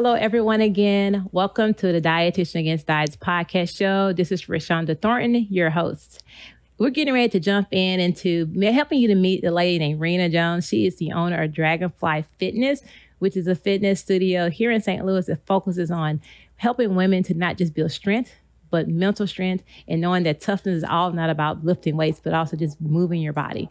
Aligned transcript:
Hello, 0.00 0.12
everyone, 0.12 0.60
again. 0.60 1.28
Welcome 1.32 1.74
to 1.74 1.90
the 1.90 2.00
Dietitian 2.00 2.60
Against 2.60 2.86
Diets 2.86 3.16
podcast 3.16 3.76
show. 3.76 4.12
This 4.12 4.30
is 4.30 4.44
Rashonda 4.44 5.02
Thornton, 5.02 5.48
your 5.50 5.70
host. 5.70 6.22
We're 6.78 6.90
getting 6.90 7.14
ready 7.14 7.30
to 7.30 7.40
jump 7.40 7.66
in 7.72 7.98
into 7.98 8.46
helping 8.62 9.00
you 9.00 9.08
to 9.08 9.16
meet 9.16 9.42
the 9.42 9.50
lady 9.50 9.80
named 9.80 10.00
Renah 10.00 10.30
Jones. 10.30 10.68
She 10.68 10.86
is 10.86 10.98
the 10.98 11.10
owner 11.10 11.42
of 11.42 11.52
Dragonfly 11.52 12.26
Fitness, 12.38 12.82
which 13.18 13.36
is 13.36 13.48
a 13.48 13.56
fitness 13.56 13.98
studio 13.98 14.50
here 14.50 14.70
in 14.70 14.80
St. 14.80 15.04
Louis 15.04 15.26
that 15.26 15.44
focuses 15.46 15.90
on 15.90 16.20
helping 16.58 16.94
women 16.94 17.24
to 17.24 17.34
not 17.34 17.56
just 17.56 17.74
build 17.74 17.90
strength, 17.90 18.36
but 18.70 18.86
mental 18.86 19.26
strength 19.26 19.64
and 19.88 20.00
knowing 20.00 20.22
that 20.22 20.40
toughness 20.40 20.76
is 20.76 20.84
all 20.84 21.10
not 21.10 21.28
about 21.28 21.64
lifting 21.64 21.96
weights, 21.96 22.20
but 22.22 22.34
also 22.34 22.56
just 22.56 22.80
moving 22.80 23.20
your 23.20 23.32
body. 23.32 23.68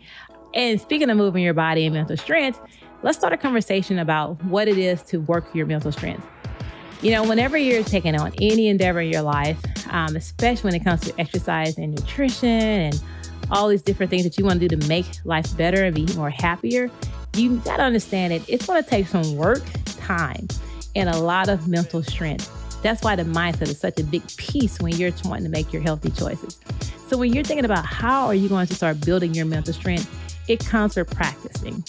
And 0.53 0.81
speaking 0.81 1.09
of 1.09 1.15
moving 1.15 1.43
your 1.43 1.53
body 1.53 1.85
and 1.85 1.93
mental 1.93 2.17
strength, 2.17 2.59
let's 3.03 3.17
start 3.17 3.33
a 3.33 3.37
conversation 3.37 3.99
about 3.99 4.43
what 4.45 4.67
it 4.67 4.77
is 4.77 5.01
to 5.03 5.17
work 5.17 5.53
your 5.53 5.65
mental 5.65 5.91
strength. 5.91 6.25
You 7.01 7.11
know, 7.11 7.23
whenever 7.23 7.57
you're 7.57 7.83
taking 7.83 8.19
on 8.19 8.33
any 8.41 8.67
endeavor 8.67 9.01
in 9.01 9.11
your 9.11 9.21
life, 9.21 9.59
um, 9.91 10.15
especially 10.15 10.69
when 10.69 10.81
it 10.81 10.83
comes 10.83 11.01
to 11.01 11.19
exercise 11.19 11.77
and 11.77 11.93
nutrition 11.93 12.49
and 12.49 13.01
all 13.51 13.67
these 13.67 13.83
different 13.83 14.09
things 14.09 14.23
that 14.23 14.37
you 14.37 14.45
want 14.45 14.59
to 14.59 14.67
do 14.67 14.75
to 14.75 14.87
make 14.87 15.05
life 15.23 15.55
better 15.55 15.85
and 15.85 15.95
be 15.95 16.11
more 16.15 16.31
happier, 16.31 16.89
you 17.35 17.57
got 17.57 17.77
to 17.77 17.83
understand 17.83 18.33
it. 18.33 18.43
It's 18.47 18.65
going 18.65 18.83
to 18.83 18.89
take 18.89 19.07
some 19.07 19.35
work, 19.35 19.63
time, 19.85 20.47
and 20.95 21.07
a 21.07 21.17
lot 21.17 21.49
of 21.49 21.67
mental 21.67 22.01
strength. 22.01 22.51
That's 22.81 23.03
why 23.03 23.15
the 23.15 23.23
mindset 23.23 23.69
is 23.69 23.79
such 23.79 23.99
a 23.99 24.03
big 24.03 24.23
piece 24.37 24.79
when 24.79 24.95
you're 24.95 25.11
wanting 25.23 25.43
to 25.43 25.51
make 25.51 25.71
your 25.71 25.83
healthy 25.83 26.09
choices. 26.09 26.59
So 27.07 27.17
when 27.17 27.31
you're 27.31 27.43
thinking 27.43 27.65
about 27.65 27.85
how 27.85 28.25
are 28.25 28.35
you 28.35 28.49
going 28.49 28.67
to 28.67 28.75
start 28.75 29.05
building 29.05 29.33
your 29.33 29.45
mental 29.45 29.73
strength, 29.73 30.09
it 30.47 30.65
comes 30.65 30.95
with 30.95 31.09
practicing. 31.09 31.83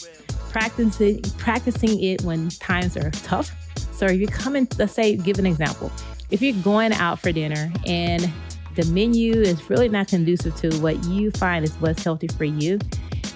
Practicing 0.58 1.22
practicing 1.38 2.02
it 2.02 2.22
when 2.22 2.48
times 2.48 2.96
are 2.96 3.12
tough. 3.12 3.52
So 3.92 4.06
if 4.06 4.18
you're 4.18 4.28
coming, 4.28 4.66
let's 4.76 4.92
say, 4.92 5.14
give 5.16 5.38
an 5.38 5.46
example. 5.46 5.92
If 6.32 6.42
you're 6.42 6.60
going 6.64 6.92
out 6.94 7.20
for 7.20 7.30
dinner 7.30 7.72
and 7.86 8.28
the 8.74 8.84
menu 8.86 9.34
is 9.34 9.70
really 9.70 9.88
not 9.88 10.08
conducive 10.08 10.56
to 10.56 10.76
what 10.78 11.04
you 11.04 11.30
find 11.30 11.64
is 11.64 11.74
what's 11.76 12.02
healthy 12.02 12.26
for 12.26 12.44
you, 12.44 12.80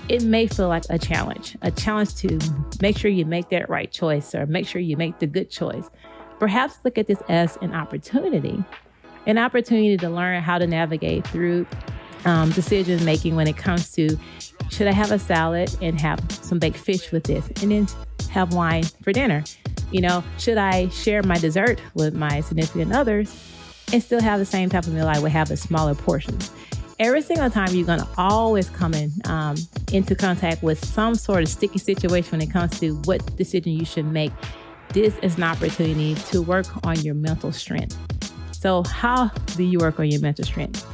it 0.09 0.25
may 0.25 0.49
feel 0.49 0.67
like 0.67 0.83
a 0.91 0.99
challenge, 0.99 1.57
a 1.63 1.71
challenge 1.71 2.17
to 2.17 2.41
make 2.81 2.99
sure 2.99 3.09
you 3.09 3.25
make 3.25 3.51
that 3.51 3.71
right 3.71 3.93
choice 3.93 4.35
or 4.35 4.45
make 4.47 4.67
sure 4.67 4.81
you 4.81 4.97
make 4.97 5.21
the 5.21 5.29
good 5.29 5.49
choice. 5.49 5.89
Perhaps 6.41 6.81
look 6.83 6.99
at 6.99 7.07
this 7.07 7.23
as 7.29 7.57
an 7.63 7.73
opportunity, 7.73 8.65
an 9.27 9.39
opportunity 9.39 9.97
to 9.97 10.11
learn 10.11 10.43
how 10.43 10.59
to 10.59 10.67
navigate 10.67 11.25
through 11.29 11.69
um, 12.25 12.51
decision 12.51 13.05
making 13.05 13.37
when 13.37 13.47
it 13.47 13.57
comes 13.57 13.93
to 13.93 14.19
should 14.71 14.87
I 14.87 14.93
have 14.93 15.13
a 15.13 15.19
salad 15.19 15.75
and 15.83 16.01
have 16.01 16.21
some 16.31 16.59
baked 16.59 16.79
fish 16.79 17.13
with 17.13 17.25
this 17.25 17.47
and 17.63 17.71
then 17.71 17.87
have 18.31 18.55
wine 18.55 18.85
for 19.03 19.13
dinner? 19.13 19.45
You 19.91 20.01
know, 20.01 20.25
should 20.39 20.57
I 20.57 20.89
share 20.89 21.23
my 21.23 21.39
dessert 21.39 21.81
with 21.95 22.15
my 22.15 22.41
significant 22.41 22.95
others 22.95 23.35
and 23.93 24.03
still 24.03 24.23
have 24.23 24.39
the 24.39 24.47
same 24.47 24.71
type 24.71 24.87
of 24.87 24.95
meal 24.95 25.07
I 25.07 25.19
would 25.19 25.33
have 25.33 25.51
in 25.51 25.57
smaller 25.57 25.95
portions? 25.95 26.51
Every 26.99 27.21
single 27.21 27.51
time 27.51 27.75
you're 27.75 27.87
gonna 27.87 28.09
always 28.17 28.71
come 28.71 28.95
in 28.95 29.13
um, 29.25 29.57
into 29.93 30.15
contact 30.15 30.63
with 30.63 30.83
some 30.85 31.15
sort 31.15 31.43
of 31.43 31.49
sticky 31.49 31.79
situation 31.79 32.39
when 32.39 32.41
it 32.41 32.51
comes 32.51 32.79
to 32.81 32.95
what 33.05 33.37
decision 33.37 33.73
you 33.73 33.85
should 33.85 34.07
make. 34.07 34.33
This 34.91 35.17
is 35.19 35.37
an 35.37 35.43
opportunity 35.43 36.15
to 36.15 36.43
work 36.43 36.67
on 36.87 36.99
your 37.01 37.15
mental 37.15 37.51
strength. 37.51 37.99
So, 38.53 38.85
how 38.85 39.29
do 39.57 39.65
you 39.65 39.79
work 39.79 39.99
on 39.99 40.11
your 40.11 40.21
mental 40.21 40.45
strength? 40.45 40.87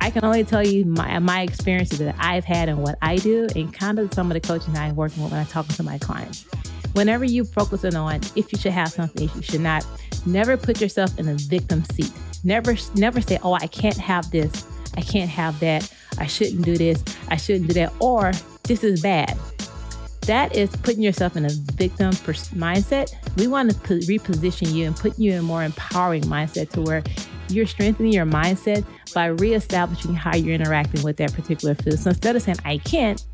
I 0.00 0.10
can 0.10 0.24
only 0.24 0.44
tell 0.44 0.66
you 0.66 0.84
my, 0.84 1.18
my 1.18 1.42
experiences 1.42 1.98
that 1.98 2.14
I've 2.18 2.44
had 2.44 2.68
and 2.68 2.82
what 2.82 2.96
I 3.02 3.16
do, 3.16 3.46
and 3.56 3.72
kind 3.72 3.98
of 3.98 4.12
some 4.14 4.30
of 4.30 4.34
the 4.34 4.40
coaching 4.40 4.76
I'm 4.76 4.94
working 4.94 5.22
with 5.22 5.32
when 5.32 5.40
I'm 5.40 5.46
talking 5.46 5.74
to 5.76 5.82
my 5.82 5.98
clients. 5.98 6.44
Whenever 6.92 7.24
you 7.24 7.44
focus 7.44 7.84
on 7.84 8.20
if 8.36 8.52
you 8.52 8.58
should 8.58 8.72
have 8.72 8.88
something, 8.88 9.24
if 9.24 9.34
you 9.34 9.42
should 9.42 9.60
not, 9.60 9.86
never 10.24 10.56
put 10.56 10.80
yourself 10.80 11.18
in 11.18 11.28
a 11.28 11.34
victim 11.34 11.84
seat. 11.84 12.10
Never, 12.44 12.76
never 12.94 13.20
say, 13.20 13.38
"Oh, 13.42 13.54
I 13.54 13.66
can't 13.66 13.96
have 13.96 14.30
this. 14.30 14.64
I 14.96 15.00
can't 15.00 15.28
have 15.30 15.58
that. 15.60 15.92
I 16.18 16.26
shouldn't 16.26 16.64
do 16.64 16.76
this. 16.76 17.02
I 17.28 17.36
shouldn't 17.36 17.68
do 17.68 17.74
that." 17.74 17.92
Or 17.98 18.32
this 18.62 18.84
is 18.84 19.02
bad. 19.02 19.36
That 20.22 20.56
is 20.56 20.70
putting 20.76 21.02
yourself 21.02 21.36
in 21.36 21.44
a 21.44 21.50
victim 21.50 22.10
mindset. 22.10 23.14
We 23.36 23.46
want 23.46 23.70
to 23.70 23.76
reposition 23.78 24.72
you 24.72 24.86
and 24.86 24.96
put 24.96 25.18
you 25.18 25.32
in 25.32 25.38
a 25.38 25.42
more 25.42 25.62
empowering 25.62 26.22
mindset 26.24 26.70
to 26.70 26.80
where 26.80 27.02
you're 27.48 27.66
strengthening 27.66 28.12
your 28.12 28.26
mindset 28.26 28.84
by 29.14 29.26
reestablishing 29.26 30.14
how 30.14 30.36
you're 30.36 30.54
interacting 30.54 31.02
with 31.02 31.16
that 31.18 31.32
particular 31.32 31.74
food. 31.74 31.98
So 31.98 32.10
instead 32.10 32.36
of 32.36 32.42
saying, 32.42 32.58
I 32.64 32.78
can't, 32.78 33.24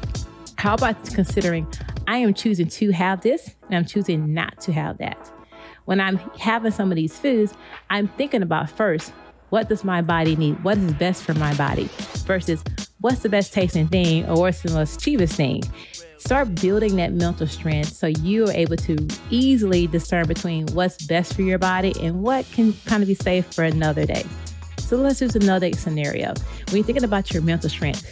how 0.56 0.74
about 0.74 1.04
considering 1.12 1.66
I 2.06 2.18
am 2.18 2.34
choosing 2.34 2.68
to 2.68 2.90
have 2.92 3.20
this 3.22 3.54
and 3.68 3.76
I'm 3.76 3.84
choosing 3.84 4.32
not 4.34 4.60
to 4.62 4.72
have 4.72 4.98
that? 4.98 5.30
When 5.84 6.00
I'm 6.00 6.18
having 6.38 6.70
some 6.70 6.92
of 6.92 6.96
these 6.96 7.18
foods, 7.18 7.54
I'm 7.90 8.08
thinking 8.08 8.42
about 8.42 8.70
first, 8.70 9.12
what 9.50 9.68
does 9.68 9.84
my 9.84 10.00
body 10.00 10.36
need? 10.36 10.62
What 10.64 10.78
is 10.78 10.92
best 10.94 11.24
for 11.24 11.34
my 11.34 11.54
body 11.54 11.88
versus 12.24 12.62
what's 13.00 13.20
the 13.20 13.28
best 13.28 13.52
tasting 13.52 13.88
thing 13.88 14.24
or 14.28 14.36
what's 14.36 14.62
the 14.62 14.70
most 14.70 15.00
cheapest 15.00 15.34
thing? 15.34 15.62
Start 16.24 16.54
building 16.54 16.94
that 16.96 17.12
mental 17.12 17.48
strength 17.48 17.94
so 17.94 18.06
you 18.06 18.44
are 18.46 18.52
able 18.52 18.76
to 18.76 18.96
easily 19.30 19.88
discern 19.88 20.28
between 20.28 20.68
what's 20.68 21.04
best 21.04 21.34
for 21.34 21.42
your 21.42 21.58
body 21.58 21.92
and 22.00 22.22
what 22.22 22.48
can 22.52 22.72
kind 22.86 23.02
of 23.02 23.08
be 23.08 23.14
safe 23.14 23.52
for 23.52 23.64
another 23.64 24.06
day. 24.06 24.24
So 24.78 24.98
let's 24.98 25.20
use 25.20 25.34
another 25.34 25.72
scenario. 25.72 26.28
When 26.68 26.76
you're 26.76 26.84
thinking 26.84 27.02
about 27.02 27.32
your 27.32 27.42
mental 27.42 27.68
strength, 27.68 28.06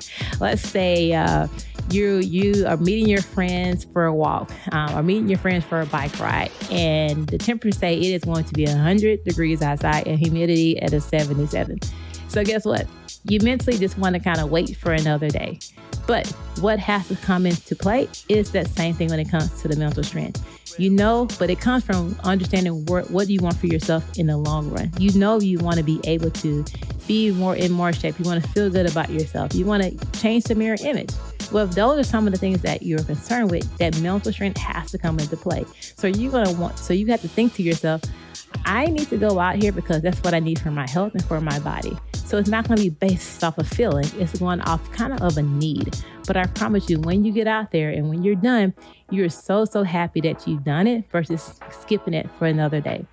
let's 0.40 0.62
say 0.62 1.12
uh, 1.12 1.48
you 1.90 2.18
you 2.18 2.68
are 2.68 2.76
meeting 2.76 3.08
your 3.08 3.20
friends 3.20 3.84
for 3.92 4.04
a 4.04 4.14
walk 4.14 4.52
um, 4.70 4.96
or 4.96 5.02
meeting 5.02 5.28
your 5.28 5.38
friends 5.40 5.64
for 5.64 5.80
a 5.80 5.86
bike 5.86 6.16
ride, 6.20 6.52
and 6.70 7.26
the 7.26 7.36
temperature 7.36 7.76
say 7.76 7.98
it 7.98 8.14
is 8.14 8.22
going 8.22 8.44
to 8.44 8.54
be 8.54 8.64
100 8.64 9.24
degrees 9.24 9.60
outside 9.60 10.06
and 10.06 10.20
humidity 10.20 10.80
at 10.82 10.92
a 10.92 11.00
77. 11.00 11.80
So 12.28 12.44
guess 12.44 12.64
what? 12.64 12.86
You 13.24 13.40
mentally 13.40 13.76
just 13.76 13.98
want 13.98 14.14
to 14.14 14.20
kind 14.20 14.38
of 14.38 14.52
wait 14.52 14.76
for 14.76 14.92
another 14.92 15.28
day. 15.28 15.58
But 16.06 16.26
what 16.60 16.78
has 16.78 17.08
to 17.08 17.16
come 17.16 17.46
into 17.46 17.74
play 17.74 18.08
is 18.28 18.50
that 18.52 18.68
same 18.68 18.94
thing 18.94 19.08
when 19.10 19.20
it 19.20 19.30
comes 19.30 19.60
to 19.62 19.68
the 19.68 19.76
mental 19.76 20.02
strength. 20.02 20.42
You 20.78 20.90
know, 20.90 21.26
but 21.38 21.48
it 21.48 21.58
comes 21.58 21.84
from 21.84 22.16
understanding 22.22 22.84
what, 22.86 23.10
what 23.10 23.26
do 23.26 23.32
you 23.32 23.40
want 23.40 23.56
for 23.56 23.66
yourself 23.66 24.18
in 24.18 24.26
the 24.26 24.36
long 24.36 24.68
run. 24.70 24.92
You 24.98 25.18
know, 25.18 25.40
you 25.40 25.58
want 25.58 25.78
to 25.78 25.82
be 25.82 26.00
able 26.04 26.30
to 26.30 26.64
be 27.06 27.30
more 27.30 27.56
in 27.56 27.72
more 27.72 27.92
shape. 27.92 28.18
You 28.18 28.26
want 28.26 28.44
to 28.44 28.50
feel 28.50 28.68
good 28.68 28.90
about 28.90 29.10
yourself. 29.10 29.54
You 29.54 29.64
want 29.64 29.82
to 29.84 30.20
change 30.20 30.44
the 30.44 30.54
mirror 30.54 30.76
image. 30.82 31.10
Well, 31.50 31.64
if 31.64 31.74
those 31.74 31.98
are 31.98 32.04
some 32.04 32.26
of 32.26 32.32
the 32.32 32.38
things 32.38 32.60
that 32.62 32.82
you're 32.82 33.02
concerned 33.02 33.50
with, 33.50 33.78
that 33.78 33.98
mental 34.00 34.32
strength 34.32 34.58
has 34.58 34.90
to 34.90 34.98
come 34.98 35.18
into 35.18 35.36
play. 35.36 35.64
So 35.96 36.08
you're 36.08 36.32
gonna 36.32 36.52
want. 36.52 36.78
So 36.78 36.92
you 36.92 37.06
have 37.06 37.22
to 37.22 37.28
think 37.28 37.54
to 37.54 37.62
yourself, 37.62 38.02
I 38.64 38.86
need 38.86 39.08
to 39.10 39.16
go 39.16 39.38
out 39.38 39.56
here 39.56 39.72
because 39.72 40.02
that's 40.02 40.18
what 40.22 40.34
I 40.34 40.40
need 40.40 40.58
for 40.58 40.70
my 40.70 40.88
health 40.88 41.14
and 41.14 41.24
for 41.24 41.40
my 41.40 41.58
body. 41.60 41.96
It's 42.38 42.48
not 42.48 42.66
going 42.68 42.78
to 42.78 42.84
be 42.84 42.90
based 42.90 43.42
off 43.42 43.58
a 43.58 43.64
feeling. 43.64 44.06
It's 44.18 44.38
going 44.38 44.60
off 44.62 44.90
kind 44.92 45.12
of 45.12 45.22
of 45.22 45.36
a 45.36 45.42
need. 45.42 45.96
But 46.26 46.36
I 46.36 46.46
promise 46.46 46.88
you, 46.90 47.00
when 47.00 47.24
you 47.24 47.32
get 47.32 47.46
out 47.46 47.70
there 47.70 47.90
and 47.90 48.08
when 48.08 48.22
you're 48.22 48.34
done, 48.34 48.74
you're 49.10 49.28
so, 49.28 49.64
so 49.64 49.82
happy 49.82 50.20
that 50.22 50.46
you've 50.46 50.64
done 50.64 50.86
it 50.86 51.08
versus 51.10 51.58
skipping 51.70 52.14
it 52.14 52.28
for 52.38 52.46
another 52.46 52.80
day. 52.80 53.04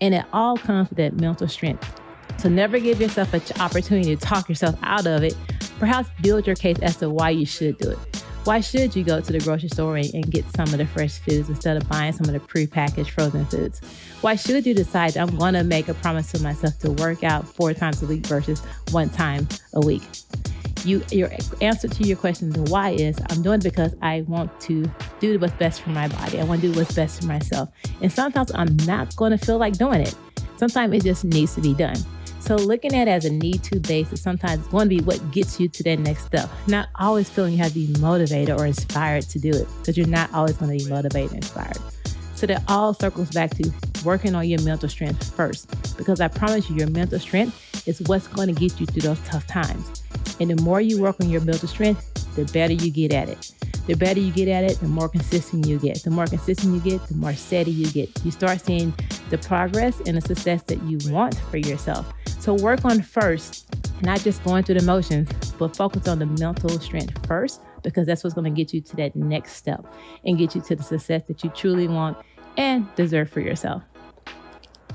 And 0.00 0.14
it 0.14 0.24
all 0.32 0.56
comes 0.56 0.88
with 0.90 0.98
that 0.98 1.14
mental 1.14 1.48
strength. 1.48 2.00
So 2.38 2.48
never 2.48 2.78
give 2.78 3.00
yourself 3.00 3.34
an 3.34 3.42
opportunity 3.60 4.14
to 4.14 4.20
talk 4.20 4.48
yourself 4.48 4.76
out 4.82 5.06
of 5.06 5.24
it. 5.24 5.36
Perhaps 5.78 6.08
build 6.22 6.46
your 6.46 6.56
case 6.56 6.78
as 6.82 6.96
to 6.96 7.10
why 7.10 7.30
you 7.30 7.46
should 7.46 7.78
do 7.78 7.90
it. 7.90 7.98
Why 8.48 8.60
should 8.60 8.96
you 8.96 9.04
go 9.04 9.20
to 9.20 9.30
the 9.30 9.40
grocery 9.40 9.68
store 9.68 9.98
and, 9.98 10.32
get 10.32 10.42
some 10.56 10.68
of 10.68 10.78
the 10.78 10.86
fresh 10.86 11.18
foods 11.18 11.50
instead 11.50 11.76
of 11.76 11.86
buying 11.86 12.14
some 12.14 12.26
of 12.26 12.32
the 12.32 12.40
prepackaged 12.40 13.10
frozen 13.10 13.44
foods? 13.44 13.82
Why 14.22 14.36
should 14.36 14.64
you 14.64 14.72
decide 14.72 15.18
I'm 15.18 15.36
going 15.36 15.52
to 15.52 15.62
make 15.62 15.88
a 15.88 15.92
promise 15.92 16.32
to 16.32 16.42
myself 16.42 16.78
to 16.78 16.92
work 16.92 17.22
out 17.22 17.46
four 17.46 17.74
times 17.74 18.02
a 18.02 18.06
week 18.06 18.24
versus 18.24 18.60
one 18.90 19.10
time 19.10 19.46
a 19.74 19.80
week? 19.82 20.00
You, 20.82 21.04
your 21.10 21.30
answer 21.60 21.88
to 21.88 22.04
your 22.04 22.16
question, 22.16 22.48
the 22.48 22.62
why 22.70 22.92
is 22.92 23.18
I'm 23.28 23.42
doing 23.42 23.60
it 23.60 23.64
because 23.64 23.94
I 24.00 24.22
want 24.22 24.58
to 24.62 24.90
do 25.20 25.38
what's 25.38 25.52
best 25.52 25.82
for 25.82 25.90
my 25.90 26.08
body. 26.08 26.40
I 26.40 26.44
want 26.44 26.62
to 26.62 26.72
do 26.72 26.78
what's 26.78 26.94
best 26.94 27.20
for 27.20 27.26
myself. 27.26 27.68
And 28.00 28.10
sometimes 28.10 28.50
I'm 28.54 28.78
not 28.86 29.14
going 29.16 29.32
to 29.32 29.44
feel 29.44 29.58
like 29.58 29.76
doing 29.76 30.00
it. 30.00 30.14
Sometimes 30.56 30.94
it 30.94 31.04
just 31.04 31.22
needs 31.22 31.54
to 31.56 31.60
be 31.60 31.74
done. 31.74 31.98
So 32.48 32.56
looking 32.56 32.94
at 32.94 33.08
it 33.08 33.10
as 33.10 33.26
a 33.26 33.30
need 33.30 33.62
to 33.64 33.78
basis 33.78 34.22
sometimes 34.22 34.60
it's 34.60 34.68
going 34.68 34.88
to 34.88 34.96
be 34.96 35.02
what 35.02 35.32
gets 35.32 35.60
you 35.60 35.68
to 35.68 35.82
that 35.82 35.98
next 35.98 36.24
step. 36.24 36.48
Not 36.66 36.88
always 36.98 37.28
feeling 37.28 37.52
you 37.52 37.58
have 37.58 37.74
to 37.74 37.86
be 37.86 38.00
motivated 38.00 38.58
or 38.58 38.64
inspired 38.64 39.24
to 39.24 39.38
do 39.38 39.50
it 39.50 39.68
because 39.80 39.98
you're 39.98 40.06
not 40.06 40.32
always 40.32 40.56
going 40.56 40.78
to 40.78 40.82
be 40.82 40.90
motivated 40.90 41.32
and 41.32 41.44
inspired. 41.44 41.76
So 42.36 42.46
that 42.46 42.62
all 42.66 42.94
circles 42.94 43.32
back 43.32 43.50
to 43.56 43.70
working 44.02 44.34
on 44.34 44.48
your 44.48 44.62
mental 44.62 44.88
strength 44.88 45.30
first 45.36 45.68
because 45.98 46.22
I 46.22 46.28
promise 46.28 46.70
you 46.70 46.76
your 46.76 46.88
mental 46.88 47.18
strength 47.18 47.86
is 47.86 48.00
what's 48.06 48.26
going 48.28 48.48
to 48.48 48.58
get 48.58 48.80
you 48.80 48.86
through 48.86 49.02
those 49.02 49.20
tough 49.26 49.46
times. 49.46 50.02
And 50.40 50.48
the 50.48 50.62
more 50.62 50.80
you 50.80 51.02
work 51.02 51.16
on 51.20 51.28
your 51.28 51.42
mental 51.42 51.68
strength, 51.68 52.34
the 52.34 52.46
better 52.46 52.72
you 52.72 52.90
get 52.90 53.12
at 53.12 53.28
it. 53.28 53.52
The 53.86 53.94
better 53.94 54.20
you 54.20 54.32
get 54.32 54.48
at 54.48 54.64
it, 54.64 54.78
the 54.80 54.88
more 54.88 55.08
consistent 55.08 55.66
you 55.66 55.78
get. 55.78 56.02
The 56.02 56.10
more 56.10 56.26
consistent 56.26 56.74
you 56.74 56.80
get, 56.80 57.06
the 57.08 57.14
more 57.14 57.32
steady 57.32 57.70
you 57.70 57.90
get. 57.90 58.10
You 58.24 58.30
start 58.30 58.60
seeing 58.60 58.92
the 59.30 59.38
progress 59.38 60.00
and 60.06 60.16
the 60.16 60.20
success 60.20 60.62
that 60.64 60.82
you 60.82 60.98
want 61.10 61.36
for 61.50 61.56
yourself. 61.56 62.12
So 62.38 62.54
work 62.54 62.84
on 62.84 63.02
first, 63.02 63.66
not 64.02 64.20
just 64.20 64.44
going 64.44 64.64
through 64.64 64.80
the 64.80 64.86
motions, 64.86 65.28
but 65.58 65.74
focus 65.76 66.06
on 66.06 66.18
the 66.18 66.26
mental 66.26 66.78
strength 66.78 67.26
first, 67.26 67.60
because 67.82 68.06
that's 68.06 68.22
what's 68.22 68.34
going 68.34 68.44
to 68.44 68.56
get 68.56 68.74
you 68.74 68.80
to 68.80 68.96
that 68.96 69.16
next 69.16 69.54
step 69.54 69.84
and 70.24 70.38
get 70.38 70.54
you 70.54 70.60
to 70.60 70.76
the 70.76 70.82
success 70.82 71.22
that 71.26 71.42
you 71.42 71.50
truly 71.50 71.88
want 71.88 72.16
and 72.56 72.86
deserve 72.94 73.30
for 73.30 73.40
yourself. 73.40 73.82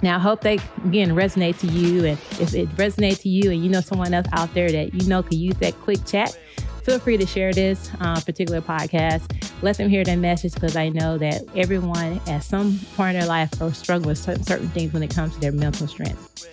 Now, 0.02 0.18
I 0.18 0.20
hope 0.20 0.42
they 0.42 0.56
again 0.86 1.12
resonate 1.12 1.58
to 1.60 1.68
you. 1.68 2.06
And 2.06 2.18
if 2.40 2.54
it 2.54 2.70
resonates 2.75 3.22
to 3.22 3.30
you 3.30 3.52
and 3.52 3.64
you 3.64 3.70
know 3.70 3.80
someone 3.80 4.14
else 4.14 4.28
out 4.34 4.54
there 4.54 4.70
that 4.70 4.94
you 4.94 5.08
know 5.08 5.24
could 5.24 5.36
use 5.36 5.56
that 5.58 5.74
quick 5.75 6.06
chat, 6.06 6.38
feel 6.84 7.00
free 7.00 7.18
to 7.18 7.26
share 7.26 7.54
this 7.54 7.90
uh, 8.00 8.20
particular 8.22 8.62
podcast. 8.62 9.36
Let 9.62 9.78
them 9.78 9.90
hear 9.90 10.04
that 10.04 10.18
message 10.18 10.54
because 10.54 10.76
I 10.76 10.90
know 10.90 11.18
that 11.18 11.44
everyone 11.56 12.20
at 12.28 12.44
some 12.44 12.80
point 12.96 13.16
in 13.16 13.22
their 13.22 13.30
life 13.30 13.62
are 13.62 13.74
struggling 13.74 14.10
with 14.10 14.18
certain, 14.18 14.44
certain 14.44 14.70
things 14.70 14.94
when 14.94 15.04
it 15.04 15.14
comes 15.14 15.34
to 15.36 15.40
their 15.40 15.52
mental 15.52 15.88
strength 15.88 16.50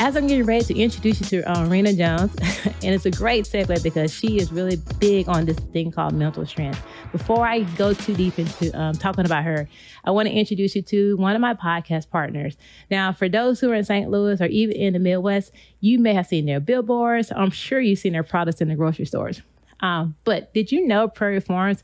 as 0.00 0.16
I'm 0.16 0.26
getting 0.26 0.46
ready 0.46 0.64
to 0.64 0.78
introduce 0.78 1.20
you 1.20 1.26
to 1.26 1.52
um, 1.52 1.68
Renah 1.68 1.94
Jones, 1.94 2.34
and 2.82 2.94
it's 2.94 3.04
a 3.04 3.10
great 3.10 3.44
segue 3.44 3.82
because 3.82 4.12
she 4.12 4.38
is 4.38 4.50
really 4.50 4.76
big 4.98 5.28
on 5.28 5.44
this 5.44 5.58
thing 5.58 5.90
called 5.92 6.14
mental 6.14 6.46
strength. 6.46 6.82
Before 7.12 7.46
I 7.46 7.60
go 7.60 7.92
too 7.92 8.14
deep 8.14 8.38
into 8.38 8.72
um, 8.80 8.94
talking 8.94 9.26
about 9.26 9.44
her, 9.44 9.68
I 10.02 10.10
want 10.10 10.26
to 10.26 10.34
introduce 10.34 10.74
you 10.74 10.80
to 10.82 11.18
one 11.18 11.34
of 11.34 11.42
my 11.42 11.52
podcast 11.52 12.08
partners. 12.08 12.56
Now, 12.90 13.12
for 13.12 13.28
those 13.28 13.60
who 13.60 13.70
are 13.70 13.74
in 13.74 13.84
St. 13.84 14.10
Louis 14.10 14.40
or 14.40 14.46
even 14.46 14.74
in 14.74 14.94
the 14.94 14.98
Midwest, 14.98 15.52
you 15.80 15.98
may 15.98 16.14
have 16.14 16.26
seen 16.26 16.46
their 16.46 16.60
billboards. 16.60 17.30
I'm 17.30 17.50
sure 17.50 17.78
you've 17.78 17.98
seen 17.98 18.14
their 18.14 18.22
products 18.22 18.62
in 18.62 18.68
the 18.68 18.76
grocery 18.76 19.04
stores. 19.04 19.42
Um, 19.80 20.16
but 20.24 20.52
did 20.54 20.72
you 20.72 20.86
know 20.86 21.08
Prairie 21.08 21.40
Farms 21.40 21.82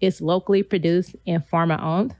is 0.00 0.20
locally 0.20 0.62
produced 0.62 1.16
and 1.26 1.44
farmer 1.46 1.80
owned? 1.80 2.14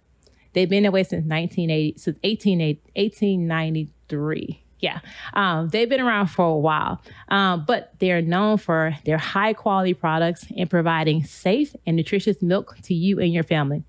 They've 0.53 0.69
been 0.69 0.85
that 0.85 0.93
way 0.93 1.03
since 1.03 1.27
1980, 1.27 1.99
since 1.99 2.17
1893. 2.23 4.63
Yeah, 4.79 5.01
um, 5.35 5.69
they've 5.69 5.89
been 5.89 6.01
around 6.01 6.29
for 6.29 6.47
a 6.47 6.57
while, 6.57 7.03
um, 7.29 7.65
but 7.67 7.93
they're 7.99 8.23
known 8.23 8.59
for 8.59 8.97
their 9.05 9.19
high 9.19 9.53
quality 9.53 9.95
products 9.95 10.47
and 10.57 10.69
providing 10.69 11.25
safe 11.25 11.75
and 11.87 11.97
nutritious 11.97 12.43
milk 12.43 12.77
to 12.83 12.95
you 12.95 13.19
and 13.19 13.33
your 13.33 13.43
family. 13.43 13.83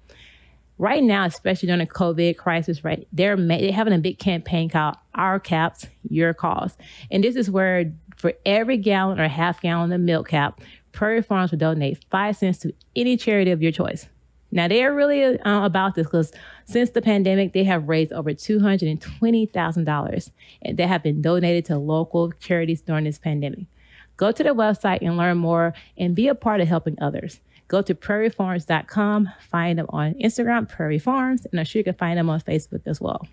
Right 0.78 1.04
now, 1.04 1.25
especially 1.25 1.68
during 1.68 1.80
the 1.80 1.88
COVID 1.88 2.38
crisis, 2.38 2.84
right, 2.84 3.07
they're 3.12 3.36
they're 3.36 3.72
having 3.72 3.94
a 3.94 3.98
big 3.98 4.19
campaign 4.19 4.69
called 4.69 4.95
"Our 5.13 5.39
Caps, 5.39 5.88
Your 6.10 6.34
Cause," 6.34 6.78
and 7.12 7.24
this 7.24 7.36
is 7.36 7.51
where 7.51 7.92
for 8.16 8.34
every 8.45 8.78
gallon 8.78 9.19
or 9.19 9.28
half 9.28 9.62
gallon 9.62 9.92
of 9.92 10.01
milk 10.01 10.30
cap, 10.30 10.62
Prairie 10.97 11.21
Farms 11.21 11.51
will 11.51 11.59
donate 11.59 12.03
five 12.09 12.35
cents 12.38 12.57
to 12.57 12.73
any 12.95 13.17
charity 13.17 13.51
of 13.51 13.61
your 13.61 13.71
choice. 13.71 14.07
Now 14.49 14.67
they're 14.67 14.95
really 14.95 15.38
uh, 15.39 15.63
about 15.63 15.94
this 15.94 16.07
because 16.07 16.31
since 16.65 16.89
the 16.89 17.03
pandemic, 17.03 17.53
they 17.53 17.63
have 17.65 17.88
raised 17.88 18.11
over 18.11 18.33
$220,000 18.33 20.31
and 20.63 20.77
they 20.77 20.88
have 20.88 21.03
been 21.03 21.21
donated 21.21 21.65
to 21.65 21.77
local 21.77 22.31
charities 22.39 22.81
during 22.81 23.03
this 23.03 23.19
pandemic. 23.19 23.67
Go 24.15 24.31
to 24.31 24.41
their 24.41 24.55
website 24.55 25.03
and 25.03 25.17
learn 25.17 25.38
more 25.38 25.75
and 25.99 26.15
be 26.15 26.29
a 26.29 26.33
part 26.33 26.61
of 26.61 26.67
helping 26.67 26.97
others. 27.00 27.41
Go 27.67 27.83
to 27.83 27.93
prairiefarms.com, 27.93 29.29
find 29.51 29.77
them 29.77 29.85
on 29.89 30.15
Instagram, 30.15 30.67
Prairie 30.67 30.97
Farms, 30.97 31.45
and 31.45 31.59
I'm 31.59 31.65
sure 31.67 31.79
you 31.79 31.83
can 31.83 31.93
find 31.93 32.17
them 32.17 32.31
on 32.31 32.41
Facebook 32.41 32.81
as 32.88 33.00
well. 33.00 33.27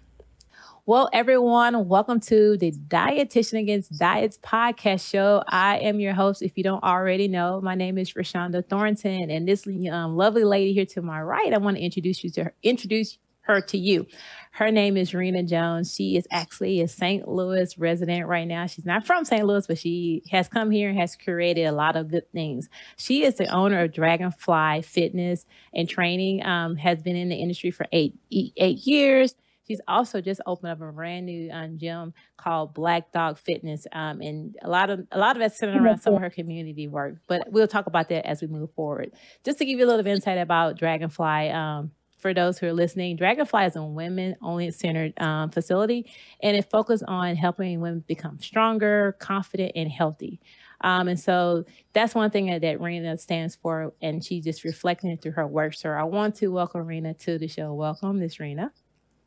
Well, 0.86 1.08
everyone, 1.14 1.88
welcome 1.88 2.20
to 2.20 2.58
the 2.58 2.70
Dietitian 2.70 3.58
Against 3.58 3.98
Diets 3.98 4.36
podcast 4.36 5.08
show. 5.08 5.42
I 5.48 5.78
am 5.78 5.98
your 5.98 6.12
host. 6.12 6.42
If 6.42 6.58
you 6.58 6.62
don't 6.62 6.84
already 6.84 7.26
know, 7.26 7.58
my 7.62 7.74
name 7.74 7.96
is 7.96 8.12
Rashonda 8.12 8.68
Thornton, 8.68 9.30
and 9.30 9.48
this 9.48 9.66
um, 9.66 10.14
lovely 10.14 10.44
lady 10.44 10.74
here 10.74 10.84
to 10.84 11.00
my 11.00 11.22
right, 11.22 11.54
I 11.54 11.56
want 11.56 11.78
to 11.78 11.82
introduce 11.82 12.22
you 12.22 12.28
to 12.32 12.44
her, 12.44 12.54
introduce 12.62 13.16
her 13.44 13.62
to 13.62 13.78
you. 13.78 14.06
Her 14.52 14.70
name 14.70 14.98
is 14.98 15.12
Renah 15.12 15.48
Jones. 15.48 15.94
She 15.94 16.18
is 16.18 16.28
actually 16.30 16.82
a 16.82 16.88
St. 16.88 17.26
Louis 17.26 17.78
resident 17.78 18.26
right 18.26 18.46
now. 18.46 18.66
She's 18.66 18.84
not 18.84 19.06
from 19.06 19.24
St. 19.24 19.46
Louis, 19.46 19.66
but 19.66 19.78
she 19.78 20.22
has 20.32 20.48
come 20.48 20.70
here 20.70 20.90
and 20.90 20.98
has 20.98 21.16
created 21.16 21.64
a 21.64 21.72
lot 21.72 21.96
of 21.96 22.10
good 22.10 22.30
things. 22.32 22.68
She 22.98 23.24
is 23.24 23.36
the 23.36 23.46
owner 23.46 23.84
of 23.84 23.94
Dragonfly 23.94 24.82
Fitness 24.82 25.46
and 25.72 25.88
Training. 25.88 26.44
Um, 26.44 26.76
has 26.76 27.02
been 27.02 27.16
in 27.16 27.30
the 27.30 27.36
industry 27.36 27.70
for 27.70 27.86
eight 27.90 28.14
eight 28.30 28.86
years. 28.86 29.34
She's 29.66 29.80
also 29.88 30.20
just 30.20 30.40
opened 30.46 30.72
up 30.72 30.80
a 30.80 30.92
brand 30.92 31.26
new 31.26 31.50
um, 31.50 31.78
gym 31.78 32.12
called 32.36 32.74
Black 32.74 33.12
Dog 33.12 33.38
Fitness, 33.38 33.86
um, 33.92 34.20
and 34.20 34.56
a 34.62 34.68
lot 34.68 34.90
of 34.90 35.06
a 35.10 35.18
lot 35.18 35.36
of 35.36 35.42
it's 35.42 35.58
centered 35.58 35.82
around 35.82 35.98
some 35.98 36.14
of 36.14 36.20
her 36.20 36.30
community 36.30 36.86
work. 36.86 37.16
But 37.26 37.50
we'll 37.50 37.68
talk 37.68 37.86
about 37.86 38.08
that 38.10 38.26
as 38.26 38.42
we 38.42 38.48
move 38.48 38.72
forward. 38.74 39.12
Just 39.44 39.58
to 39.58 39.64
give 39.64 39.78
you 39.78 39.86
a 39.86 39.88
little 39.88 40.06
insight 40.06 40.38
about 40.38 40.78
Dragonfly. 40.78 41.50
Um, 41.50 41.92
for 42.18 42.32
those 42.32 42.58
who 42.58 42.66
are 42.66 42.72
listening, 42.72 43.16
Dragonfly 43.16 43.66
is 43.66 43.76
a 43.76 43.84
women 43.84 44.34
only 44.40 44.70
centered 44.70 45.12
um, 45.20 45.50
facility 45.50 46.10
and 46.42 46.56
it 46.56 46.70
focuses 46.70 47.02
on 47.06 47.36
helping 47.36 47.82
women 47.82 48.02
become 48.08 48.38
stronger, 48.38 49.14
confident, 49.18 49.72
and 49.76 49.90
healthy. 49.90 50.40
Um, 50.80 51.08
and 51.08 51.20
so 51.20 51.64
that's 51.92 52.14
one 52.14 52.30
thing 52.30 52.46
that, 52.46 52.62
that 52.62 52.78
Renah 52.78 53.18
stands 53.18 53.56
for, 53.56 53.92
and 54.00 54.24
she 54.24 54.40
just 54.40 54.64
reflecting 54.64 55.10
it 55.10 55.22
through 55.22 55.32
her 55.32 55.46
work. 55.46 55.74
So 55.74 55.90
I 55.90 56.04
want 56.04 56.36
to 56.36 56.48
welcome 56.48 56.86
Renah 56.86 57.18
to 57.20 57.38
the 57.38 57.48
show. 57.48 57.74
Welcome, 57.74 58.20
Miss 58.20 58.36
Renah. 58.36 58.70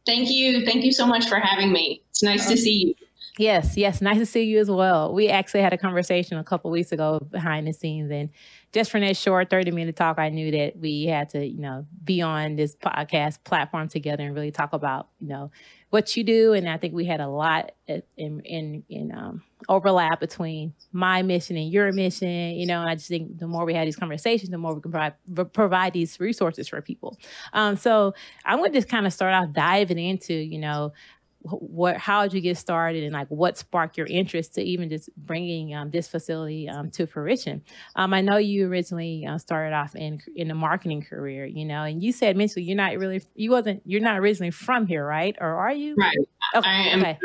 Thank 0.08 0.32
you. 0.32 0.66
Thank 0.66 0.86
you 0.86 0.94
so 0.94 1.06
much 1.06 1.28
for 1.28 1.38
having 1.38 1.72
me. 1.72 2.02
It's 2.10 2.24
nice 2.24 2.48
to 2.48 2.58
see 2.58 2.86
you. 2.88 3.08
Yes, 3.38 3.78
yes, 3.78 4.02
nice 4.02 4.18
to 4.18 4.26
see 4.26 4.44
you 4.44 4.58
as 4.58 4.72
well. 4.72 5.14
We 5.14 5.28
actually 5.28 5.62
had 5.62 5.74
a 5.74 5.78
conversation 5.78 6.38
a 6.38 6.44
couple 6.44 6.72
weeks 6.72 6.92
ago 6.92 7.20
behind 7.30 7.68
the 7.68 7.74
scenes, 7.74 8.10
and 8.10 8.30
just 8.72 8.90
from 8.90 9.02
that 9.02 9.16
short 9.16 9.52
30 9.52 9.72
minute 9.72 9.96
talk, 9.96 10.18
I 10.18 10.30
knew 10.30 10.50
that 10.52 10.78
we 10.80 11.06
had 11.06 11.30
to, 11.32 11.46
you 11.46 11.60
know, 11.60 11.86
be 12.04 12.22
on 12.22 12.56
this 12.56 12.76
podcast 12.76 13.44
platform 13.44 13.90
together 13.90 14.24
and 14.24 14.34
really 14.34 14.50
talk 14.50 14.74
about, 14.74 15.10
you 15.20 15.28
know, 15.28 15.52
what 15.92 16.18
you 16.18 16.24
do. 16.24 16.54
And 16.54 16.68
I 16.68 16.78
think 16.78 16.96
we 16.96 17.06
had 17.06 17.22
a 17.22 17.28
lot 17.28 17.74
in 17.86 18.02
in 18.18 18.84
in 18.90 19.12
um, 19.12 19.44
overlap 19.70 20.20
between 20.20 20.74
my 20.92 21.22
mission 21.22 21.58
and 21.58 21.72
your 21.72 21.92
mission. 21.92 22.56
You 22.56 22.66
know, 22.66 22.82
and 22.82 22.90
I 22.90 22.96
just 22.96 23.08
think 23.08 23.40
the 23.40 23.48
more 23.48 23.66
we 23.66 23.74
have 23.74 23.86
these 23.86 23.96
conversations, 23.96 24.50
the 24.50 24.58
more 24.58 24.74
we 24.74 24.82
can 24.82 24.92
provide 24.92 25.54
provide 25.54 25.94
these 25.94 26.20
resources 26.20 26.68
for 26.68 26.82
people. 26.82 27.18
Um, 27.54 27.76
so 27.76 28.14
I'm 28.46 28.60
going 28.60 28.72
to 28.72 28.78
just 28.78 28.90
kind 28.90 29.06
of 29.06 29.14
start 29.14 29.34
off 29.34 29.52
diving 29.54 30.00
into, 30.00 30.34
you 30.34 30.60
know, 30.60 30.94
what 31.42 31.98
how 31.98 32.24
did 32.24 32.34
you 32.34 32.42
get 32.42 32.58
started 32.58 33.04
and 33.04 33.14
like 33.14 33.28
what 33.30 33.58
sparked 33.58 33.98
your 33.98 34.08
interest 34.08 34.56
to 34.56 34.62
even 34.62 34.90
just 34.90 35.10
bringing 35.18 35.74
um, 35.74 35.90
this 35.92 36.08
facility 36.08 36.68
um, 36.68 36.90
to 36.90 37.06
fruition 37.06 37.62
um, 37.96 38.14
i 38.14 38.22
know 38.22 38.38
you 38.38 38.68
originally 38.68 39.26
uh, 39.26 39.38
started 39.38 39.74
off 39.74 39.96
in 39.96 40.20
in 40.36 40.52
a 40.52 40.56
marketing 40.56 41.02
career 41.02 41.46
you 41.46 41.66
know 41.66 41.84
and 41.84 42.04
you 42.04 42.12
said 42.12 42.36
mentally 42.36 42.64
you're 42.64 42.76
not 42.76 42.98
really 42.98 43.22
you 43.36 43.52
wasn't 43.52 43.82
you're 43.86 44.02
not 44.02 44.18
originally 44.18 44.52
from 44.52 44.88
here 44.88 45.06
right 45.06 45.36
or 45.40 45.56
are 45.56 45.72
you 45.72 45.96
right 45.98 46.18
okay. 46.56 46.70
i 46.70 46.88
am 46.88 47.02
okay. 47.02 47.18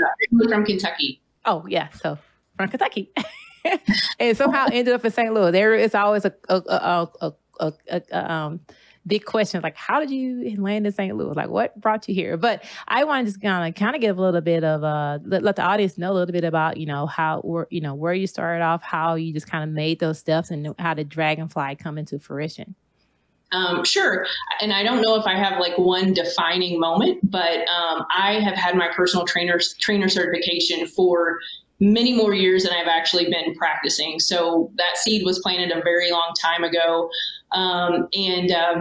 from 0.49 0.65
kentucky 0.65 1.21
oh 1.45 1.65
yeah 1.69 1.89
so 1.91 2.19
from 2.57 2.69
kentucky 2.69 3.13
and 4.19 4.37
somehow 4.37 4.67
ended 4.73 4.95
up 4.95 5.05
in 5.05 5.11
st 5.11 5.33
louis 5.33 5.53
there 5.53 5.75
is 5.75 5.95
always 5.95 6.25
a 6.25 6.35
a, 6.49 6.57
a, 6.57 7.33
a, 7.61 7.73
a, 8.11 8.33
um 8.33 8.61
big 9.07 9.25
question 9.25 9.61
like 9.63 9.77
how 9.77 10.01
did 10.01 10.11
you 10.11 10.57
land 10.61 10.87
in 10.87 10.93
St. 10.93 11.17
Louis? 11.17 11.35
Like 11.35 11.49
what 11.49 11.79
brought 11.81 12.09
you 12.09 12.15
here? 12.15 12.37
But 12.37 12.65
I 12.87 13.05
want 13.05 13.27
to 13.27 13.33
just 13.33 13.43
kind 13.43 13.69
of 13.69 13.75
kind 13.79 13.95
of 13.95 14.01
give 14.01 14.19
a 14.19 14.21
little 14.21 14.41
bit 14.41 14.65
of 14.65 14.85
uh 14.85 15.19
let, 15.25 15.43
let 15.43 15.57
the 15.57 15.63
audience 15.63 15.99
know 15.99 16.13
a 16.13 16.15
little 16.15 16.33
bit 16.33 16.45
about 16.45 16.77
you 16.77 16.87
know 16.87 17.07
how 17.07 17.41
where 17.41 17.67
you 17.71 17.81
know 17.81 17.95
where 17.95 18.15
you 18.15 18.27
started 18.27 18.63
off, 18.63 18.83
how 18.83 19.15
you 19.15 19.33
just 19.33 19.49
kind 19.49 19.65
of 19.65 19.71
made 19.71 19.99
those 19.99 20.19
steps, 20.19 20.51
and 20.51 20.75
how 20.79 20.95
did 20.95 21.09
Dragonfly 21.09 21.77
come 21.77 21.99
into 21.99 22.19
fruition. 22.19 22.75
Um, 23.53 23.85
sure. 23.85 24.27
And 24.61 24.73
I 24.73 24.83
don't 24.83 25.03
know 25.03 25.15
if 25.17 25.27
I 25.27 25.37
have 25.37 25.61
like 25.61 25.77
one 25.77 26.15
defining 26.15 26.81
moment, 26.81 27.19
but 27.31 27.69
um, 27.69 28.07
I 28.17 28.41
have 28.41 28.55
had 28.55 28.77
my 28.77 28.89
personal 28.89 29.27
trainer 29.27 29.61
trainer 29.81 30.09
certification 30.09 30.87
for 30.87 31.39
many 31.79 32.15
more 32.15 32.33
years 32.33 32.63
than 32.63 32.73
I've 32.73 32.89
actually 32.89 33.29
been 33.29 33.55
practicing. 33.55 34.21
So 34.21 34.71
that 34.77 34.97
seed 34.97 35.25
was 35.25 35.41
planted 35.41 35.77
a 35.77 35.83
very 35.83 36.11
long 36.11 36.33
time 36.41 36.65
ago. 36.65 37.11
Um, 37.51 38.09
and 38.15 38.53
uh, 38.53 38.75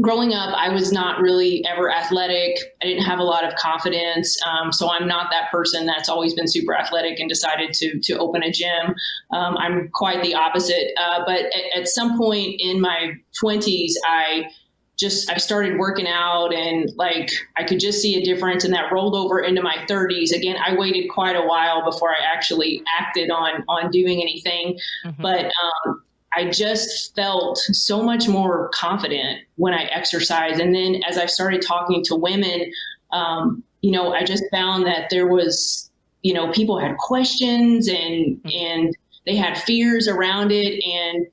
growing 0.00 0.34
up, 0.34 0.54
I 0.56 0.70
was 0.70 0.92
not 0.92 1.20
really 1.20 1.64
ever 1.66 1.90
athletic. 1.90 2.58
I 2.82 2.86
didn't 2.86 3.04
have 3.04 3.18
a 3.18 3.22
lot 3.22 3.44
of 3.44 3.54
confidence. 3.54 4.38
Um, 4.44 4.72
so 4.72 4.90
I'm 4.90 5.06
not 5.06 5.30
that 5.30 5.50
person 5.50 5.86
that's 5.86 6.08
always 6.08 6.34
been 6.34 6.48
super 6.48 6.76
athletic 6.76 7.20
and 7.20 7.28
decided 7.28 7.72
to, 7.74 8.00
to 8.00 8.18
open 8.18 8.42
a 8.42 8.50
gym. 8.50 8.94
Um, 9.32 9.56
I'm 9.56 9.88
quite 9.88 10.22
the 10.22 10.34
opposite. 10.34 10.92
Uh, 11.00 11.22
but 11.24 11.40
at, 11.40 11.82
at 11.82 11.88
some 11.88 12.18
point 12.18 12.60
in 12.60 12.80
my 12.80 13.12
20s, 13.42 13.92
I 14.04 14.48
just 14.96 15.30
I 15.30 15.38
started 15.38 15.78
working 15.78 16.06
out 16.06 16.54
and 16.54 16.90
like 16.96 17.30
I 17.56 17.64
could 17.64 17.80
just 17.80 18.00
see 18.00 18.16
a 18.20 18.24
difference 18.24 18.64
and 18.64 18.72
that 18.74 18.92
rolled 18.92 19.16
over 19.16 19.40
into 19.40 19.60
my 19.60 19.76
30s 19.88 20.30
again 20.30 20.56
I 20.64 20.76
waited 20.76 21.08
quite 21.08 21.34
a 21.34 21.42
while 21.42 21.84
before 21.84 22.10
I 22.10 22.20
actually 22.32 22.80
acted 22.96 23.28
on 23.28 23.64
on 23.68 23.90
doing 23.90 24.22
anything 24.22 24.78
mm-hmm. 25.04 25.20
but 25.20 25.46
um, 25.46 26.03
I 26.36 26.50
just 26.50 27.14
felt 27.14 27.58
so 27.58 28.02
much 28.02 28.28
more 28.28 28.70
confident 28.74 29.40
when 29.56 29.74
I 29.74 29.84
exercised 29.84 30.60
and 30.60 30.74
then 30.74 31.02
as 31.08 31.18
I 31.18 31.26
started 31.26 31.62
talking 31.62 32.02
to 32.04 32.16
women 32.16 32.72
um, 33.12 33.62
you 33.82 33.90
know 33.90 34.12
I 34.12 34.24
just 34.24 34.44
found 34.50 34.86
that 34.86 35.10
there 35.10 35.26
was 35.26 35.90
you 36.22 36.34
know 36.34 36.50
people 36.52 36.78
had 36.78 36.96
questions 36.98 37.88
and 37.88 38.36
mm-hmm. 38.38 38.48
and 38.50 38.96
they 39.26 39.36
had 39.36 39.56
fears 39.58 40.06
around 40.06 40.52
it 40.52 40.82
and 40.84 41.26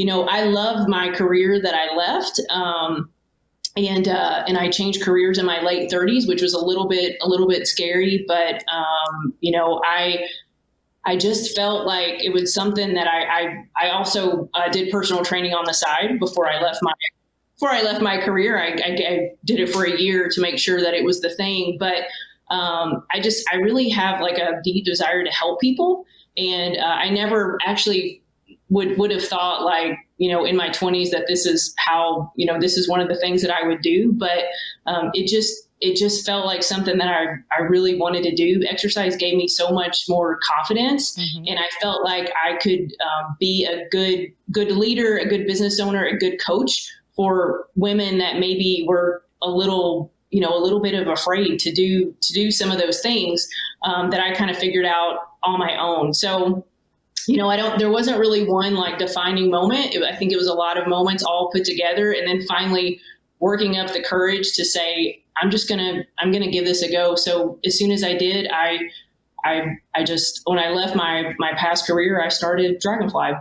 you 0.00 0.06
know, 0.06 0.26
I 0.26 0.44
love 0.44 0.88
my 0.88 1.10
career 1.10 1.60
that 1.60 1.74
I 1.74 1.94
left. 1.94 2.40
Um, 2.48 3.10
and 3.76 4.08
uh, 4.08 4.44
and 4.48 4.56
I 4.56 4.70
changed 4.70 5.02
careers 5.02 5.36
in 5.36 5.44
my 5.44 5.60
late 5.60 5.90
30s, 5.90 6.26
which 6.26 6.40
was 6.40 6.54
a 6.54 6.64
little 6.64 6.88
bit 6.88 7.16
a 7.20 7.28
little 7.28 7.46
bit 7.46 7.66
scary, 7.66 8.24
but 8.26 8.64
um, 8.72 9.34
you 9.40 9.52
know 9.52 9.82
I 9.84 10.24
I 11.04 11.16
just 11.16 11.56
felt 11.56 11.86
like 11.86 12.22
it 12.24 12.32
was 12.32 12.52
something 12.52 12.94
that 12.94 13.08
I 13.08 13.24
I, 13.24 13.86
I 13.86 13.90
also 13.90 14.50
uh, 14.54 14.68
did 14.68 14.90
personal 14.90 15.24
training 15.24 15.54
on 15.54 15.64
the 15.64 15.72
side 15.72 16.18
before 16.18 16.48
I 16.48 16.60
left 16.60 16.80
my 16.82 16.92
before 17.60 17.74
I 17.74 17.82
left 17.82 18.00
my 18.00 18.18
career. 18.18 18.58
I, 18.58 18.68
I, 18.68 18.96
I, 19.06 19.30
did 19.44 19.60
it 19.60 19.70
for 19.70 19.84
a 19.84 20.00
year 20.00 20.30
to 20.30 20.40
make 20.40 20.58
sure 20.58 20.80
that 20.80 20.94
it 20.94 21.04
was 21.04 21.20
the 21.20 21.28
thing, 21.28 21.76
but 21.78 22.04
um, 22.50 23.04
I 23.12 23.20
just, 23.20 23.46
I 23.52 23.56
really 23.56 23.90
have 23.90 24.22
like 24.22 24.38
a 24.38 24.60
deep 24.64 24.86
desire 24.86 25.22
to 25.22 25.30
help 25.30 25.60
people. 25.60 26.06
And 26.38 26.78
uh, 26.78 26.80
I 26.80 27.10
never 27.10 27.58
actually 27.66 28.22
would, 28.70 28.96
would 28.98 29.10
have 29.10 29.22
thought 29.22 29.62
like, 29.62 29.92
you 30.20 30.30
know, 30.30 30.44
in 30.44 30.54
my 30.54 30.68
20s 30.68 31.10
that 31.10 31.24
this 31.28 31.46
is 31.46 31.74
how, 31.78 32.30
you 32.36 32.44
know, 32.44 32.60
this 32.60 32.76
is 32.76 32.86
one 32.86 33.00
of 33.00 33.08
the 33.08 33.16
things 33.16 33.40
that 33.40 33.50
I 33.50 33.66
would 33.66 33.80
do. 33.80 34.12
But 34.12 34.44
um, 34.86 35.10
it 35.14 35.26
just, 35.26 35.66
it 35.80 35.96
just 35.96 36.26
felt 36.26 36.44
like 36.44 36.62
something 36.62 36.98
that 36.98 37.08
I, 37.08 37.36
I 37.56 37.62
really 37.62 37.98
wanted 37.98 38.22
to 38.24 38.34
do. 38.34 38.62
Exercise 38.68 39.16
gave 39.16 39.34
me 39.34 39.48
so 39.48 39.70
much 39.70 40.04
more 40.10 40.38
confidence, 40.42 41.18
mm-hmm. 41.18 41.44
and 41.46 41.58
I 41.58 41.64
felt 41.80 42.04
like 42.04 42.30
I 42.46 42.58
could 42.58 42.92
um, 43.00 43.34
be 43.40 43.64
a 43.64 43.88
good 43.88 44.30
good 44.52 44.72
leader, 44.72 45.16
a 45.16 45.26
good 45.26 45.46
business 45.46 45.80
owner, 45.80 46.04
a 46.04 46.18
good 46.18 46.38
coach 46.38 46.86
for 47.16 47.66
women 47.76 48.18
that 48.18 48.38
maybe 48.38 48.84
were 48.86 49.24
a 49.40 49.48
little 49.48 50.12
you 50.28 50.42
know 50.42 50.54
a 50.54 50.60
little 50.60 50.80
bit 50.80 50.92
of 50.94 51.08
afraid 51.08 51.58
to 51.60 51.72
do 51.72 52.14
to 52.20 52.32
do 52.34 52.50
some 52.50 52.70
of 52.70 52.78
those 52.78 53.00
things 53.00 53.48
um, 53.82 54.10
that 54.10 54.20
I 54.20 54.34
kind 54.34 54.50
of 54.50 54.58
figured 54.58 54.84
out 54.84 55.20
on 55.42 55.58
my 55.58 55.80
own. 55.80 56.12
So 56.12 56.66
you 57.26 57.36
know, 57.36 57.48
I 57.48 57.56
don't, 57.56 57.78
there 57.78 57.90
wasn't 57.90 58.18
really 58.18 58.44
one 58.44 58.74
like 58.74 58.98
defining 58.98 59.50
moment. 59.50 59.94
It, 59.94 60.02
I 60.02 60.16
think 60.16 60.32
it 60.32 60.36
was 60.36 60.46
a 60.46 60.54
lot 60.54 60.78
of 60.78 60.86
moments 60.86 61.22
all 61.22 61.50
put 61.52 61.64
together. 61.64 62.12
And 62.12 62.26
then 62.26 62.46
finally 62.46 63.00
working 63.38 63.78
up 63.78 63.92
the 63.92 64.02
courage 64.02 64.52
to 64.52 64.64
say, 64.64 65.22
I'm 65.40 65.50
just 65.50 65.68
gonna 65.68 66.04
I'm 66.18 66.30
gonna 66.30 66.50
give 66.50 66.64
this 66.64 66.82
a 66.82 66.90
go. 66.90 67.14
So 67.14 67.58
as 67.64 67.78
soon 67.78 67.90
as 67.90 68.04
I 68.04 68.16
did, 68.16 68.48
I 68.52 68.78
I 69.44 69.62
I 69.94 70.04
just 70.04 70.42
when 70.44 70.58
I 70.58 70.68
left 70.70 70.94
my 70.94 71.34
my 71.38 71.52
past 71.54 71.86
career, 71.86 72.22
I 72.22 72.28
started 72.28 72.78
Dragonfly. 72.80 73.32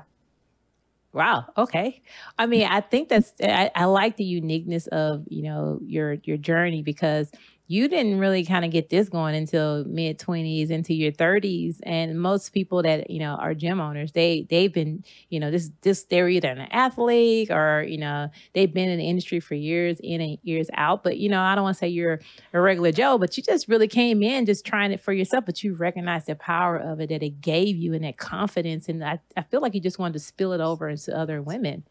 Wow. 1.11 1.45
Okay. 1.57 2.01
I 2.37 2.45
mean, 2.45 2.67
I 2.67 2.81
think 2.81 3.09
that's 3.09 3.33
I, 3.41 3.71
I 3.75 3.85
like 3.85 4.17
the 4.17 4.23
uniqueness 4.23 4.87
of 4.87 5.25
you 5.27 5.43
know 5.43 5.79
your 5.83 6.13
your 6.23 6.37
journey 6.37 6.81
because 6.81 7.31
you 7.71 7.87
didn't 7.87 8.17
really 8.19 8.43
kind 8.43 8.65
of 8.65 8.71
get 8.71 8.89
this 8.89 9.07
going 9.09 9.35
until 9.35 9.85
mid 9.85 10.17
20s 10.17 10.71
into 10.71 10.93
your 10.93 11.11
30s 11.11 11.77
and 11.83 12.19
most 12.19 12.51
people 12.51 12.81
that 12.81 13.09
you 13.09 13.19
know 13.19 13.35
are 13.35 13.53
gym 13.53 13.79
owners 13.79 14.11
they 14.11 14.45
they've 14.49 14.73
been 14.73 15.03
you 15.29 15.39
know 15.39 15.51
this 15.51 15.69
this 15.81 16.03
they're 16.05 16.27
either 16.27 16.49
an 16.49 16.67
athlete 16.71 17.51
or 17.51 17.85
you 17.87 17.97
know 17.97 18.27
they've 18.53 18.73
been 18.73 18.89
in 18.89 18.97
the 18.97 19.07
industry 19.07 19.39
for 19.39 19.53
years 19.53 19.99
in 20.01 20.19
and 20.19 20.37
years 20.43 20.67
out 20.73 21.03
but 21.03 21.17
you 21.17 21.29
know 21.29 21.41
i 21.41 21.55
don't 21.55 21.63
want 21.63 21.75
to 21.75 21.79
say 21.79 21.87
you're 21.87 22.19
a 22.53 22.59
regular 22.59 22.91
joe 22.91 23.17
but 23.17 23.37
you 23.37 23.43
just 23.43 23.67
really 23.67 23.87
came 23.87 24.23
in 24.23 24.45
just 24.45 24.65
trying 24.65 24.91
it 24.91 24.99
for 24.99 25.13
yourself 25.13 25.45
but 25.45 25.63
you 25.63 25.75
recognize 25.75 26.25
the 26.25 26.35
power 26.35 26.75
of 26.75 26.99
it 26.99 27.09
that 27.09 27.23
it 27.23 27.39
gave 27.39 27.77
you 27.77 27.93
and 27.93 28.03
that 28.03 28.17
confidence 28.17 28.89
and 28.89 29.03
i, 29.03 29.19
I 29.37 29.43
feel 29.43 29.61
like 29.61 29.75
you 29.75 29.81
just 29.81 29.99
wanted 29.99 30.13
to 30.13 30.19
spill 30.19 30.53
it 30.53 30.61
over 30.61 30.89
into 30.89 31.15
other 31.15 31.41
women. 31.41 31.83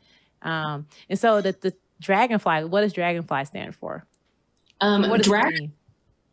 Um, 0.42 0.86
and 1.08 1.18
so 1.18 1.40
the, 1.40 1.56
the 1.60 1.74
dragonfly 2.00 2.64
what 2.64 2.82
does 2.82 2.92
dragonfly 2.92 3.44
stand 3.44 3.74
for 3.74 4.06
um, 4.80 5.08
what 5.08 5.22
drag- 5.22 5.54
it, 5.54 5.70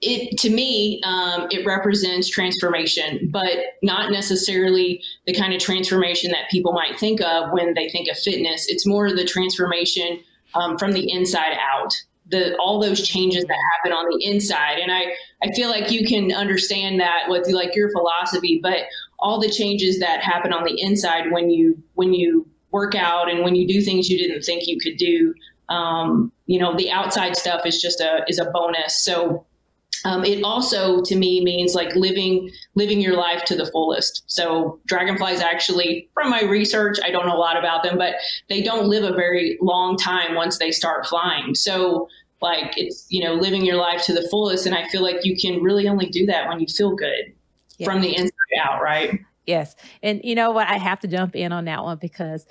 it 0.02 0.38
to 0.40 0.50
me, 0.50 1.02
um, 1.04 1.48
it 1.52 1.66
represents 1.66 2.28
transformation, 2.28 3.30
but 3.32 3.58
not 3.82 4.12
necessarily 4.12 5.02
the 5.26 5.34
kind 5.34 5.54
of 5.54 5.60
transformation 5.60 6.32
that 6.32 6.50
people 6.50 6.74
might 6.74 7.00
think 7.00 7.22
of 7.22 7.52
when 7.52 7.74
they 7.74 7.90
think 7.90 8.10
of 8.10 8.18
fitness. 8.18 8.68
It's 8.70 8.86
more 8.86 9.12
the 9.14 9.26
transformation 9.26 10.20
um, 10.54 10.78
from 10.78 10.92
the 10.92 11.12
inside 11.12 11.58
out. 11.74 11.94
The, 12.28 12.58
all 12.58 12.82
those 12.82 13.08
changes 13.08 13.46
that 13.46 13.58
happen 13.74 13.96
on 13.96 14.10
the 14.10 14.26
inside 14.26 14.80
and 14.80 14.92
I, 14.92 15.14
I 15.44 15.52
feel 15.54 15.70
like 15.70 15.92
you 15.92 16.08
can 16.08 16.32
understand 16.32 17.00
that 17.00 17.26
with 17.28 17.48
like 17.50 17.76
your 17.76 17.92
philosophy 17.92 18.60
but 18.64 18.86
all 19.20 19.40
the 19.40 19.48
changes 19.48 20.00
that 20.00 20.22
happen 20.22 20.52
on 20.52 20.64
the 20.64 20.76
inside 20.82 21.32
when 21.32 21.52
you 21.52 21.78
when 21.94 22.16
you 22.16 22.48
work 22.72 22.96
out 22.96 23.30
and 23.30 23.44
when 23.44 23.54
you 23.54 23.68
do 23.68 23.80
things 23.80 24.10
you 24.10 24.18
didn't 24.18 24.42
think 24.42 24.66
you 24.66 24.80
could 24.80 24.98
do 24.98 25.36
um, 25.70 26.32
you 26.46 26.60
know, 26.60 26.76
the 26.76 26.92
outside 26.92 27.36
stuff 27.36 27.66
is 27.66 27.82
just 27.82 28.00
a 28.00 28.24
is 28.28 28.40
a 28.40 28.46
bonus. 28.46 29.04
So 29.04 29.46
um, 30.04 30.24
it 30.24 30.44
also 30.44 31.02
to 31.02 31.16
me 31.16 31.44
means 31.44 31.74
like 31.74 31.96
living 31.96 32.52
living 32.76 33.02
your 33.02 33.16
life 33.16 33.44
to 33.46 33.56
the 33.56 33.66
fullest. 33.66 34.24
So 34.28 34.80
dragonflies 34.86 35.42
actually 35.42 36.10
from 36.14 36.30
my 36.30 36.44
research 36.44 37.00
i 37.04 37.10
don't 37.10 37.26
know 37.26 37.36
a 37.36 37.40
lot 37.40 37.58
about 37.58 37.82
them 37.82 37.98
but 37.98 38.16
they 38.50 38.62
don't 38.62 38.88
live 38.88 39.04
a 39.04 39.16
very 39.16 39.58
long 39.62 39.98
time 39.98 40.36
once 40.36 40.60
they 40.60 40.72
start 40.72 41.06
flying. 41.06 41.56
So 41.56 42.08
like 42.42 42.74
it's 42.78 43.08
you 43.10 43.24
know 43.24 43.34
living 43.34 43.66
your 43.66 43.78
life 43.78 44.04
to 44.04 44.14
the 44.14 44.28
fullest 44.30 44.66
and 44.66 44.76
i 44.76 44.86
feel 44.90 45.02
like 45.02 45.24
you 45.24 45.38
can 45.38 45.64
really 45.64 45.88
only 45.88 46.08
do 46.08 46.26
that 46.26 46.50
when 46.50 46.60
you 46.60 46.68
feel 46.68 46.94
good 46.94 47.34
yeah. 47.78 47.86
from 47.86 48.02
the 48.02 48.16
inside 48.16 48.32
out 48.62 48.82
right? 48.82 49.20
Yes. 49.46 49.76
And 50.02 50.22
you 50.24 50.36
know 50.36 50.52
what? 50.52 50.68
I 50.68 50.78
have 50.78 51.00
to 51.02 51.08
jump 51.08 51.36
in 51.36 51.52
on 51.52 51.66
that 51.66 51.84
one 51.84 51.98
because 51.98 52.46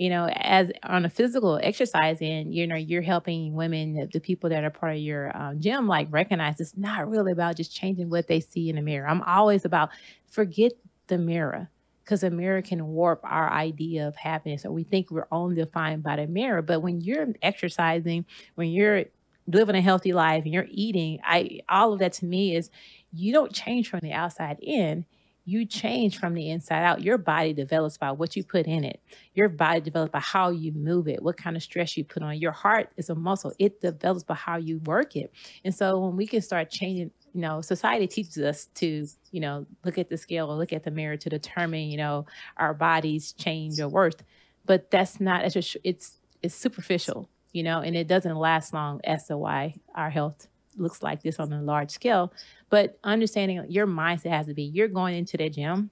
you 0.00 0.08
know, 0.08 0.28
as 0.34 0.72
on 0.82 1.04
a 1.04 1.10
physical 1.10 1.60
exercise 1.62 2.16
end, 2.22 2.54
you 2.54 2.66
know, 2.66 2.74
you're 2.74 3.02
helping 3.02 3.52
women, 3.52 3.92
the, 3.94 4.06
the 4.14 4.20
people 4.20 4.48
that 4.48 4.64
are 4.64 4.70
part 4.70 4.94
of 4.96 5.02
your 5.02 5.36
um, 5.36 5.60
gym, 5.60 5.86
like 5.86 6.08
recognize 6.10 6.58
it's 6.58 6.74
not 6.74 7.06
really 7.10 7.32
about 7.32 7.56
just 7.56 7.76
changing 7.76 8.08
what 8.08 8.26
they 8.26 8.40
see 8.40 8.70
in 8.70 8.76
the 8.76 8.82
mirror. 8.82 9.06
I'm 9.06 9.20
always 9.20 9.66
about 9.66 9.90
forget 10.30 10.72
the 11.08 11.18
mirror 11.18 11.68
because 12.02 12.22
a 12.22 12.30
mirror 12.30 12.62
can 12.62 12.86
warp 12.86 13.20
our 13.24 13.52
idea 13.52 14.08
of 14.08 14.16
happiness. 14.16 14.64
Or 14.64 14.72
we 14.72 14.84
think 14.84 15.10
we're 15.10 15.28
only 15.30 15.56
defined 15.56 16.02
by 16.02 16.16
the 16.16 16.26
mirror. 16.26 16.62
But 16.62 16.80
when 16.80 17.02
you're 17.02 17.28
exercising, 17.42 18.24
when 18.54 18.70
you're 18.70 19.04
living 19.46 19.76
a 19.76 19.82
healthy 19.82 20.14
life 20.14 20.44
and 20.44 20.54
you're 20.54 20.66
eating, 20.70 21.18
I 21.24 21.60
all 21.68 21.92
of 21.92 21.98
that 21.98 22.14
to 22.14 22.24
me 22.24 22.56
is 22.56 22.70
you 23.12 23.34
don't 23.34 23.52
change 23.52 23.90
from 23.90 24.00
the 24.02 24.12
outside 24.12 24.56
in 24.62 25.04
you 25.44 25.64
change 25.64 26.18
from 26.18 26.34
the 26.34 26.50
inside 26.50 26.84
out. 26.84 27.02
Your 27.02 27.18
body 27.18 27.52
develops 27.52 27.96
by 27.96 28.12
what 28.12 28.36
you 28.36 28.44
put 28.44 28.66
in 28.66 28.84
it. 28.84 29.00
Your 29.34 29.48
body 29.48 29.80
develops 29.80 30.12
by 30.12 30.20
how 30.20 30.50
you 30.50 30.72
move 30.72 31.08
it, 31.08 31.22
what 31.22 31.36
kind 31.36 31.56
of 31.56 31.62
stress 31.62 31.96
you 31.96 32.04
put 32.04 32.22
on. 32.22 32.38
Your 32.38 32.52
heart 32.52 32.90
is 32.96 33.10
a 33.10 33.14
muscle. 33.14 33.52
It 33.58 33.80
develops 33.80 34.24
by 34.24 34.34
how 34.34 34.56
you 34.56 34.78
work 34.80 35.16
it. 35.16 35.32
And 35.64 35.74
so 35.74 35.98
when 35.98 36.16
we 36.16 36.26
can 36.26 36.42
start 36.42 36.70
changing, 36.70 37.10
you 37.32 37.40
know, 37.40 37.60
society 37.60 38.06
teaches 38.06 38.38
us 38.38 38.66
to, 38.76 39.06
you 39.30 39.40
know, 39.40 39.66
look 39.84 39.98
at 39.98 40.08
the 40.08 40.16
scale 40.16 40.50
or 40.50 40.56
look 40.56 40.72
at 40.72 40.84
the 40.84 40.90
mirror 40.90 41.16
to 41.16 41.28
determine, 41.28 41.88
you 41.90 41.96
know, 41.96 42.26
our 42.56 42.74
bodies 42.74 43.32
change 43.32 43.80
or 43.80 43.88
worth. 43.88 44.22
But 44.66 44.90
that's 44.90 45.20
not, 45.20 45.44
it's 45.44 45.54
just, 45.54 45.76
it's, 45.84 46.18
it's 46.42 46.54
superficial, 46.54 47.28
you 47.52 47.62
know, 47.62 47.80
and 47.80 47.96
it 47.96 48.08
doesn't 48.08 48.36
last 48.36 48.74
long 48.74 49.00
as 49.04 49.26
to 49.26 49.36
why 49.36 49.76
our 49.94 50.10
health 50.10 50.48
looks 50.80 51.02
like 51.02 51.22
this 51.22 51.38
on 51.38 51.52
a 51.52 51.62
large 51.62 51.90
scale. 51.90 52.32
But 52.68 52.98
understanding 53.04 53.64
your 53.68 53.86
mindset 53.86 54.30
has 54.30 54.46
to 54.46 54.54
be 54.54 54.64
you're 54.64 54.88
going 54.88 55.16
into 55.16 55.36
the 55.36 55.48
gym 55.48 55.90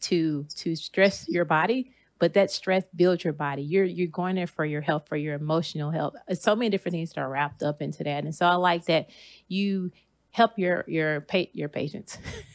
to 0.00 0.46
to 0.56 0.76
stress 0.76 1.28
your 1.28 1.44
body, 1.44 1.92
but 2.18 2.34
that 2.34 2.50
stress 2.50 2.84
builds 2.94 3.24
your 3.24 3.32
body. 3.32 3.62
You're 3.62 3.84
you're 3.84 4.08
going 4.08 4.36
there 4.36 4.46
for 4.46 4.64
your 4.64 4.80
health, 4.80 5.08
for 5.08 5.16
your 5.16 5.34
emotional 5.34 5.90
health. 5.90 6.14
Uh, 6.28 6.34
so 6.34 6.54
many 6.54 6.70
different 6.70 6.94
things 6.94 7.12
that 7.12 7.20
are 7.20 7.28
wrapped 7.28 7.62
up 7.62 7.82
into 7.82 8.04
that. 8.04 8.24
And 8.24 8.34
so 8.34 8.46
I 8.46 8.54
like 8.54 8.86
that 8.86 9.08
you 9.48 9.90
help 10.30 10.58
your 10.58 10.84
your 10.86 11.20
pa- 11.22 11.50
your 11.52 11.68
patients. 11.68 12.18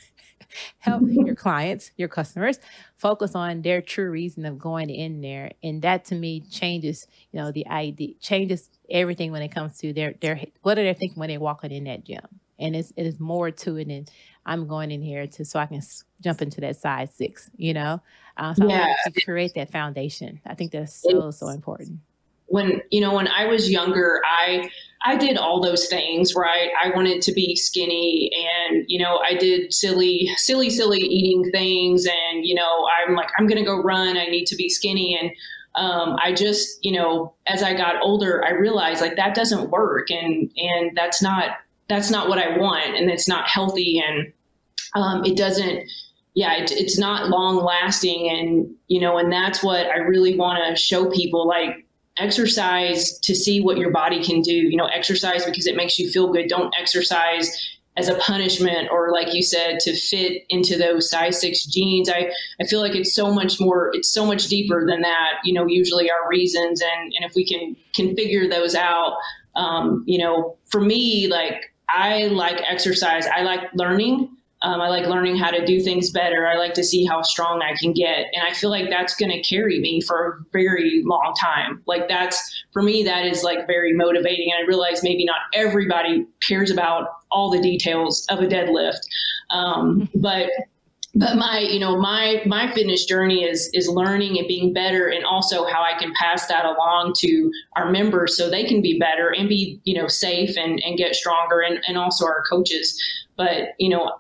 help 0.80 1.04
your 1.06 1.36
clients, 1.36 1.92
your 1.98 2.08
customers 2.08 2.60
focus 2.98 3.36
on 3.36 3.62
their 3.62 3.82
true 3.82 4.10
reason 4.10 4.46
of 4.46 4.58
going 4.58 4.90
in 4.90 5.22
there. 5.22 5.52
And 5.64 5.82
that 5.82 6.06
to 6.06 6.16
me 6.16 6.42
changes, 6.50 7.08
you 7.32 7.40
know, 7.40 7.52
the 7.52 7.68
idea 7.68 8.14
changes 8.22 8.70
everything 8.90 9.32
when 9.32 9.42
it 9.42 9.50
comes 9.50 9.78
to 9.80 9.94
their 9.94 10.14
their 10.22 10.40
what 10.62 10.78
are 10.78 10.84
they 10.84 10.94
thinking 10.94 11.20
when 11.20 11.30
they're 11.30 11.40
walking 11.40 11.72
in 11.72 11.84
that 11.86 12.04
gym 12.04 12.26
and 12.60 12.76
it's 12.76 12.92
it 12.96 13.06
is 13.06 13.20
more 13.20 13.52
to 13.52 13.78
it 13.78 13.88
than 13.88 14.06
i'm 14.46 14.68
going 14.68 14.92
in 14.92 15.02
here 15.02 15.28
to 15.28 15.44
so 15.44 15.60
i 15.60 15.66
can 15.66 15.82
jump 16.22 16.42
into 16.42 16.62
that 16.62 16.76
size 16.76 17.14
six 17.14 17.50
you 17.58 17.74
know 17.74 18.02
uh, 18.38 18.54
so 18.54 18.68
yeah. 18.68 18.94
I 19.06 19.10
to 19.10 19.26
create 19.26 19.54
that 19.56 19.72
foundation 19.72 20.40
i 20.46 20.54
think 20.56 20.72
that's 20.72 21.02
so 21.02 21.32
so 21.32 21.50
important 21.50 22.00
when 22.46 22.82
you 22.92 23.02
know 23.02 23.14
when 23.14 23.28
i 23.28 23.46
was 23.46 23.70
younger 23.70 24.22
i 24.26 24.70
i 25.06 25.16
did 25.16 25.38
all 25.38 25.62
those 25.62 25.88
things 25.88 26.36
right 26.36 26.70
i 26.84 26.90
wanted 26.96 27.22
to 27.22 27.32
be 27.32 27.56
skinny 27.56 28.32
and 28.36 28.86
you 28.88 29.00
know 29.00 29.20
i 29.30 29.36
did 29.36 29.74
silly 29.74 30.30
silly 30.38 30.70
silly 30.70 31.00
eating 31.00 31.50
things 31.52 32.06
and 32.06 32.46
you 32.46 32.56
know 32.56 32.88
i'm 33.06 33.16
like 33.16 33.30
i'm 33.38 33.48
gonna 33.48 33.66
go 33.66 33.82
run 33.82 34.18
i 34.18 34.26
need 34.26 34.46
to 34.46 34.56
be 34.56 34.70
skinny 34.70 35.18
and 35.20 35.32
um, 35.78 36.18
I 36.24 36.34
just, 36.34 36.84
you 36.84 36.92
know, 36.92 37.36
as 37.46 37.62
I 37.62 37.76
got 37.76 38.02
older, 38.02 38.44
I 38.44 38.52
realized 38.52 39.00
like 39.00 39.16
that 39.16 39.36
doesn't 39.36 39.70
work, 39.70 40.10
and 40.10 40.52
and 40.58 40.98
that's 40.98 41.22
not 41.22 41.58
that's 41.88 42.10
not 42.10 42.28
what 42.28 42.40
I 42.40 42.58
want, 42.58 42.96
and 42.96 43.12
it's 43.12 43.28
not 43.28 43.48
healthy, 43.48 44.04
and 44.06 44.34
um, 44.96 45.24
it 45.24 45.38
doesn't. 45.38 45.88
Yeah, 46.34 46.56
it, 46.56 46.72
it's 46.72 46.98
not 46.98 47.30
long 47.30 47.64
lasting, 47.64 48.28
and 48.30 48.76
you 48.88 49.00
know, 49.00 49.20
and 49.20 49.32
that's 49.32 49.64
what 49.64 49.86
I 49.86 49.98
really 49.98 50.36
want 50.36 50.60
to 50.68 50.82
show 50.82 51.12
people. 51.12 51.48
Like 51.48 51.86
exercise 52.20 53.18
to 53.20 53.36
see 53.36 53.62
what 53.62 53.78
your 53.78 53.92
body 53.92 54.24
can 54.24 54.42
do. 54.42 54.54
You 54.54 54.78
know, 54.78 54.88
exercise 54.88 55.46
because 55.46 55.68
it 55.68 55.76
makes 55.76 55.98
you 56.00 56.10
feel 56.10 56.32
good. 56.32 56.48
Don't 56.48 56.74
exercise 56.80 57.78
as 57.98 58.08
a 58.08 58.16
punishment 58.16 58.90
or 58.92 59.12
like 59.12 59.34
you 59.34 59.42
said 59.42 59.80
to 59.80 59.96
fit 59.96 60.44
into 60.50 60.78
those 60.78 61.10
size 61.10 61.42
six 61.42 61.66
jeans 61.66 62.10
i 62.10 62.32
i 62.62 62.64
feel 62.64 62.80
like 62.80 62.96
it's 62.96 63.14
so 63.14 63.34
much 63.34 63.60
more 63.60 63.90
it's 63.94 64.10
so 64.10 64.26
much 64.26 64.48
deeper 64.48 64.86
than 64.88 65.02
that 65.02 65.34
you 65.44 65.52
know 65.52 65.66
usually 65.66 66.10
our 66.10 66.30
reasons 66.30 66.82
and 66.82 67.12
and 67.14 67.26
if 67.26 67.34
we 67.36 67.46
can 67.46 67.76
can 67.96 68.16
figure 68.16 68.48
those 68.48 68.76
out 68.76 69.18
um, 69.56 70.04
you 70.06 70.20
know 70.20 70.56
for 70.68 70.80
me 70.80 71.28
like 71.28 71.74
i 71.90 72.28
like 72.28 72.62
exercise 72.70 73.26
i 73.28 73.42
like 73.42 73.62
learning 73.74 74.30
Um, 74.64 74.82
I 74.82 74.90
like 74.90 75.06
learning 75.06 75.38
how 75.38 75.52
to 75.52 75.66
do 75.66 75.80
things 75.80 76.10
better. 76.10 76.48
I 76.48 76.56
like 76.56 76.74
to 76.76 76.84
see 76.84 77.06
how 77.06 77.22
strong 77.22 77.62
I 77.62 77.76
can 77.80 77.94
get. 77.94 78.26
And 78.34 78.44
I 78.48 78.54
feel 78.54 78.72
like 78.72 78.90
that's 78.90 79.16
going 79.16 79.32
to 79.32 79.42
carry 79.42 79.80
me 79.80 80.02
for 80.02 80.26
a 80.28 80.52
very 80.52 81.04
long 81.06 81.36
time. 81.40 81.84
Like, 81.86 82.08
that's 82.08 82.64
for 82.74 82.82
me, 82.82 83.04
that 83.04 83.26
is 83.26 83.44
like 83.44 83.68
very 83.68 83.94
motivating. 83.94 84.52
I 84.58 84.66
realize 84.68 85.04
maybe 85.04 85.26
not 85.26 85.42
everybody 85.54 86.26
cares 86.48 86.72
about 86.72 87.10
all 87.30 87.52
the 87.52 87.62
details 87.62 88.26
of 88.30 88.40
a 88.40 88.48
deadlift. 88.48 89.00
Um, 89.52 90.10
but 90.16 90.50
but 91.18 91.36
my 91.36 91.60
you 91.60 91.80
know 91.80 91.98
my 91.98 92.44
my 92.46 92.72
fitness 92.74 93.06
journey 93.06 93.44
is 93.44 93.70
is 93.74 93.88
learning 93.88 94.38
and 94.38 94.48
being 94.48 94.72
better 94.74 95.08
and 95.08 95.26
also 95.26 95.66
how 95.66 95.82
i 95.82 95.98
can 95.98 96.14
pass 96.14 96.48
that 96.48 96.66
along 96.66 97.14
to 97.18 97.52
our 97.76 97.90
members 97.90 98.38
so 98.38 98.50
they 98.50 98.64
can 98.64 98.82
be 98.82 99.00
better 99.00 99.30
and 99.30 99.50
be 99.50 99.80
you 99.84 100.00
know 100.00 100.08
safe 100.08 100.56
and 100.58 100.80
and 100.86 100.98
get 100.98 101.16
stronger 101.16 101.62
and, 101.62 101.80
and 101.88 101.98
also 101.98 102.26
our 102.26 102.44
coaches 102.48 103.02
but 103.36 103.70
you 103.80 103.90
know 103.90 104.12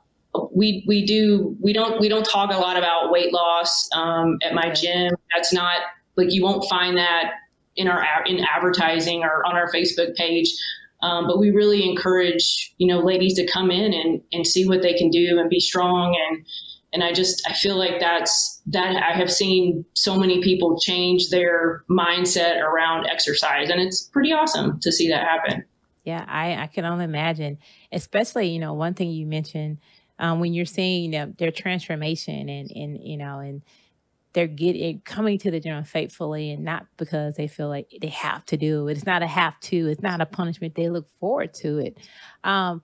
we 0.54 0.84
we 0.88 1.06
do 1.06 1.56
we 1.62 1.74
don't 1.74 2.00
we 2.00 2.10
don't 2.10 2.26
talk 2.26 2.52
a 2.52 2.58
lot 2.58 2.78
about 2.78 3.12
weight 3.12 3.34
loss 3.34 3.90
um, 3.96 4.38
at 4.44 4.54
my 4.54 4.72
gym. 4.72 5.14
That's 5.36 5.54
not 5.54 5.78
like 6.16 6.32
you 6.32 6.44
won't 6.44 6.68
find 6.70 6.98
that 6.98 7.32
in 7.76 7.88
our 7.88 8.04
in 8.26 8.44
advertising 8.56 9.24
or 9.24 9.46
on 9.46 9.56
our 9.56 9.72
facebook 9.72 10.16
page. 10.16 10.52
Um, 11.04 11.28
but 11.28 11.38
we 11.38 11.52
really 11.52 11.88
encourage 11.88 12.74
you 12.78 12.88
know 12.88 13.00
ladies 13.00 13.36
to 13.36 13.46
come 13.48 13.72
in 13.72 13.94
and 13.94 14.22
and 14.32 14.46
see 14.46 14.68
what 14.68 14.82
they 14.82 14.94
can 14.94 15.10
do 15.10 15.38
and 15.40 15.50
be 15.50 15.60
strong. 15.60 16.18
And 16.30 16.46
and 16.94 17.04
I 17.04 17.14
just 17.14 17.48
I 17.48 17.54
feel 17.54 17.78
like 17.78 18.00
that's 18.00 18.62
that 18.68 18.96
I 19.04 19.16
have 19.16 19.32
seen 19.32 19.86
so 19.94 20.18
many 20.18 20.42
people 20.42 20.80
change 20.80 21.30
their 21.30 21.84
mindset 21.90 22.62
around 22.62 23.08
exercise. 23.08 23.70
And 23.70 23.80
it's 23.80 24.04
pretty 24.04 24.34
awesome 24.34 24.80
to 24.82 24.92
see 24.92 25.08
that 25.10 25.24
happen. 25.24 25.64
Yeah, 26.08 26.24
I 26.26 26.56
I 26.56 26.68
can 26.68 26.86
only 26.86 27.04
imagine, 27.04 27.58
especially 27.92 28.48
you 28.48 28.60
know 28.60 28.74
one 28.74 28.94
thing 28.94 29.10
you 29.10 29.26
mentioned 29.26 29.80
um, 30.20 30.40
when 30.40 30.54
you're 30.54 30.66
seeing 30.66 31.12
their 31.38 31.52
transformation 31.52 32.50
and 32.50 32.72
and 32.72 33.00
you 33.04 33.18
know 33.18 33.40
and 33.40 33.62
they're 34.34 34.48
getting 34.48 35.02
coming 35.02 35.40
to 35.40 35.50
the 35.50 35.60
gym 35.60 35.84
faithfully 35.84 36.52
and 36.52 36.64
not 36.64 36.86
because 36.98 37.36
they 37.36 37.48
feel 37.48 37.70
like 37.70 37.92
they 38.02 38.10
have 38.10 38.46
to 38.46 38.58
do 38.58 38.88
it. 38.88 38.98
It's 38.98 39.06
not 39.06 39.24
a 39.24 39.28
have 39.28 39.60
to. 39.62 39.88
It's 39.88 40.02
not 40.02 40.22
a 40.22 40.28
punishment. 40.28 40.76
They 40.76 40.90
look 40.90 41.10
forward 41.20 41.54
to 41.56 41.80
it. 41.80 41.98
Um, 42.44 42.84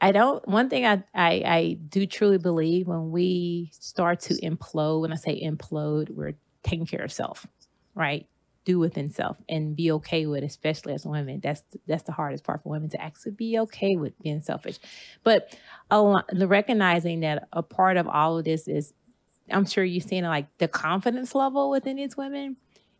I 0.00 0.12
don't. 0.12 0.46
One 0.48 0.68
thing 0.68 0.84
I, 0.84 1.04
I 1.14 1.42
I 1.46 1.78
do 1.88 2.06
truly 2.06 2.38
believe 2.38 2.86
when 2.86 3.10
we 3.10 3.70
start 3.72 4.20
to 4.22 4.34
implode. 4.34 5.02
When 5.02 5.12
I 5.12 5.16
say 5.16 5.40
implode, 5.42 6.10
we're 6.10 6.34
taking 6.62 6.86
care 6.86 7.02
of 7.02 7.12
self, 7.12 7.46
right? 7.94 8.26
Do 8.66 8.78
within 8.78 9.10
self 9.10 9.38
and 9.48 9.74
be 9.74 9.90
okay 9.92 10.26
with, 10.26 10.44
especially 10.44 10.92
as 10.92 11.06
women. 11.06 11.40
That's 11.42 11.62
that's 11.86 12.02
the 12.02 12.12
hardest 12.12 12.44
part 12.44 12.62
for 12.62 12.68
women 12.68 12.90
to 12.90 13.00
actually 13.00 13.32
be 13.32 13.58
okay 13.60 13.96
with 13.96 14.12
being 14.20 14.40
selfish. 14.40 14.78
But 15.24 15.56
the 15.90 16.46
recognizing 16.46 17.20
that 17.20 17.48
a 17.52 17.62
part 17.62 17.96
of 17.96 18.06
all 18.06 18.36
of 18.38 18.44
this 18.44 18.68
is, 18.68 18.92
I'm 19.50 19.64
sure 19.64 19.84
you're 19.84 20.00
seeing 20.00 20.24
like 20.24 20.46
the 20.58 20.68
confidence 20.68 21.34
level 21.34 21.70
within 21.70 21.96
these 21.96 22.16
women 22.16 22.56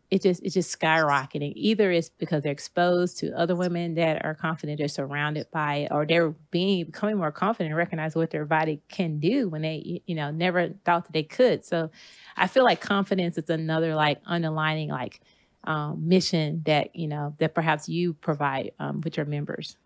it 0.09 0.21
just 0.21 0.41
it's 0.43 0.53
just 0.53 0.77
skyrocketing. 0.77 1.51
Either 1.55 1.91
it's 1.91 2.09
because 2.09 2.43
they're 2.43 2.51
exposed 2.51 3.17
to 3.19 3.37
other 3.37 3.55
women 3.55 3.95
that 3.95 4.23
are 4.23 4.35
confident, 4.35 4.79
they're 4.79 4.87
surrounded 4.87 5.47
by, 5.51 5.87
or 5.91 6.05
they're 6.05 6.29
being 6.49 6.85
becoming 6.85 7.17
more 7.17 7.31
confident 7.31 7.71
and 7.71 7.77
recognize 7.77 8.15
what 8.15 8.31
their 8.31 8.45
body 8.45 8.81
can 8.87 9.19
do 9.19 9.49
when 9.49 9.61
they 9.61 10.01
you 10.05 10.15
know 10.15 10.31
never 10.31 10.69
thought 10.85 11.05
that 11.05 11.13
they 11.13 11.23
could. 11.23 11.65
So 11.65 11.91
I 12.37 12.47
feel 12.47 12.63
like 12.63 12.79
confidence 12.79 13.37
is 13.37 13.49
another 13.49 13.95
like 13.95 14.21
underlining 14.25 14.89
like 14.89 15.19
um, 15.63 16.07
mission 16.07 16.63
that 16.65 16.95
you 16.95 17.07
know 17.07 17.35
that 17.39 17.55
perhaps 17.55 17.89
you 17.89 18.13
provide 18.13 18.71
um, 18.79 19.01
with 19.01 19.17
your 19.17 19.25
members. 19.25 19.77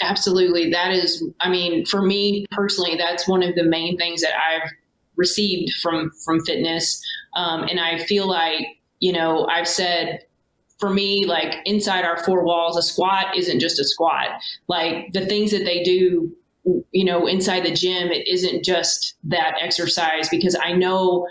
Absolutely, 0.00 0.70
that 0.70 0.92
is. 0.92 1.24
I 1.40 1.48
mean, 1.48 1.84
for 1.84 2.02
me 2.02 2.46
personally, 2.52 2.96
that's 2.96 3.26
one 3.26 3.42
of 3.42 3.54
the 3.54 3.64
main 3.64 3.96
things 3.96 4.22
that 4.22 4.32
I've 4.34 4.70
received 5.16 5.72
from 5.82 6.10
from 6.24 6.44
fitness, 6.44 7.02
um, 7.34 7.64
and 7.64 7.80
I 7.80 7.98
feel 7.98 8.28
like 8.28 8.66
you 9.00 9.12
know, 9.12 9.46
I've 9.46 9.68
said 9.68 10.24
for 10.78 10.90
me, 10.90 11.24
like 11.26 11.56
inside 11.64 12.04
our 12.04 12.22
four 12.24 12.44
walls, 12.44 12.76
a 12.76 12.82
squat 12.82 13.36
isn't 13.36 13.60
just 13.60 13.80
a 13.80 13.84
squat. 13.84 14.28
Like 14.68 15.12
the 15.12 15.26
things 15.26 15.50
that 15.50 15.64
they 15.64 15.82
do, 15.82 16.32
you 16.92 17.04
know, 17.04 17.26
inside 17.26 17.64
the 17.64 17.72
gym, 17.72 18.08
it 18.10 18.28
isn't 18.28 18.64
just 18.64 19.14
that 19.24 19.54
exercise 19.60 20.28
because 20.28 20.56
I 20.62 20.72
know 20.72 21.26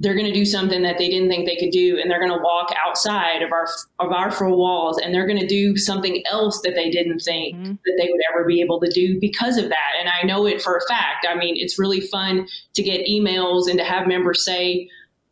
they're 0.00 0.14
going 0.14 0.26
to 0.26 0.32
do 0.32 0.44
something 0.44 0.82
that 0.82 0.96
they 0.98 1.08
didn't 1.08 1.28
think 1.28 1.46
they 1.46 1.56
could 1.56 1.72
do 1.72 1.98
and 1.98 2.10
they're 2.10 2.24
going 2.24 2.36
to 2.36 2.42
walk 2.42 2.72
outside 2.86 3.42
of 3.42 3.52
our 3.52 3.66
of 3.98 4.12
our 4.12 4.30
four 4.30 4.50
walls 4.50 4.98
and 4.98 5.12
they're 5.12 5.26
going 5.26 5.38
to 5.38 5.46
do 5.46 5.76
something 5.76 6.22
else 6.30 6.60
that 6.62 6.74
they 6.74 6.90
didn't 6.90 7.20
think 7.20 7.56
mm-hmm. 7.56 7.72
that 7.84 7.94
they 7.98 8.08
would 8.10 8.20
ever 8.32 8.44
be 8.44 8.60
able 8.60 8.80
to 8.80 8.90
do 8.90 9.18
because 9.20 9.56
of 9.56 9.68
that 9.68 9.92
and 9.98 10.08
i 10.08 10.24
know 10.26 10.46
it 10.46 10.62
for 10.62 10.76
a 10.76 10.80
fact 10.88 11.26
i 11.28 11.34
mean 11.34 11.54
it's 11.56 11.78
really 11.78 12.00
fun 12.00 12.46
to 12.74 12.82
get 12.82 13.06
emails 13.06 13.68
and 13.68 13.78
to 13.78 13.84
have 13.84 14.06
members 14.06 14.44
say 14.44 14.88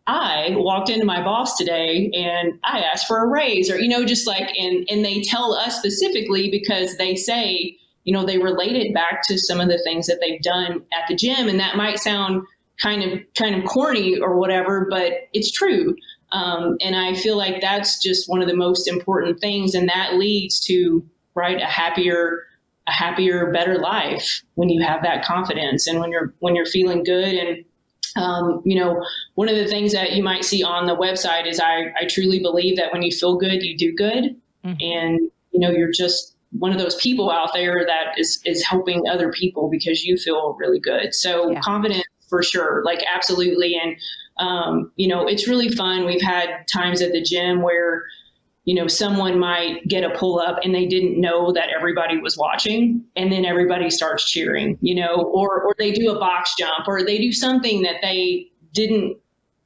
I 0.08 0.54
walked 0.54 0.88
into 0.88 1.04
my 1.04 1.22
boss 1.22 1.56
today 1.56 2.10
and 2.14 2.60
I 2.62 2.78
asked 2.78 3.08
for 3.08 3.24
a 3.24 3.26
raise 3.26 3.68
or, 3.68 3.76
you 3.76 3.88
know, 3.88 4.04
just 4.04 4.24
like, 4.24 4.56
and, 4.56 4.86
and 4.88 5.04
they 5.04 5.20
tell 5.22 5.52
us 5.52 5.76
specifically 5.76 6.48
because 6.48 6.96
they 6.96 7.16
say, 7.16 7.76
you 8.04 8.12
know, 8.12 8.24
they 8.24 8.38
relate 8.38 8.76
it 8.76 8.94
back 8.94 9.22
to 9.26 9.36
some 9.36 9.58
of 9.58 9.68
the 9.68 9.80
things 9.82 10.06
that 10.06 10.18
they've 10.20 10.40
done 10.42 10.84
at 10.92 11.08
the 11.08 11.16
gym. 11.16 11.48
And 11.48 11.58
that 11.58 11.76
might 11.76 11.98
sound 11.98 12.46
kind 12.80 13.02
of, 13.02 13.20
kind 13.36 13.54
of 13.54 13.64
corny 13.68 14.18
or 14.18 14.36
whatever, 14.36 14.86
but 14.90 15.12
it's 15.32 15.50
true. 15.50 15.94
Um, 16.32 16.76
and 16.80 16.96
I 16.96 17.14
feel 17.14 17.36
like 17.36 17.60
that's 17.60 18.02
just 18.02 18.28
one 18.28 18.42
of 18.42 18.48
the 18.48 18.56
most 18.56 18.88
important 18.88 19.40
things. 19.40 19.74
And 19.74 19.88
that 19.88 20.14
leads 20.14 20.60
to, 20.66 21.04
right, 21.34 21.60
a 21.60 21.66
happier, 21.66 22.42
a 22.88 22.92
happier, 22.92 23.50
better 23.52 23.78
life 23.78 24.42
when 24.54 24.68
you 24.68 24.84
have 24.84 25.02
that 25.02 25.24
confidence 25.24 25.86
and 25.86 26.00
when 26.00 26.10
you're, 26.10 26.34
when 26.40 26.54
you're 26.54 26.66
feeling 26.66 27.04
good 27.04 27.34
and, 27.34 27.64
um, 28.16 28.62
you 28.64 28.78
know, 28.78 29.04
one 29.34 29.48
of 29.48 29.56
the 29.56 29.66
things 29.66 29.92
that 29.92 30.12
you 30.12 30.22
might 30.22 30.44
see 30.44 30.62
on 30.64 30.86
the 30.86 30.96
website 30.96 31.46
is 31.46 31.60
I, 31.60 31.92
I 32.00 32.06
truly 32.08 32.40
believe 32.40 32.76
that 32.76 32.92
when 32.92 33.02
you 33.02 33.12
feel 33.12 33.36
good, 33.36 33.62
you 33.62 33.76
do 33.76 33.94
good. 33.94 34.36
Mm-hmm. 34.64 34.76
And, 34.80 35.20
you 35.52 35.60
know, 35.60 35.70
you're 35.70 35.92
just 35.92 36.34
one 36.58 36.72
of 36.72 36.78
those 36.78 36.96
people 36.96 37.30
out 37.30 37.50
there 37.52 37.84
that 37.86 38.18
is, 38.18 38.40
is 38.46 38.64
helping 38.64 39.06
other 39.06 39.30
people 39.32 39.68
because 39.68 40.04
you 40.04 40.16
feel 40.16 40.56
really 40.58 40.80
good. 40.80 41.14
So 41.14 41.50
yeah. 41.50 41.60
confidence 41.60 42.04
for 42.28 42.42
sure, 42.42 42.82
like 42.84 43.02
absolutely. 43.12 43.78
And, 43.82 43.96
um, 44.38 44.92
you 44.96 45.08
know, 45.08 45.26
it's 45.26 45.48
really 45.48 45.68
fun. 45.68 46.06
We've 46.06 46.22
had 46.22 46.66
times 46.72 47.00
at 47.00 47.12
the 47.12 47.22
gym 47.22 47.62
where, 47.62 48.04
you 48.64 48.74
know, 48.74 48.88
someone 48.88 49.38
might 49.38 49.86
get 49.86 50.02
a 50.02 50.10
pull 50.10 50.40
up 50.40 50.58
and 50.64 50.74
they 50.74 50.86
didn't 50.86 51.20
know 51.20 51.52
that 51.52 51.68
everybody 51.74 52.18
was 52.18 52.36
watching 52.36 53.04
and 53.14 53.30
then 53.30 53.44
everybody 53.44 53.90
starts 53.90 54.28
cheering, 54.28 54.76
you 54.80 54.94
know, 54.94 55.30
or, 55.32 55.62
or 55.62 55.74
they 55.78 55.92
do 55.92 56.10
a 56.10 56.18
box 56.18 56.54
jump 56.58 56.88
or 56.88 57.04
they 57.04 57.18
do 57.18 57.32
something 57.32 57.82
that 57.82 57.96
they 58.02 58.48
didn't 58.72 59.16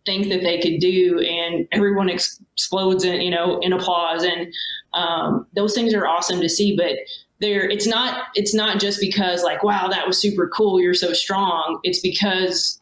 think 0.06 0.28
that 0.28 0.42
they 0.42 0.60
could 0.60 0.80
do 0.80 1.18
and 1.20 1.66
everyone 1.72 2.10
ex- 2.10 2.42
explodes 2.52 3.04
in, 3.04 3.20
you 3.20 3.30
know, 3.30 3.58
in 3.60 3.72
applause. 3.72 4.22
And 4.22 4.52
um, 4.92 5.46
those 5.54 5.74
things 5.74 5.94
are 5.94 6.06
awesome 6.06 6.40
to 6.40 6.48
see, 6.48 6.76
but 6.76 6.92
there, 7.40 7.68
it's 7.68 7.86
not, 7.86 8.24
it's 8.34 8.54
not 8.54 8.80
just 8.80 9.00
because 9.00 9.42
like, 9.42 9.62
wow, 9.62 9.88
that 9.88 10.06
was 10.06 10.18
super 10.18 10.48
cool. 10.48 10.80
You're 10.80 10.94
so 10.94 11.12
strong. 11.12 11.80
It's 11.82 12.00
because 12.00 12.80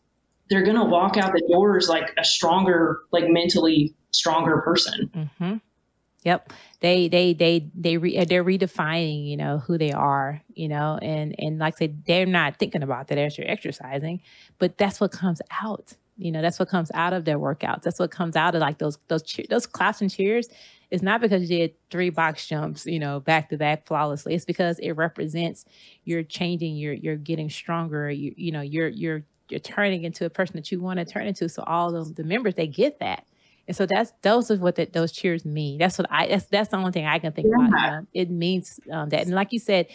they're 0.51 0.65
to 0.77 0.85
walk 0.85 1.17
out 1.17 1.33
the 1.33 1.47
doors 1.51 1.89
like 1.89 2.13
a 2.19 2.25
stronger, 2.25 3.01
like 3.13 3.25
mentally 3.29 3.95
stronger 4.11 4.61
person. 4.63 5.11
Mm-hmm. 5.15 5.57
Yep. 6.25 6.53
They 6.81 7.09
they 7.09 7.33
they 7.33 7.71
they 7.75 7.97
re, 7.97 8.25
they're 8.25 8.45
redefining, 8.45 9.29
you 9.29 9.37
know, 9.37 9.59
who 9.59 9.79
they 9.79 9.93
are, 9.93 10.43
you 10.55 10.69
know, 10.69 10.99
and 11.01 11.35
and 11.39 11.59
like 11.59 11.75
I 11.75 11.79
said, 11.79 12.05
they're 12.07 12.27
not 12.27 12.57
thinking 12.57 12.83
about 12.83 13.09
that 13.09 13.19
as 13.19 13.37
you're 13.37 13.51
exercising, 13.51 14.21
but 14.59 14.79
that's 14.79 15.01
what 15.01 15.11
comes 15.11 15.41
out. 15.63 15.95
You 16.19 16.33
know, 16.33 16.43
that's 16.43 16.59
what 16.59 16.69
comes 16.69 16.91
out 16.95 17.13
of 17.13 17.25
their 17.25 17.39
workouts. 17.39 17.83
That's 17.83 17.99
what 17.99 18.11
comes 18.11 18.37
out 18.37 18.55
of 18.55 18.61
like 18.61 18.79
those 18.79 18.99
those 19.09 19.23
cheer, 19.23 19.47
those 19.49 19.67
claps 19.67 20.01
and 20.01 20.11
cheers. 20.11 20.49
It's 20.91 21.03
not 21.03 21.21
because 21.21 21.51
you 21.51 21.59
did 21.59 21.75
three 21.91 22.11
box 22.11 22.47
jumps, 22.47 22.87
you 22.87 22.99
know, 22.99 23.21
back 23.21 23.51
to 23.51 23.57
back 23.57 23.87
flawlessly. 23.87 24.35
It's 24.35 24.45
because 24.45 24.79
it 24.79 24.93
represents 24.93 25.65
you're 26.05 26.23
changing, 26.23 26.77
you're 26.77 26.95
you're 26.95 27.17
getting 27.17 27.51
stronger. 27.51 28.11
You 28.11 28.35
you 28.37 28.53
know, 28.53 28.63
you're 28.63 28.89
you're 28.89 29.25
you're 29.49 29.61
turning 29.61 30.05
into 30.05 30.25
a 30.27 30.31
person 30.31 30.57
that 30.57 30.71
you 30.73 30.81
want 30.81 30.99
to 30.99 31.05
turn 31.05 31.27
into. 31.27 31.49
So 31.49 31.63
all 31.67 31.95
of 31.95 32.17
the 32.17 32.25
members 32.25 32.55
they 32.55 32.67
get 32.67 32.99
that 33.01 33.25
and 33.69 33.77
so 33.77 33.85
that's 33.85 34.13
those 34.23 34.51
are 34.51 34.57
what 34.57 34.77
the, 34.77 34.87
those 34.87 35.13
cheers 35.13 35.45
mean. 35.45 35.79
That's 35.79 35.99
what 35.99 36.09
I 36.11 36.27
that's 36.27 36.47
that's 36.47 36.71
the 36.71 36.79
only 36.79 36.91
thing 36.91 37.07
I 37.07 37.19
can 37.19 37.33
think 37.33 37.49
yeah. 37.49 37.69
about. 37.69 37.93
Know? 37.93 38.07
It 38.15 38.31
means 38.31 38.81
um, 38.91 39.11
that, 39.11 39.27
and 39.27 39.35
like 39.35 39.53
you 39.53 39.59
said, 39.59 39.89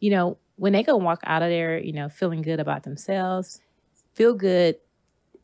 you 0.00 0.10
know, 0.10 0.38
when 0.56 0.72
they 0.72 0.82
go 0.82 0.96
walk 0.96 1.20
out 1.24 1.42
of 1.42 1.50
there, 1.50 1.78
you 1.78 1.92
know, 1.92 2.08
feeling 2.08 2.40
good 2.40 2.60
about 2.60 2.82
themselves, 2.82 3.60
feel 4.14 4.34
good 4.34 4.76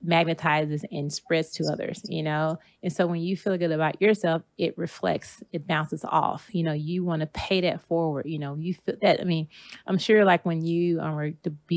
magnetizes 0.06 0.84
and 0.90 1.12
spreads 1.12 1.50
to 1.52 1.64
others, 1.70 2.02
you 2.04 2.22
know? 2.22 2.58
And 2.82 2.92
so 2.92 3.06
when 3.06 3.20
you 3.20 3.36
feel 3.36 3.56
good 3.58 3.72
about 3.72 4.00
yourself, 4.00 4.42
it 4.58 4.76
reflects, 4.78 5.42
it 5.52 5.66
bounces 5.66 6.04
off. 6.04 6.48
You 6.52 6.62
know, 6.62 6.72
you 6.72 7.04
want 7.04 7.20
to 7.20 7.26
pay 7.26 7.60
that 7.62 7.82
forward. 7.82 8.26
You 8.26 8.38
know, 8.38 8.54
you 8.54 8.74
feel 8.74 8.96
that. 9.02 9.20
I 9.20 9.24
mean, 9.24 9.48
I'm 9.86 9.98
sure 9.98 10.24
like 10.24 10.44
when 10.46 10.64
you 10.64 11.00
um, 11.00 11.18
are 11.18 11.32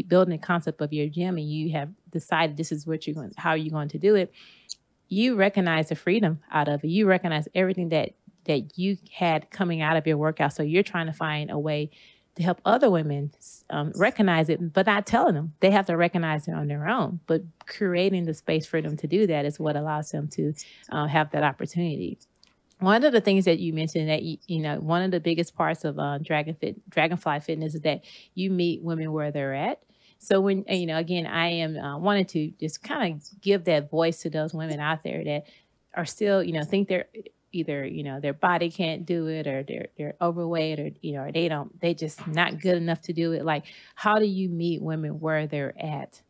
building 0.08 0.32
the 0.32 0.38
concept 0.38 0.82
of 0.82 0.94
your 0.94 1.08
gym 1.08 1.38
and 1.38 1.50
you 1.50 1.72
have 1.74 1.90
decided 2.10 2.58
this 2.58 2.72
is 2.72 2.86
what 2.86 3.08
you're 3.08 3.16
going, 3.16 3.32
how 3.38 3.54
you're 3.54 3.72
going 3.72 3.90
to 3.90 4.00
do 4.00 4.16
it, 4.16 4.32
you 5.08 5.36
recognize 5.36 5.90
the 5.90 5.96
freedom 5.96 6.40
out 6.52 6.68
of 6.68 6.84
it. 6.84 6.88
You 6.88 7.08
recognize 7.08 7.48
everything 7.56 7.90
that 7.90 8.12
that 8.46 8.78
you 8.78 8.98
had 9.12 9.52
coming 9.52 9.82
out 9.82 9.96
of 9.98 10.08
your 10.08 10.18
workout. 10.18 10.54
So 10.54 10.64
you're 10.64 10.82
trying 10.82 11.06
to 11.06 11.14
find 11.14 11.52
a 11.52 11.60
way 11.60 11.92
to 12.40 12.46
help 12.46 12.62
other 12.64 12.90
women 12.90 13.32
um, 13.70 13.92
recognize 13.96 14.48
it, 14.48 14.72
but 14.74 14.86
not 14.86 15.06
telling 15.06 15.36
them. 15.36 15.54
They 15.60 15.72
have 15.72 15.88
to 15.88 15.98
recognize 15.98 16.48
it 16.48 16.54
on 16.54 16.68
their 16.68 16.88
own. 16.88 17.20
But 17.28 17.44
creating 17.66 18.24
the 18.24 18.34
space 18.34 18.66
for 18.66 18.82
them 18.82 18.96
to 18.96 19.08
do 19.08 19.28
that 19.28 19.44
is 19.44 19.60
what 19.60 19.76
allows 19.76 20.12
them 20.12 20.30
to 20.30 20.54
uh, 20.90 21.08
have 21.08 21.32
that 21.32 21.44
opportunity. 21.44 22.18
One 22.80 23.04
of 23.04 23.12
the 23.12 23.20
things 23.20 23.44
that 23.44 23.60
you 23.60 23.74
mentioned 23.74 24.08
that 24.08 24.24
you, 24.24 24.38
you 24.48 24.62
know 24.62 24.80
one 24.80 25.04
of 25.04 25.12
the 25.12 25.20
biggest 25.20 25.54
parts 25.54 25.84
of 25.84 26.00
uh, 26.00 26.20
Dragon 26.20 26.56
Fit, 26.56 26.90
Dragonfly 26.90 27.42
Fitness 27.42 27.76
is 27.76 27.82
that 27.82 28.06
you 28.36 28.50
meet 28.50 28.82
women 28.82 29.12
where 29.12 29.32
they're 29.32 29.54
at. 29.54 29.84
So 30.20 30.40
when 30.40 30.64
you 30.70 30.86
know, 30.86 30.98
again, 30.98 31.26
I 31.26 31.48
am 31.50 31.78
uh, 31.78 32.24
to 32.24 32.52
just 32.52 32.82
kind 32.82 33.16
of 33.16 33.42
give 33.42 33.66
that 33.66 33.90
voice 33.90 34.22
to 34.22 34.30
those 34.30 34.54
women 34.54 34.80
out 34.80 35.04
there 35.04 35.26
that 35.26 35.44
are 35.94 36.06
still, 36.06 36.42
you 36.42 36.54
know, 36.54 36.64
think 36.64 36.88
they're 36.88 37.08
either 37.52 37.86
you 37.86 38.04
know 38.04 38.20
their 38.20 38.34
body 38.34 38.70
can't 38.70 39.06
do 39.06 39.28
it 39.28 39.48
or 39.48 39.64
they're 39.64 39.88
they're 39.98 40.16
overweight 40.22 40.80
or 40.80 40.92
you 41.02 41.14
know 41.14 41.30
they 41.34 41.48
don't 41.48 41.80
they 41.82 41.94
just 41.94 42.26
not 42.28 42.60
good 42.62 42.76
enough 42.76 43.02
to 43.02 43.14
do 43.14 43.32
it. 43.34 43.44
Like 43.44 43.66
how 43.96 44.20
do 44.20 44.26
you 44.26 44.50
meet 44.50 44.82
women 44.82 45.20
where 45.20 45.48
they're 45.48 45.74
at 45.82 46.22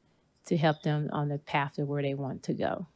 to 0.45 0.57
help 0.57 0.81
them 0.83 1.09
on 1.11 1.29
the 1.29 1.37
path 1.37 1.73
to 1.73 1.85
where 1.85 2.01
they 2.01 2.13
want 2.13 2.43
to 2.43 2.53
go? 2.53 2.87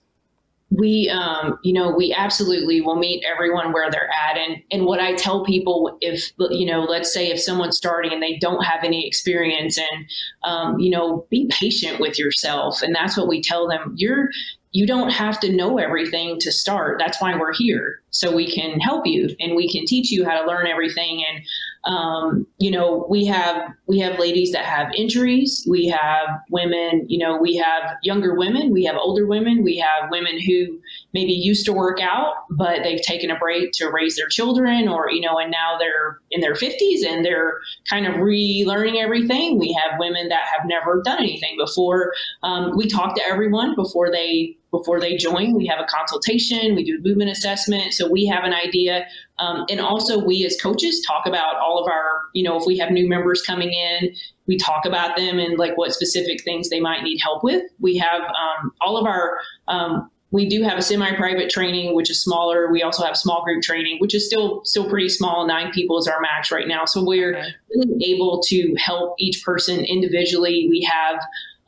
We 0.69 1.09
um, 1.09 1.59
you 1.63 1.73
know 1.73 1.91
we 1.91 2.13
absolutely 2.13 2.81
will 2.81 2.95
meet 2.95 3.23
everyone 3.25 3.73
where 3.73 3.91
they're 3.91 4.09
at. 4.09 4.37
And 4.37 4.57
and 4.71 4.85
what 4.85 4.99
i 4.99 5.13
tell 5.13 5.43
people 5.43 5.97
if 6.01 6.31
you 6.37 6.65
know 6.65 6.81
let's 6.81 7.13
say 7.13 7.29
if 7.29 7.39
someone's 7.39 7.77
starting 7.77 8.11
and 8.11 8.23
they 8.23 8.37
don't 8.37 8.63
have 8.63 8.83
any 8.83 9.05
experience 9.05 9.77
and 9.77 10.05
um, 10.43 10.79
you 10.79 10.89
know 10.89 11.27
be 11.29 11.49
patient 11.51 11.99
with 11.99 12.17
yourself. 12.17 12.81
And 12.81 12.95
that's 12.95 13.17
what 13.17 13.27
we 13.27 13.41
tell 13.41 13.67
them. 13.67 13.93
You're 13.97 14.29
you 14.73 14.87
don't 14.87 15.11
have 15.11 15.39
to 15.39 15.51
know 15.51 15.77
everything 15.77 16.39
to 16.39 16.51
start. 16.51 16.97
That's 16.99 17.21
why 17.21 17.37
we're 17.37 17.53
here. 17.53 18.01
So 18.09 18.35
we 18.35 18.51
can 18.51 18.79
help 18.79 19.07
you 19.07 19.35
and 19.39 19.55
we 19.55 19.71
can 19.71 19.85
teach 19.85 20.11
you 20.11 20.25
how 20.25 20.39
to 20.39 20.47
learn 20.47 20.67
everything. 20.67 21.23
And, 21.27 21.43
um, 21.85 22.47
you 22.57 22.71
know, 22.71 23.05
we 23.09 23.25
have, 23.25 23.71
we 23.87 23.99
have 23.99 24.19
ladies 24.19 24.51
that 24.51 24.65
have 24.65 24.91
injuries. 24.95 25.65
We 25.69 25.87
have 25.87 26.27
women, 26.49 27.05
you 27.07 27.19
know, 27.19 27.37
we 27.37 27.55
have 27.55 27.83
younger 28.03 28.35
women, 28.35 28.71
we 28.71 28.83
have 28.85 28.95
older 28.95 29.27
women, 29.27 29.63
we 29.63 29.77
have 29.77 30.09
women 30.11 30.39
who 30.39 30.79
maybe 31.13 31.33
used 31.33 31.65
to 31.65 31.73
work 31.73 31.99
out, 32.01 32.33
but 32.51 32.81
they've 32.83 33.01
taken 33.01 33.29
a 33.29 33.37
break 33.37 33.73
to 33.73 33.89
raise 33.89 34.15
their 34.15 34.27
children 34.27 34.87
or, 34.87 35.09
you 35.11 35.21
know, 35.21 35.37
and 35.37 35.51
now 35.51 35.77
they're 35.77 36.19
in 36.31 36.41
their 36.41 36.55
fifties 36.55 37.03
and 37.03 37.23
they're 37.23 37.59
kind 37.87 38.07
of 38.07 38.15
relearning 38.15 39.01
everything. 39.01 39.59
We 39.59 39.73
have 39.73 39.99
women 39.99 40.29
that 40.29 40.45
have 40.45 40.67
never 40.67 41.01
done 41.03 41.19
anything 41.19 41.57
before. 41.57 42.13
Um, 42.41 42.75
we 42.75 42.87
talk 42.87 43.15
to 43.15 43.27
everyone 43.27 43.75
before 43.75 44.11
they 44.11 44.55
before 44.73 44.99
they 44.99 45.15
join. 45.15 45.53
We 45.53 45.67
have 45.67 45.79
a 45.79 45.85
consultation, 45.85 46.75
we 46.75 46.83
do 46.83 46.97
a 46.97 47.07
movement 47.07 47.29
assessment, 47.29 47.93
so 47.93 48.09
we 48.09 48.25
have 48.25 48.43
an 48.43 48.53
idea. 48.53 49.05
Um, 49.37 49.65
and 49.69 49.79
also, 49.79 50.17
we 50.17 50.43
as 50.45 50.59
coaches 50.59 51.01
talk 51.07 51.27
about 51.27 51.57
all 51.57 51.77
of 51.77 51.89
our, 51.89 52.23
you 52.33 52.43
know, 52.43 52.57
if 52.57 52.65
we 52.65 52.77
have 52.79 52.89
new 52.89 53.07
members 53.07 53.43
coming 53.43 53.71
in, 53.71 54.15
we 54.47 54.57
talk 54.57 54.85
about 54.85 55.15
them 55.15 55.37
and 55.37 55.59
like 55.59 55.77
what 55.77 55.93
specific 55.93 56.43
things 56.43 56.69
they 56.69 56.79
might 56.79 57.03
need 57.03 57.19
help 57.19 57.43
with. 57.43 57.63
We 57.79 57.97
have 57.97 58.21
um, 58.21 58.71
all 58.81 58.97
of 58.97 59.05
our 59.05 59.37
um, 59.67 60.09
we 60.31 60.49
do 60.49 60.63
have 60.63 60.79
a 60.79 60.81
semi-private 60.81 61.51
training 61.51 61.93
which 61.93 62.09
is 62.09 62.21
smaller 62.21 62.71
we 62.71 62.81
also 62.81 63.03
have 63.05 63.15
small 63.15 63.43
group 63.43 63.61
training 63.61 63.97
which 63.99 64.15
is 64.15 64.25
still 64.25 64.65
still 64.65 64.89
pretty 64.89 65.07
small 65.07 65.45
nine 65.45 65.71
people 65.71 65.99
is 65.99 66.07
our 66.07 66.19
max 66.21 66.51
right 66.51 66.67
now 66.67 66.85
so 66.85 67.05
we're 67.05 67.39
really 67.69 68.03
able 68.03 68.41
to 68.41 68.73
help 68.79 69.13
each 69.19 69.43
person 69.45 69.81
individually 69.85 70.65
we 70.71 70.81
have 70.81 71.19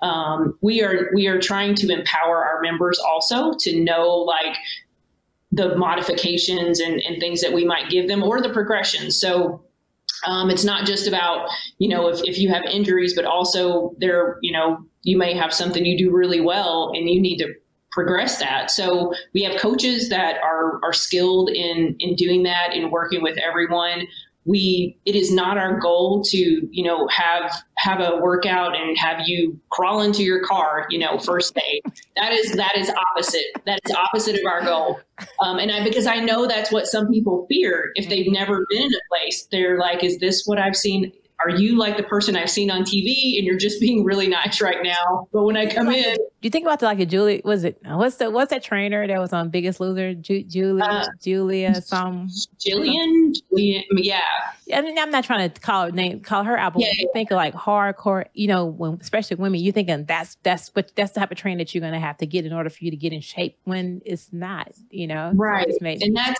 um, 0.05 0.55
we 0.61 0.83
are 0.83 1.09
we 1.15 1.25
are 1.25 1.39
trying 1.39 1.73
to 1.73 1.91
empower 1.91 2.45
our 2.45 2.61
members 2.61 2.99
also 2.99 3.53
to 3.59 3.83
know 3.83 4.07
like 4.09 4.55
the 5.51 5.75
modifications 5.75 6.79
and, 6.79 7.01
and 7.01 7.19
things 7.19 7.41
that 7.41 7.53
we 7.53 7.65
might 7.65 7.89
give 7.89 8.07
them 8.07 8.21
or 8.21 8.39
the 8.41 8.53
progressions. 8.53 9.19
So 9.19 9.63
um, 10.27 10.51
it's 10.51 10.63
not 10.63 10.85
just 10.85 11.07
about 11.07 11.49
you 11.79 11.89
know 11.89 12.07
if, 12.07 12.21
if 12.23 12.37
you 12.37 12.49
have 12.49 12.63
injuries, 12.65 13.15
but 13.15 13.25
also 13.25 13.95
there 13.97 14.37
you 14.43 14.51
know 14.51 14.77
you 15.01 15.17
may 15.17 15.35
have 15.35 15.51
something 15.51 15.83
you 15.83 15.97
do 15.97 16.15
really 16.15 16.39
well 16.39 16.91
and 16.93 17.09
you 17.09 17.19
need 17.19 17.37
to 17.37 17.51
progress 17.91 18.37
that. 18.37 18.69
So 18.69 19.11
we 19.33 19.41
have 19.41 19.59
coaches 19.59 20.09
that 20.09 20.35
are 20.43 20.79
are 20.83 20.93
skilled 20.93 21.49
in 21.49 21.95
in 21.99 22.15
doing 22.15 22.43
that 22.43 22.73
in 22.75 22.91
working 22.91 23.23
with 23.23 23.39
everyone 23.39 24.05
we 24.45 24.97
it 25.05 25.15
is 25.15 25.31
not 25.31 25.57
our 25.57 25.79
goal 25.79 26.23
to 26.23 26.37
you 26.71 26.83
know 26.83 27.07
have 27.07 27.51
have 27.77 27.99
a 27.99 28.17
workout 28.17 28.75
and 28.75 28.97
have 28.97 29.27
you 29.27 29.59
crawl 29.71 30.01
into 30.01 30.23
your 30.23 30.43
car 30.43 30.85
you 30.89 30.99
know 30.99 31.17
first 31.17 31.55
day. 31.55 31.81
That 32.15 32.31
is 32.31 32.51
that 32.53 32.75
is 32.77 32.91
opposite. 33.11 33.45
That 33.65 33.79
is 33.85 33.95
opposite 33.95 34.39
of 34.39 34.45
our 34.45 34.63
goal. 34.63 34.99
Um, 35.39 35.59
and 35.59 35.71
I, 35.71 35.83
because 35.83 36.07
i 36.07 36.19
know 36.19 36.45
that's 36.45 36.71
what 36.71 36.87
some 36.87 37.07
people 37.07 37.45
fear. 37.49 37.91
If 37.95 38.09
they've 38.09 38.31
never 38.31 38.65
been 38.69 38.83
in 38.83 38.93
a 38.93 39.01
place 39.09 39.47
they're 39.51 39.77
like 39.77 40.03
is 40.03 40.19
this 40.19 40.43
what 40.45 40.59
i've 40.59 40.75
seen 40.75 41.11
are 41.43 41.49
you 41.49 41.77
like 41.77 41.97
the 41.97 42.03
person 42.03 42.35
I've 42.35 42.49
seen 42.49 42.71
on 42.71 42.83
TV 42.83 43.37
and 43.37 43.45
you're 43.45 43.57
just 43.57 43.79
being 43.79 44.03
really 44.03 44.27
nice 44.27 44.61
right 44.61 44.81
now? 44.81 45.27
But 45.33 45.43
when 45.43 45.57
I 45.57 45.65
come 45.65 45.89
in, 45.89 46.15
do 46.15 46.21
you 46.41 46.49
think 46.49 46.65
about 46.65 46.79
the, 46.79 46.85
like 46.85 46.99
a 46.99 47.05
Julie? 47.05 47.41
Was 47.43 47.63
it 47.63 47.77
what's 47.83 48.17
the 48.17 48.29
what's 48.31 48.51
that 48.51 48.63
trainer 48.63 49.05
that 49.05 49.19
was 49.19 49.33
on 49.33 49.49
Biggest 49.49 49.79
Loser? 49.79 50.13
Ju- 50.13 50.43
Julie, 50.43 50.81
uh, 50.81 51.05
Julia, 51.21 51.81
some 51.81 52.29
Jillian, 52.59 53.35
Julian, 53.49 53.83
yeah. 53.97 54.21
I 54.73 54.81
mean, 54.81 54.97
I'm 54.97 55.11
not 55.11 55.25
trying 55.25 55.49
to 55.49 55.61
call 55.61 55.85
her 55.85 55.91
name, 55.91 56.21
call 56.21 56.43
her 56.43 56.57
out, 56.57 56.73
but 56.73 56.83
yeah, 56.83 56.91
you 56.97 57.09
think 57.13 57.31
of 57.31 57.35
like 57.35 57.53
hardcore, 57.53 58.25
you 58.33 58.47
know, 58.47 58.65
when 58.65 58.97
especially 59.01 59.35
women, 59.35 59.59
you 59.59 59.71
thinking 59.71 60.05
that's 60.05 60.37
that's 60.43 60.69
what 60.69 60.91
that's 60.95 61.11
the 61.11 61.19
type 61.19 61.31
of 61.31 61.37
training 61.37 61.57
that 61.59 61.75
you're 61.75 61.81
gonna 61.81 61.99
have 61.99 62.17
to 62.17 62.25
get 62.25 62.45
in 62.45 62.53
order 62.53 62.69
for 62.69 62.83
you 62.83 62.91
to 62.91 62.97
get 62.97 63.11
in 63.11 63.21
shape. 63.21 63.57
When 63.65 64.01
it's 64.05 64.31
not, 64.31 64.71
you 64.89 65.07
know, 65.07 65.31
right? 65.35 65.67
So 65.69 65.85
and 65.85 66.15
that's 66.15 66.39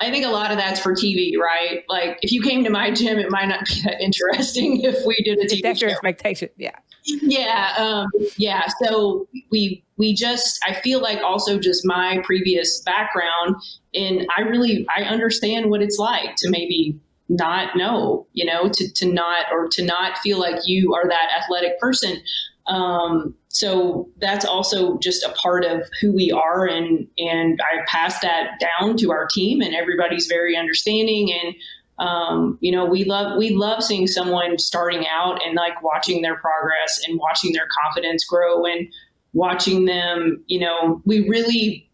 I 0.00 0.10
think 0.10 0.24
a 0.24 0.28
lot 0.28 0.50
of 0.50 0.58
that's 0.58 0.80
for 0.80 0.92
TV, 0.92 1.36
right? 1.38 1.84
Like 1.88 2.18
if 2.20 2.32
you 2.32 2.42
came 2.42 2.64
to 2.64 2.70
my 2.70 2.90
gym, 2.90 3.18
it 3.18 3.30
might 3.30 3.46
not 3.46 3.64
be 3.66 3.82
that 3.84 4.00
interesting 4.00 4.80
if 4.84 5.04
we 5.06 5.14
did 5.24 5.38
a 5.38 5.46
TV 5.46 5.62
That's 5.62 5.78
show. 5.78 5.86
your 5.86 5.92
expectation, 5.92 6.48
yeah. 6.56 6.76
Yeah, 7.04 7.74
um, 7.76 8.06
yeah. 8.36 8.66
So 8.82 9.28
we 9.50 9.84
we 9.96 10.14
just 10.14 10.58
I 10.66 10.74
feel 10.74 11.00
like 11.00 11.22
also 11.22 11.58
just 11.58 11.84
my 11.84 12.20
previous 12.24 12.80
background, 12.80 13.56
and 13.92 14.26
I 14.36 14.40
really 14.42 14.86
I 14.96 15.02
understand 15.02 15.70
what 15.70 15.82
it's 15.82 15.98
like 15.98 16.34
to 16.36 16.50
maybe 16.50 16.98
not 17.28 17.76
know, 17.76 18.26
you 18.32 18.44
know, 18.44 18.68
to 18.68 18.92
to 18.92 19.12
not 19.12 19.46
or 19.52 19.68
to 19.68 19.84
not 19.84 20.18
feel 20.18 20.38
like 20.38 20.66
you 20.66 20.94
are 20.94 21.08
that 21.08 21.28
athletic 21.42 21.78
person. 21.78 22.22
Um, 22.66 23.34
so 23.54 24.08
that's 24.18 24.44
also 24.44 24.98
just 24.98 25.22
a 25.22 25.30
part 25.30 25.64
of 25.64 25.82
who 26.00 26.12
we 26.12 26.32
are, 26.32 26.66
and 26.66 27.06
and 27.18 27.60
I 27.62 27.84
pass 27.86 28.18
that 28.18 28.60
down 28.60 28.96
to 28.96 29.12
our 29.12 29.28
team, 29.32 29.60
and 29.60 29.74
everybody's 29.74 30.26
very 30.26 30.56
understanding 30.56 31.32
and. 31.32 31.54
Um, 31.96 32.58
you 32.60 32.72
know, 32.72 32.84
we 32.84 33.04
love 33.04 33.38
we 33.38 33.50
love 33.50 33.84
seeing 33.84 34.08
someone 34.08 34.58
starting 34.58 35.06
out 35.06 35.40
and 35.46 35.54
like 35.54 35.80
watching 35.80 36.22
their 36.22 36.34
progress 36.34 37.00
and 37.06 37.20
watching 37.20 37.52
their 37.52 37.68
confidence 37.84 38.24
grow 38.24 38.64
and 38.64 38.88
watching 39.32 39.84
them. 39.84 40.42
You 40.48 40.58
know, 40.58 41.00
we 41.04 41.28
really 41.28 41.88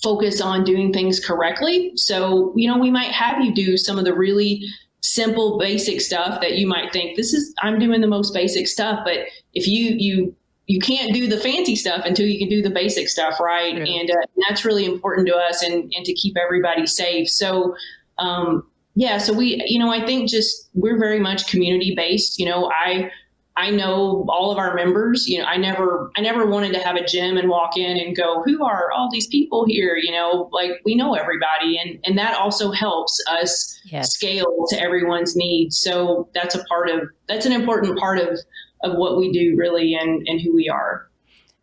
focus 0.00 0.40
on 0.40 0.62
doing 0.62 0.92
things 0.92 1.18
correctly. 1.18 1.90
So, 1.96 2.52
you 2.54 2.70
know, 2.70 2.78
we 2.78 2.92
might 2.92 3.10
have 3.10 3.44
you 3.44 3.52
do 3.52 3.76
some 3.76 3.98
of 3.98 4.04
the 4.04 4.14
really 4.14 4.62
simple 5.00 5.58
basic 5.58 6.00
stuff 6.00 6.40
that 6.40 6.52
you 6.52 6.68
might 6.68 6.92
think 6.92 7.16
this 7.16 7.34
is 7.34 7.52
I'm 7.60 7.80
doing 7.80 8.00
the 8.00 8.06
most 8.06 8.32
basic 8.32 8.68
stuff 8.68 9.00
but 9.04 9.18
if 9.52 9.66
you 9.66 9.96
you 9.98 10.36
you 10.72 10.80
can't 10.80 11.12
do 11.12 11.28
the 11.28 11.36
fancy 11.36 11.76
stuff 11.76 12.02
until 12.06 12.26
you 12.26 12.38
can 12.38 12.48
do 12.48 12.62
the 12.62 12.70
basic 12.70 13.06
stuff 13.06 13.38
right 13.38 13.76
yeah. 13.76 14.00
and, 14.00 14.10
uh, 14.10 14.14
that's 14.48 14.64
really 14.64 14.86
important 14.86 15.28
to 15.28 15.36
us 15.36 15.62
and 15.62 15.92
and 15.94 16.04
to 16.06 16.14
keep 16.14 16.34
everybody 16.36 16.86
safe 16.86 17.28
so 17.28 17.76
um, 18.18 18.66
yeah 18.94 19.18
so 19.18 19.32
we 19.34 19.62
you 19.66 19.78
know 19.78 19.90
I 19.90 20.04
think 20.04 20.30
just 20.30 20.70
we're 20.72 20.98
very 20.98 21.20
much 21.20 21.46
community 21.48 21.94
based 21.94 22.38
you 22.38 22.46
know 22.46 22.70
I 22.72 23.10
I 23.54 23.68
know 23.68 24.24
all 24.30 24.50
of 24.50 24.56
our 24.56 24.74
members. 24.74 25.28
You 25.28 25.40
know, 25.40 25.44
I 25.44 25.58
never, 25.58 26.10
I 26.16 26.22
never 26.22 26.46
wanted 26.46 26.72
to 26.72 26.78
have 26.78 26.96
a 26.96 27.04
gym 27.04 27.36
and 27.36 27.50
walk 27.50 27.76
in 27.76 27.98
and 27.98 28.16
go, 28.16 28.42
"Who 28.44 28.64
are 28.64 28.90
all 28.92 29.10
these 29.12 29.26
people 29.26 29.66
here?" 29.66 29.94
You 29.94 30.10
know, 30.10 30.48
like 30.52 30.80
we 30.86 30.94
know 30.94 31.12
everybody, 31.12 31.78
and 31.78 31.98
and 32.04 32.16
that 32.16 32.34
also 32.38 32.70
helps 32.70 33.22
us 33.28 33.78
yes. 33.84 34.14
scale 34.14 34.64
to 34.70 34.80
everyone's 34.80 35.36
needs. 35.36 35.78
So 35.78 36.30
that's 36.32 36.54
a 36.54 36.64
part 36.64 36.88
of 36.88 37.02
that's 37.28 37.44
an 37.44 37.52
important 37.52 37.98
part 37.98 38.18
of 38.18 38.40
of 38.82 38.96
what 38.96 39.16
we 39.16 39.32
do, 39.32 39.54
really, 39.56 39.94
and 39.94 40.26
and 40.26 40.40
who 40.40 40.54
we 40.54 40.68
are. 40.68 41.08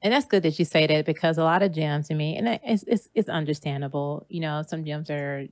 And 0.01 0.13
that's 0.13 0.25
good 0.25 0.43
that 0.43 0.57
you 0.59 0.65
say 0.65 0.87
that 0.87 1.05
because 1.05 1.37
a 1.37 1.43
lot 1.43 1.61
of 1.61 1.71
gyms, 1.71 2.07
to 2.07 2.15
me, 2.15 2.37
and 2.37 2.59
it's 2.63 2.83
it's, 2.87 3.09
it's 3.13 3.29
understandable. 3.29 4.25
You 4.29 4.41
know, 4.41 4.63
some 4.67 4.83
gyms 4.83 5.09
are 5.09 5.47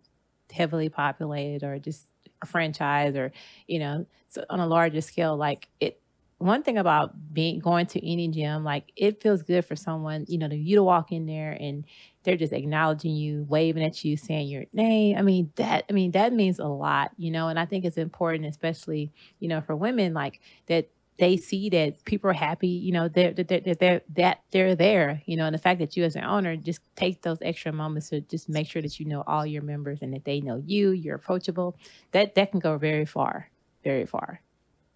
heavily 0.51 0.89
populated 0.89 1.65
or 1.65 1.79
just 1.79 2.07
a 2.41 2.45
franchise, 2.45 3.15
or 3.15 3.31
you 3.67 3.79
know, 3.79 4.05
so 4.27 4.43
on 4.49 4.59
a 4.59 4.67
larger 4.67 5.01
scale, 5.01 5.35
like 5.35 5.67
it 5.79 6.01
one 6.39 6.61
thing 6.61 6.77
about 6.77 7.33
being 7.33 7.59
going 7.59 7.87
to 7.87 8.11
any 8.11 8.27
gym, 8.27 8.63
like 8.63 8.91
it 8.95 9.21
feels 9.21 9.41
good 9.41 9.65
for 9.65 9.75
someone, 9.75 10.23
you 10.27 10.37
know, 10.37 10.47
to 10.47 10.55
you 10.55 10.75
to 10.75 10.83
walk 10.83 11.11
in 11.11 11.25
there 11.25 11.51
and 11.59 11.83
they're 12.23 12.37
just 12.37 12.53
acknowledging 12.53 13.15
you, 13.15 13.45
waving 13.49 13.83
at 13.83 14.05
you, 14.05 14.17
saying 14.17 14.47
your 14.47 14.65
name. 14.71 15.17
I 15.17 15.23
mean, 15.23 15.51
that 15.55 15.85
I 15.89 15.93
mean, 15.93 16.11
that 16.11 16.33
means 16.33 16.59
a 16.59 16.67
lot, 16.67 17.11
you 17.17 17.31
know, 17.31 17.47
and 17.47 17.59
I 17.59 17.65
think 17.65 17.85
it's 17.85 17.97
important, 17.97 18.45
especially, 18.45 19.11
you 19.39 19.47
know, 19.47 19.61
for 19.61 19.75
women, 19.75 20.13
like 20.13 20.39
that 20.67 20.89
they 21.17 21.35
see 21.37 21.69
that 21.69 22.03
people 22.05 22.29
are 22.29 22.33
happy, 22.33 22.67
you 22.67 22.91
know, 22.91 23.07
they're, 23.07 23.31
they're, 23.33 23.59
they're, 23.59 23.75
they're, 23.75 24.01
that 24.15 24.41
they're 24.51 24.75
there, 24.75 25.21
you 25.25 25.35
know, 25.35 25.45
and 25.45 25.53
the 25.53 25.59
fact 25.59 25.79
that 25.79 25.97
you 25.97 26.03
as 26.03 26.15
an 26.15 26.23
owner 26.23 26.55
just 26.55 26.79
take 26.95 27.21
those 27.23 27.39
extra 27.41 27.71
moments 27.71 28.09
to 28.09 28.21
just 28.21 28.47
make 28.49 28.67
sure 28.67 28.81
that 28.81 28.99
you 28.99 29.05
know 29.05 29.23
all 29.25 29.45
your 29.45 29.63
members 29.63 29.99
and 30.01 30.13
that 30.13 30.25
they 30.25 30.41
know 30.41 30.61
you, 30.65 30.91
you're 30.91 31.15
approachable, 31.15 31.75
that 32.11 32.35
that 32.35 32.51
can 32.51 32.59
go 32.59 32.77
very 32.77 33.05
far, 33.05 33.49
very 33.83 34.05
far. 34.05 34.41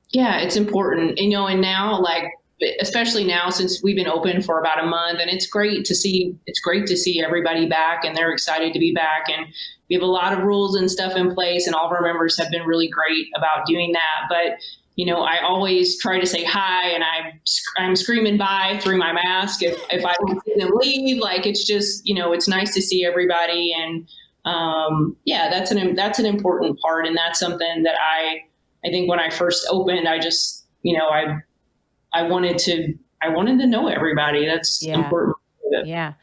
Yeah, 0.10 0.40
it's 0.40 0.58
important. 0.58 1.18
You 1.18 1.30
know, 1.30 1.48
and 1.48 1.62
now 1.62 2.00
like 2.00 2.26
especially 2.80 3.24
now 3.24 3.50
since 3.50 3.82
we've 3.82 3.96
been 3.96 4.08
open 4.08 4.42
for 4.42 4.60
about 4.60 4.84
a 4.84 4.86
month 4.86 5.20
and 5.20 5.30
it's 5.30 5.48
great 5.48 5.84
to 5.86 5.96
see 5.96 6.36
it's 6.46 6.60
great 6.60 6.86
to 6.86 6.96
see 6.96 7.24
everybody 7.24 7.68
back 7.68 8.04
and 8.04 8.16
they're 8.16 8.32
excited 8.32 8.72
to 8.72 8.80
be 8.80 8.94
back 8.94 9.24
and 9.30 9.48
we 9.90 9.96
have 9.96 10.04
a 10.04 10.06
lot 10.06 10.32
of 10.32 10.44
rules 10.44 10.76
and 10.76 10.90
stuff 10.90 11.16
in 11.16 11.34
place 11.34 11.66
and 11.66 11.76
all 11.76 11.88
of 11.88 11.92
our 11.92 12.02
members 12.02 12.38
have 12.38 12.52
been 12.52 12.64
really 12.64 12.88
great 12.88 13.28
about 13.36 13.66
doing 13.66 13.92
that 13.94 14.28
but 14.30 14.60
you 15.02 15.08
know 15.08 15.22
i 15.24 15.40
always 15.42 16.00
try 16.00 16.20
to 16.20 16.26
say 16.26 16.44
hi 16.44 16.90
and 16.90 17.04
i'm 17.04 17.34
i'm 17.78 17.96
screaming 17.96 18.38
bye 18.38 18.80
through 18.82 18.98
my 18.98 19.12
mask 19.12 19.64
if, 19.64 19.76
if 19.90 20.06
i 20.06 20.14
them 20.58 20.70
leave 20.76 21.20
like 21.20 21.46
it's 21.46 21.66
just 21.66 22.06
you 22.06 22.14
know 22.14 22.34
it's 22.34 22.48
nice 22.48 22.74
to 22.74 22.82
see 22.82 23.04
everybody 23.04 23.74
and 23.76 24.08
um, 24.44 25.16
yeah 25.26 25.50
that's 25.50 25.72
an 25.72 25.96
that's 25.96 26.20
an 26.20 26.26
important 26.26 26.80
part 26.80 27.06
and 27.08 27.16
that's 27.18 27.40
something 27.40 27.84
that 27.84 27.96
i 28.00 28.40
i 28.86 28.90
think 28.90 29.10
when 29.10 29.20
i 29.20 29.30
first 29.30 29.68
opened 29.70 30.08
i 30.08 30.20
just 30.20 30.66
you 30.84 30.98
know 30.98 31.10
i 31.10 31.38
I 32.14 32.24
wanted 32.24 32.58
to 32.60 32.94
I 33.22 33.30
wanted 33.30 33.60
to 33.60 33.68
know 33.68 33.88
everybody. 33.88 34.46
That's 34.46 34.84
yeah. 34.84 34.96
important. 34.96 35.36
Yeah. 35.86 36.14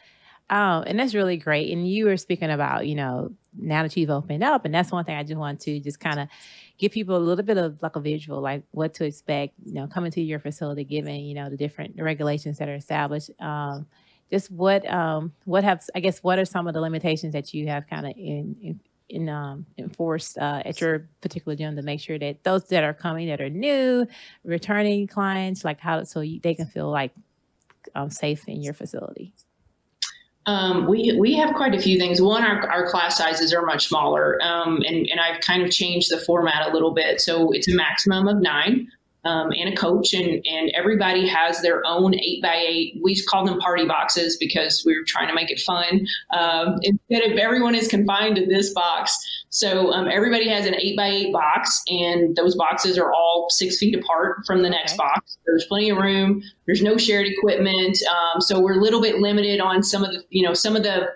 Oh, 0.50 0.82
and 0.86 0.98
that's 0.98 1.14
really 1.14 1.36
great. 1.36 1.70
And 1.72 1.88
you 1.88 2.06
were 2.06 2.16
speaking 2.16 2.50
about, 2.50 2.86
you 2.86 2.94
know, 2.94 3.30
now 3.56 3.82
that 3.82 3.96
you've 3.96 4.10
opened 4.10 4.42
up, 4.42 4.64
and 4.64 4.74
that's 4.74 4.90
one 4.90 5.04
thing 5.04 5.16
I 5.16 5.22
just 5.22 5.38
want 5.38 5.60
to 5.60 5.80
just 5.80 6.00
kind 6.00 6.18
of 6.20 6.28
give 6.78 6.92
people 6.92 7.16
a 7.16 7.18
little 7.18 7.44
bit 7.44 7.58
of 7.58 7.82
like 7.82 7.96
a 7.96 8.00
visual, 8.00 8.40
like 8.40 8.62
what 8.70 8.94
to 8.94 9.04
expect, 9.04 9.54
you 9.64 9.74
know, 9.74 9.86
coming 9.86 10.10
to 10.12 10.22
your 10.22 10.38
facility, 10.38 10.84
given, 10.84 11.16
you 11.16 11.34
know, 11.34 11.50
the 11.50 11.56
different 11.56 11.94
regulations 11.98 12.58
that 12.58 12.68
are 12.68 12.74
established. 12.74 13.30
Um, 13.40 13.86
just 14.30 14.50
what 14.50 14.86
um 14.90 15.32
what 15.44 15.64
have 15.64 15.82
I 15.94 16.00
guess 16.00 16.22
what 16.22 16.38
are 16.38 16.44
some 16.44 16.68
of 16.68 16.74
the 16.74 16.80
limitations 16.80 17.32
that 17.32 17.54
you 17.54 17.68
have 17.68 17.86
kind 17.88 18.06
of 18.06 18.12
in, 18.16 18.56
in, 18.62 18.80
in 19.08 19.28
um, 19.28 19.64
enforced 19.78 20.36
uh, 20.36 20.62
at 20.64 20.80
your 20.80 21.08
particular 21.20 21.56
gym 21.56 21.76
to 21.76 21.82
make 21.82 22.00
sure 22.00 22.18
that 22.18 22.44
those 22.44 22.68
that 22.68 22.84
are 22.84 22.92
coming 22.94 23.28
that 23.28 23.40
are 23.40 23.48
new, 23.48 24.06
returning 24.44 25.06
clients, 25.06 25.64
like 25.64 25.80
how 25.80 26.04
so 26.04 26.20
you, 26.20 26.40
they 26.40 26.54
can 26.54 26.66
feel 26.66 26.90
like 26.90 27.12
um, 27.94 28.10
safe 28.10 28.46
in 28.48 28.62
your 28.62 28.74
facility? 28.74 29.32
Um, 30.48 30.86
we 30.86 31.14
we 31.18 31.34
have 31.34 31.54
quite 31.54 31.74
a 31.74 31.78
few 31.78 31.98
things. 31.98 32.22
One, 32.22 32.42
our, 32.42 32.66
our 32.70 32.88
class 32.88 33.18
sizes 33.18 33.52
are 33.52 33.66
much 33.66 33.86
smaller, 33.86 34.42
um, 34.42 34.76
and 34.86 35.06
and 35.10 35.20
I've 35.20 35.42
kind 35.42 35.62
of 35.62 35.70
changed 35.70 36.10
the 36.10 36.18
format 36.20 36.66
a 36.66 36.72
little 36.72 36.92
bit. 36.92 37.20
So 37.20 37.50
it's 37.52 37.68
a 37.68 37.74
maximum 37.74 38.26
of 38.28 38.40
nine 38.40 38.88
um, 39.24 39.52
and 39.52 39.72
a 39.72 39.76
coach, 39.76 40.14
and 40.14 40.44
and 40.46 40.70
everybody 40.74 41.26
has 41.26 41.60
their 41.60 41.82
own 41.84 42.14
eight 42.14 42.42
by 42.42 42.54
eight. 42.54 42.98
We 43.02 43.20
call 43.24 43.44
them 43.44 43.58
party 43.58 43.86
boxes 43.86 44.36
because 44.38 44.82
we 44.86 44.94
are 44.94 45.04
trying 45.06 45.28
to 45.28 45.34
make 45.34 45.50
it 45.50 45.60
fun. 45.60 46.06
Um, 46.30 46.76
instead 46.82 47.30
of 47.30 47.38
everyone 47.38 47.74
is 47.74 47.88
confined 47.88 48.36
to 48.36 48.46
this 48.46 48.72
box, 48.72 49.16
so 49.50 49.92
um, 49.92 50.08
everybody 50.08 50.48
has 50.48 50.66
an 50.66 50.74
eight 50.76 50.96
by 50.96 51.08
eight 51.08 51.32
box, 51.32 51.82
and 51.88 52.36
those 52.36 52.54
boxes 52.54 52.98
are 52.98 53.12
all 53.12 53.48
six 53.50 53.78
feet 53.78 53.98
apart 53.98 54.46
from 54.46 54.62
the 54.62 54.70
next 54.70 54.92
okay. 54.92 54.98
box. 54.98 55.38
There's 55.46 55.64
plenty 55.66 55.90
of 55.90 55.98
room. 55.98 56.42
There's 56.66 56.82
no 56.82 56.96
shared 56.96 57.26
equipment, 57.26 57.98
um, 58.10 58.40
so 58.40 58.60
we're 58.60 58.78
a 58.78 58.82
little 58.82 59.00
bit 59.00 59.18
limited 59.18 59.60
on 59.60 59.82
some 59.82 60.04
of 60.04 60.12
the 60.12 60.22
you 60.30 60.42
know 60.42 60.54
some 60.54 60.76
of 60.76 60.82
the 60.82 61.08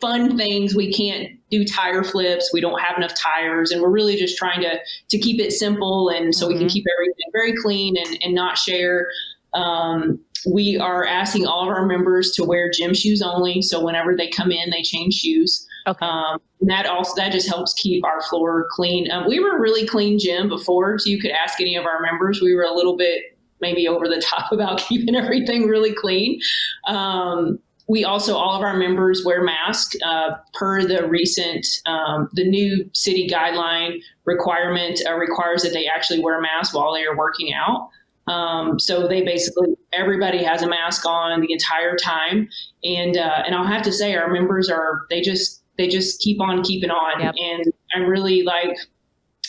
fun 0.00 0.36
things. 0.36 0.74
We 0.74 0.92
can't 0.92 1.38
do 1.52 1.64
tire 1.64 2.02
flips. 2.02 2.50
We 2.52 2.60
don't 2.60 2.80
have 2.80 2.96
enough 2.96 3.12
tires, 3.14 3.70
and 3.70 3.80
we're 3.80 3.90
really 3.90 4.16
just 4.16 4.36
trying 4.36 4.60
to 4.62 4.78
to 5.10 5.18
keep 5.18 5.40
it 5.40 5.52
simple 5.52 6.08
and 6.08 6.34
so 6.34 6.46
mm-hmm. 6.46 6.54
we 6.54 6.58
can 6.58 6.66
mm-hmm. 6.66 6.72
keep 6.72 6.84
everything 6.98 7.26
very 7.32 7.54
clean 7.54 7.96
and, 7.96 8.18
and 8.22 8.34
not 8.34 8.58
share. 8.58 9.06
Um, 9.54 10.18
we 10.50 10.76
are 10.78 11.06
asking 11.06 11.46
all 11.46 11.62
of 11.62 11.68
our 11.68 11.86
members 11.86 12.32
to 12.32 12.44
wear 12.44 12.70
gym 12.70 12.94
shoes 12.94 13.22
only. 13.22 13.62
So 13.62 13.84
whenever 13.84 14.16
they 14.16 14.28
come 14.28 14.50
in, 14.50 14.70
they 14.70 14.82
change 14.82 15.14
shoes. 15.14 15.66
Okay. 15.86 16.04
Um, 16.04 16.40
that 16.62 16.86
also 16.86 17.14
that 17.16 17.32
just 17.32 17.48
helps 17.48 17.74
keep 17.74 18.04
our 18.04 18.22
floor 18.22 18.66
clean. 18.70 19.10
Um, 19.10 19.28
we 19.28 19.40
were 19.40 19.56
a 19.56 19.60
really 19.60 19.86
clean 19.86 20.18
gym 20.18 20.48
before, 20.48 20.98
so 20.98 21.10
you 21.10 21.20
could 21.20 21.32
ask 21.32 21.60
any 21.60 21.76
of 21.76 21.84
our 21.84 22.00
members. 22.00 22.40
We 22.40 22.54
were 22.54 22.62
a 22.62 22.72
little 22.72 22.96
bit 22.96 23.38
maybe 23.60 23.86
over 23.86 24.08
the 24.08 24.20
top 24.20 24.52
about 24.52 24.78
keeping 24.78 25.14
everything 25.14 25.66
really 25.66 25.94
clean. 25.94 26.40
Um, 26.86 27.58
we 27.88 28.04
also 28.04 28.36
all 28.36 28.54
of 28.54 28.62
our 28.62 28.76
members 28.76 29.22
wear 29.24 29.42
masks 29.42 29.96
uh, 30.04 30.30
per 30.54 30.84
the 30.84 31.06
recent 31.08 31.66
um, 31.86 32.28
the 32.32 32.48
new 32.48 32.88
city 32.92 33.28
guideline 33.28 33.98
requirement 34.24 35.00
uh, 35.08 35.14
requires 35.14 35.62
that 35.62 35.72
they 35.72 35.86
actually 35.86 36.20
wear 36.20 36.38
a 36.38 36.42
mask 36.42 36.74
while 36.74 36.94
they 36.94 37.04
are 37.04 37.16
working 37.16 37.52
out. 37.52 37.90
Um, 38.32 38.78
so 38.78 39.08
they 39.08 39.22
basically 39.22 39.74
everybody 39.92 40.42
has 40.44 40.62
a 40.62 40.68
mask 40.68 41.04
on 41.06 41.40
the 41.40 41.52
entire 41.52 41.96
time. 41.96 42.48
And 42.84 43.16
uh, 43.16 43.42
and 43.44 43.54
i'll 43.54 43.66
have 43.66 43.82
to 43.82 43.92
say 43.92 44.14
our 44.14 44.30
members 44.30 44.70
are 44.70 45.06
they 45.10 45.20
just 45.20 45.62
they 45.76 45.88
just 45.88 46.20
keep 46.20 46.40
on 46.40 46.62
keeping 46.62 46.90
on. 46.90 47.20
Yep. 47.20 47.34
and 47.36 47.72
i'm 47.94 48.08
really 48.08 48.42
like 48.42 48.76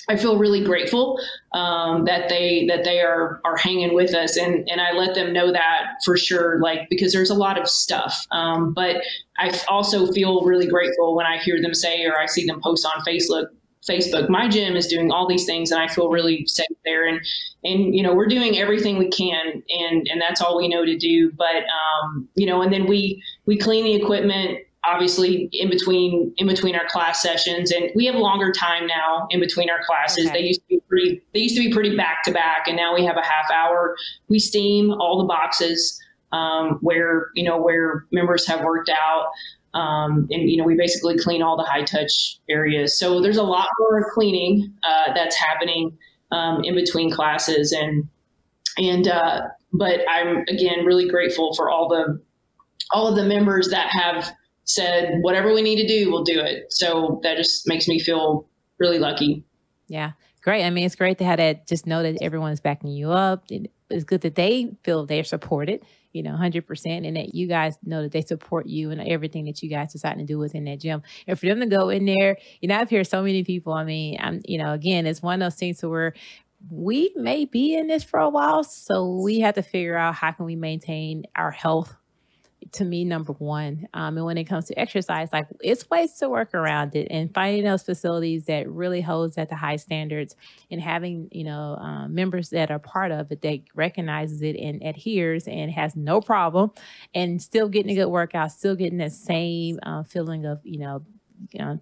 I 0.09 0.17
feel 0.17 0.37
really 0.37 0.63
grateful 0.63 1.19
um, 1.53 2.05
that 2.05 2.27
they 2.29 2.65
that 2.67 2.83
they 2.83 2.99
are 2.99 3.39
are 3.45 3.55
hanging 3.55 3.93
with 3.93 4.13
us, 4.13 4.37
and 4.37 4.67
and 4.69 4.81
I 4.81 4.91
let 4.91 5.15
them 5.15 5.31
know 5.31 5.51
that 5.51 5.85
for 6.03 6.17
sure. 6.17 6.59
Like 6.61 6.89
because 6.89 7.13
there's 7.13 7.29
a 7.29 7.35
lot 7.35 7.59
of 7.59 7.69
stuff, 7.69 8.25
um, 8.31 8.73
but 8.73 8.97
I 9.37 9.57
also 9.69 10.11
feel 10.11 10.41
really 10.41 10.67
grateful 10.67 11.15
when 11.15 11.25
I 11.25 11.37
hear 11.37 11.61
them 11.61 11.73
say 11.73 12.05
or 12.05 12.19
I 12.19 12.25
see 12.25 12.45
them 12.45 12.59
post 12.61 12.85
on 12.85 13.03
Facebook. 13.03 13.45
Facebook, 13.89 14.29
my 14.29 14.47
gym 14.47 14.77
is 14.77 14.87
doing 14.87 15.11
all 15.11 15.27
these 15.27 15.45
things, 15.45 15.69
and 15.69 15.81
I 15.81 15.89
feel 15.89 16.07
really 16.07 16.45
safe 16.45 16.67
there. 16.85 17.05
And 17.05 17.19
and 17.65 17.93
you 17.93 18.01
know 18.01 18.13
we're 18.13 18.27
doing 18.27 18.57
everything 18.57 18.97
we 18.97 19.09
can, 19.09 19.61
and 19.69 20.07
and 20.09 20.21
that's 20.21 20.41
all 20.41 20.57
we 20.57 20.67
know 20.69 20.85
to 20.85 20.97
do. 20.97 21.31
But 21.37 21.63
um, 21.63 22.27
you 22.35 22.45
know, 22.45 22.61
and 22.61 22.71
then 22.71 22.87
we 22.87 23.21
we 23.45 23.57
clean 23.57 23.83
the 23.83 23.95
equipment 23.95 24.59
obviously 24.85 25.49
in 25.53 25.69
between 25.69 26.33
in 26.37 26.47
between 26.47 26.75
our 26.75 26.85
class 26.87 27.21
sessions 27.21 27.71
and 27.71 27.89
we 27.95 28.05
have 28.05 28.15
longer 28.15 28.51
time 28.51 28.85
now 28.87 29.27
in 29.29 29.39
between 29.39 29.69
our 29.69 29.83
classes. 29.85 30.25
Okay. 30.27 30.41
they 30.41 30.47
used 30.47 30.61
to 30.61 30.67
be 30.67 30.79
pretty 30.87 31.21
they 31.33 31.39
used 31.39 31.55
to 31.55 31.61
be 31.61 31.73
pretty 31.73 31.95
back 31.95 32.23
to 32.23 32.31
back 32.31 32.67
and 32.67 32.75
now 32.75 32.93
we 32.93 33.05
have 33.05 33.17
a 33.17 33.25
half 33.25 33.49
hour. 33.51 33.95
We 34.27 34.39
steam 34.39 34.91
all 34.91 35.17
the 35.17 35.25
boxes 35.25 35.99
um, 36.31 36.79
where 36.81 37.29
you 37.35 37.43
know 37.43 37.61
where 37.61 38.05
members 38.11 38.47
have 38.47 38.63
worked 38.63 38.89
out 38.89 39.27
um, 39.79 40.27
and 40.31 40.49
you 40.49 40.57
know 40.57 40.65
we 40.65 40.75
basically 40.75 41.17
clean 41.17 41.41
all 41.41 41.57
the 41.57 41.63
high 41.63 41.83
touch 41.83 42.39
areas. 42.49 42.97
So 42.97 43.21
there's 43.21 43.37
a 43.37 43.43
lot 43.43 43.67
more 43.79 44.11
cleaning 44.13 44.73
uh, 44.83 45.13
that's 45.13 45.35
happening 45.35 45.97
um, 46.31 46.63
in 46.63 46.75
between 46.75 47.11
classes 47.11 47.71
and 47.71 48.07
and 48.77 49.07
uh, 49.07 49.41
but 49.71 49.99
i'm 50.09 50.43
again 50.49 50.85
really 50.85 51.07
grateful 51.07 51.53
for 51.53 51.69
all 51.69 51.87
the 51.87 52.21
all 52.91 53.07
of 53.07 53.15
the 53.15 53.23
members 53.23 53.69
that 53.69 53.89
have 53.89 54.31
said, 54.65 55.19
whatever 55.21 55.53
we 55.53 55.61
need 55.61 55.81
to 55.81 55.87
do, 55.87 56.11
we'll 56.11 56.23
do 56.23 56.39
it. 56.39 56.71
So 56.71 57.19
that 57.23 57.37
just 57.37 57.67
makes 57.67 57.87
me 57.87 57.99
feel 57.99 58.47
really 58.79 58.99
lucky. 58.99 59.43
Yeah. 59.87 60.11
Great. 60.41 60.65
I 60.65 60.69
mean, 60.69 60.85
it's 60.85 60.95
great 60.95 61.17
to 61.19 61.23
have 61.23 61.37
that, 61.37 61.67
just 61.67 61.87
know 61.87 62.03
that 62.03 62.21
everyone's 62.21 62.59
backing 62.59 62.89
you 62.89 63.11
up. 63.11 63.45
It's 63.89 64.03
good 64.03 64.21
that 64.21 64.35
they 64.35 64.75
feel 64.83 65.05
they're 65.05 65.23
supported, 65.23 65.85
you 66.11 66.21
know, 66.21 66.31
100%, 66.31 67.07
and 67.07 67.15
that 67.15 67.33
you 67.33 67.47
guys 67.47 67.77
know 67.83 68.01
that 68.03 68.11
they 68.11 68.21
support 68.21 68.67
you 68.67 68.91
and 68.91 68.99
everything 68.99 69.45
that 69.45 69.61
you 69.61 69.69
guys 69.69 69.93
decide 69.93 70.17
to 70.17 70.25
do 70.25 70.37
within 70.37 70.65
that 70.65 70.81
gym. 70.81 71.01
And 71.27 71.39
for 71.39 71.45
them 71.45 71.61
to 71.61 71.65
go 71.67 71.87
in 71.87 72.05
there, 72.05 72.37
you 72.59 72.67
know, 72.67 72.75
I've 72.75 72.89
heard 72.89 73.07
so 73.07 73.23
many 73.23 73.45
people. 73.45 73.71
I 73.71 73.85
mean, 73.85 74.17
I'm, 74.19 74.41
you 74.45 74.57
know, 74.57 74.73
again, 74.73 75.05
it's 75.05 75.21
one 75.21 75.41
of 75.41 75.45
those 75.45 75.57
things 75.57 75.81
where 75.81 76.13
we 76.69 77.13
may 77.15 77.45
be 77.45 77.75
in 77.75 77.87
this 77.87 78.03
for 78.03 78.19
a 78.19 78.29
while. 78.29 78.65
So 78.65 79.21
we 79.23 79.39
have 79.41 79.55
to 79.55 79.61
figure 79.61 79.97
out 79.97 80.15
how 80.15 80.31
can 80.31 80.45
we 80.45 80.55
maintain 80.57 81.23
our 81.35 81.51
health 81.51 81.95
to 82.71 82.85
me 82.85 83.03
number 83.03 83.33
one. 83.33 83.87
Um, 83.93 84.17
and 84.17 84.25
when 84.25 84.37
it 84.37 84.45
comes 84.45 84.65
to 84.65 84.79
exercise, 84.79 85.29
like 85.31 85.47
it's 85.61 85.89
ways 85.89 86.13
to 86.15 86.29
work 86.29 86.53
around 86.53 86.95
it 86.95 87.07
and 87.11 87.33
finding 87.33 87.63
those 87.63 87.83
facilities 87.83 88.45
that 88.45 88.69
really 88.69 89.01
holds 89.01 89.37
at 89.37 89.49
the 89.49 89.55
high 89.55 89.75
standards 89.75 90.35
and 90.71 90.81
having, 90.81 91.27
you 91.31 91.43
know, 91.43 91.77
um, 91.79 92.13
members 92.13 92.49
that 92.49 92.71
are 92.71 92.79
part 92.79 93.11
of 93.11 93.31
it 93.31 93.41
that 93.41 93.59
recognizes 93.75 94.41
it 94.41 94.55
and 94.55 94.81
adheres 94.83 95.47
and 95.47 95.71
has 95.71 95.95
no 95.95 96.21
problem 96.21 96.71
and 97.13 97.41
still 97.41 97.67
getting 97.69 97.91
a 97.91 97.95
good 97.95 98.09
workout, 98.09 98.51
still 98.51 98.75
getting 98.75 98.97
that 98.97 99.11
same 99.11 99.79
uh, 99.83 100.03
feeling 100.03 100.45
of, 100.45 100.59
you 100.63 100.79
know, 100.79 101.03
you 101.51 101.59
know, 101.59 101.79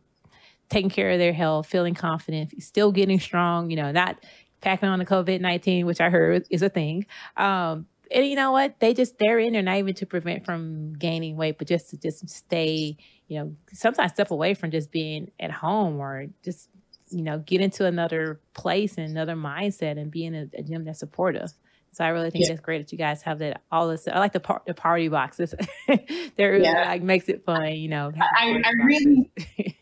taking 0.70 0.90
care 0.90 1.12
of 1.12 1.20
their 1.20 1.34
health, 1.34 1.68
feeling 1.68 1.94
confident, 1.94 2.62
still 2.64 2.92
getting 2.92 3.20
strong, 3.20 3.70
you 3.70 3.76
know, 3.76 3.92
not 3.92 4.18
packing 4.62 4.90
on 4.90 5.00
the 5.00 5.06
COVID 5.06 5.42
19, 5.42 5.86
which 5.86 6.02
I 6.02 6.10
heard 6.10 6.46
is 6.50 6.62
a 6.62 6.70
thing. 6.70 7.06
Um, 7.38 7.88
and 8.14 8.26
you 8.28 8.36
know 8.36 8.52
what? 8.52 8.80
They 8.80 8.94
just 8.94 9.18
they're 9.20 9.40
in 9.40 9.54
there 9.54 9.62
not 9.62 9.78
even 9.78 9.94
to 9.96 10.06
prevent 10.06 10.46
from 10.46 10.94
gaining 10.94 11.36
weight, 11.38 11.58
but 11.58 11.68
just 11.68 11.90
to 11.92 11.98
just 11.98 12.28
stay, 12.30 12.98
you 13.28 13.40
know, 13.40 13.56
sometimes 13.74 14.12
step 14.14 14.32
away 14.32 14.54
from 14.54 14.72
just 14.72 14.92
being 14.92 15.32
at 15.40 15.52
home 15.52 16.00
or 16.00 16.28
just, 16.44 16.70
you 17.10 17.22
know, 17.24 17.40
get 17.40 17.62
into 17.62 17.86
another 17.86 18.40
place 18.54 18.98
and 18.98 19.10
another 19.10 19.36
mindset 19.36 20.00
and 20.00 20.12
be 20.12 20.26
in 20.26 20.36
a, 20.36 20.48
a 20.58 20.64
gym 20.64 20.86
that's 20.86 21.00
supportive. 21.00 21.52
So 21.94 22.06
I 22.06 22.10
really 22.10 22.32
think 22.32 22.46
yeah. 22.46 22.54
it's 22.54 22.62
great 22.62 22.82
that 22.82 22.92
you 22.94 22.98
guys 22.98 23.22
have 23.24 23.40
that 23.40 23.64
all 23.70 23.90
this. 23.90 24.08
I 24.08 24.18
like 24.20 24.32
the 24.32 24.40
par- 24.40 24.62
the 24.66 24.74
party 24.74 25.10
boxes. 25.10 25.54
They're 26.38 26.58
yeah. 26.58 26.88
like 26.88 27.02
makes 27.02 27.28
it 27.28 27.44
fun, 27.44 27.74
you 27.74 27.90
know. 27.90 28.14
I, 28.18 28.62
I 28.64 28.72
really, 28.86 29.30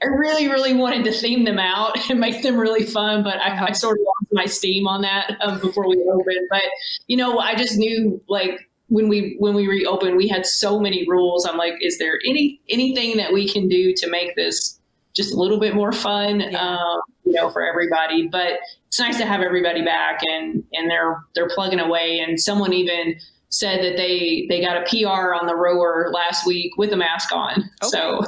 I 0.02 0.08
really, 0.08 0.48
really 0.48 0.74
wanted 0.74 1.04
to 1.04 1.12
theme 1.12 1.44
them 1.44 1.60
out 1.60 1.98
and 2.10 2.20
make 2.20 2.42
them 2.42 2.58
really 2.58 2.84
fun, 2.84 3.24
but 3.24 3.38
I, 3.38 3.52
uh-huh. 3.52 3.68
I 3.70 3.72
sort 3.74 4.00
of 4.00 4.06
lost 4.06 4.34
my 4.34 4.46
steam 4.46 4.88
on 4.88 5.02
that 5.04 5.38
um, 5.42 5.60
before 5.60 5.88
we 5.88 5.98
opened. 6.12 6.48
But 6.50 6.64
you 7.06 7.16
know, 7.16 7.38
I 7.38 7.54
just 7.54 7.78
knew 7.78 8.20
like 8.28 8.68
when 8.88 9.08
we 9.08 9.36
when 9.38 9.54
we 9.54 9.68
reopened, 9.68 10.18
we 10.18 10.28
had 10.28 10.48
so 10.48 10.80
many 10.80 11.08
rules. 11.08 11.46
I'm 11.46 11.58
like, 11.58 11.74
is 11.80 12.00
there 12.00 12.20
any 12.28 12.60
anything 12.70 13.18
that 13.18 13.32
we 13.32 13.48
can 13.48 13.68
do 13.68 13.94
to 13.94 14.10
make 14.10 14.36
this 14.36 14.80
just 15.16 15.32
a 15.32 15.38
little 15.38 15.60
bit 15.60 15.76
more 15.76 15.92
fun, 15.92 16.40
yeah. 16.40 16.58
um, 16.58 17.02
you 17.24 17.34
know, 17.34 17.52
for 17.52 17.62
everybody? 17.64 18.28
But 18.28 18.54
it's 18.90 19.00
nice 19.00 19.18
to 19.20 19.26
have 19.26 19.42
everybody 19.42 19.84
back 19.84 20.20
and 20.28 20.64
and 20.74 20.90
they're 20.90 21.24
they're 21.36 21.50
plugging 21.50 21.80
away. 21.80 22.20
And 22.20 22.40
someone 22.40 22.74
even 22.74 23.16
said 23.50 23.84
that 23.84 23.98
they 23.98 24.48
they 24.50 24.62
got 24.62 24.78
a 24.78 24.84
PR 24.90 25.34
on 25.34 25.46
the 25.46 25.56
rower 25.56 26.10
last 26.12 26.46
week 26.48 26.76
with 26.78 26.92
a 26.92 26.98
mask 26.98 27.32
on. 27.32 27.70
Okay. 27.84 27.90
So 27.90 28.22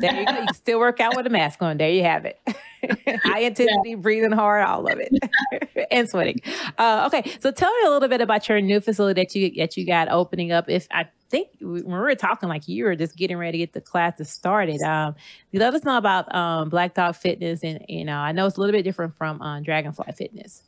there 0.00 0.20
you 0.20 0.26
go. 0.26 0.40
You 0.40 0.46
still 0.54 0.78
work 0.78 1.00
out 1.00 1.16
with 1.16 1.26
a 1.26 1.30
mask 1.30 1.62
on. 1.62 1.76
There 1.78 1.90
you 1.90 2.02
have 2.02 2.24
it. 2.24 2.40
High 3.24 3.40
intensity, 3.40 3.90
yeah. 3.90 3.96
breathing 3.96 4.32
hard, 4.32 4.64
all 4.64 4.86
of 4.86 4.98
it, 5.00 5.86
and 5.90 6.08
sweating. 6.08 6.40
Uh, 6.78 7.08
okay, 7.12 7.36
so 7.40 7.50
tell 7.50 7.70
me 7.70 7.86
a 7.86 7.90
little 7.90 8.08
bit 8.08 8.20
about 8.20 8.48
your 8.48 8.60
new 8.60 8.80
facility 8.80 9.22
that 9.22 9.34
you 9.34 9.52
that 9.56 9.76
you 9.76 9.86
got 9.86 10.08
opening 10.08 10.52
up. 10.52 10.68
If 10.68 10.86
I 10.90 11.06
think 11.30 11.48
when 11.60 11.84
we 11.84 11.92
were 11.92 12.14
talking, 12.14 12.48
like 12.48 12.68
you 12.68 12.84
were 12.84 12.96
just 12.96 13.16
getting 13.16 13.36
ready 13.36 13.52
to 13.52 13.58
get 13.58 13.72
the 13.72 13.80
classes 13.80 14.30
started. 14.30 14.80
Um, 14.82 15.14
let 15.52 15.74
us 15.74 15.84
know 15.84 15.96
about 15.96 16.32
um, 16.34 16.68
Black 16.68 16.94
Dog 16.94 17.16
Fitness, 17.16 17.62
and 17.62 17.84
you 17.88 18.04
know, 18.04 18.18
I 18.18 18.32
know 18.32 18.46
it's 18.46 18.56
a 18.56 18.60
little 18.60 18.72
bit 18.72 18.82
different 18.82 19.16
from 19.16 19.40
um, 19.42 19.62
Dragonfly 19.62 20.12
Fitness. 20.16 20.62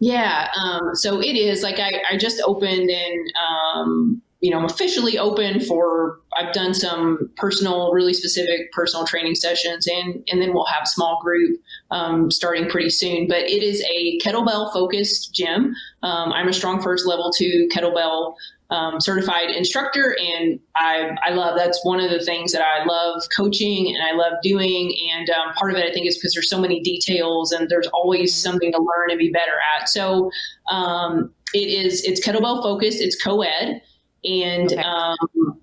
Yeah, 0.00 0.48
um, 0.60 0.94
so 0.94 1.20
it 1.20 1.36
is 1.36 1.62
like 1.62 1.78
I, 1.78 1.90
I 2.10 2.16
just 2.16 2.42
opened 2.44 2.90
and 2.90 3.32
um, 3.48 4.22
you 4.40 4.50
know 4.50 4.58
I'm 4.58 4.64
officially 4.66 5.18
open 5.18 5.60
for 5.60 6.20
I've 6.36 6.52
done 6.52 6.74
some 6.74 7.30
personal, 7.36 7.92
really 7.92 8.14
specific 8.14 8.72
personal 8.72 9.06
training 9.06 9.34
sessions, 9.34 9.86
and 9.86 10.22
and 10.28 10.40
then 10.40 10.52
we'll 10.52 10.66
have 10.66 10.86
small 10.86 11.20
group 11.22 11.58
um, 11.90 12.30
starting 12.30 12.68
pretty 12.68 12.90
soon. 12.90 13.26
But 13.28 13.42
it 13.42 13.62
is 13.62 13.82
a 13.82 14.18
kettlebell 14.18 14.72
focused 14.72 15.34
gym. 15.34 15.74
Um, 16.02 16.32
I'm 16.32 16.48
a 16.48 16.52
StrongFirst 16.52 17.06
Level 17.06 17.32
Two 17.32 17.68
kettlebell 17.72 18.34
um, 18.70 19.00
certified 19.00 19.50
instructor, 19.50 20.16
and 20.18 20.58
I, 20.76 21.10
I 21.24 21.30
love 21.30 21.56
that's 21.56 21.84
one 21.84 22.00
of 22.00 22.10
the 22.10 22.24
things 22.24 22.52
that 22.52 22.62
I 22.62 22.84
love 22.84 23.22
coaching 23.36 23.94
and 23.94 24.02
I 24.02 24.12
love 24.16 24.34
doing. 24.42 24.96
And 25.12 25.30
um, 25.30 25.54
part 25.54 25.70
of 25.70 25.76
it, 25.76 25.88
I 25.88 25.92
think, 25.92 26.06
is 26.06 26.16
because 26.16 26.34
there's 26.34 26.50
so 26.50 26.60
many 26.60 26.80
details 26.80 27.52
and 27.52 27.68
there's 27.68 27.86
always 27.88 28.32
mm-hmm. 28.32 28.50
something 28.50 28.72
to 28.72 28.78
learn 28.78 29.10
and 29.10 29.18
be 29.18 29.30
better 29.30 29.58
at. 29.78 29.88
So 29.88 30.30
um, 30.70 31.32
it 31.52 31.68
is 31.68 32.02
it's 32.04 32.24
kettlebell 32.24 32.62
focused, 32.62 33.00
it's 33.00 33.22
co-ed. 33.22 33.80
And 34.24 34.72
okay. 34.72 34.82
um, 34.82 35.16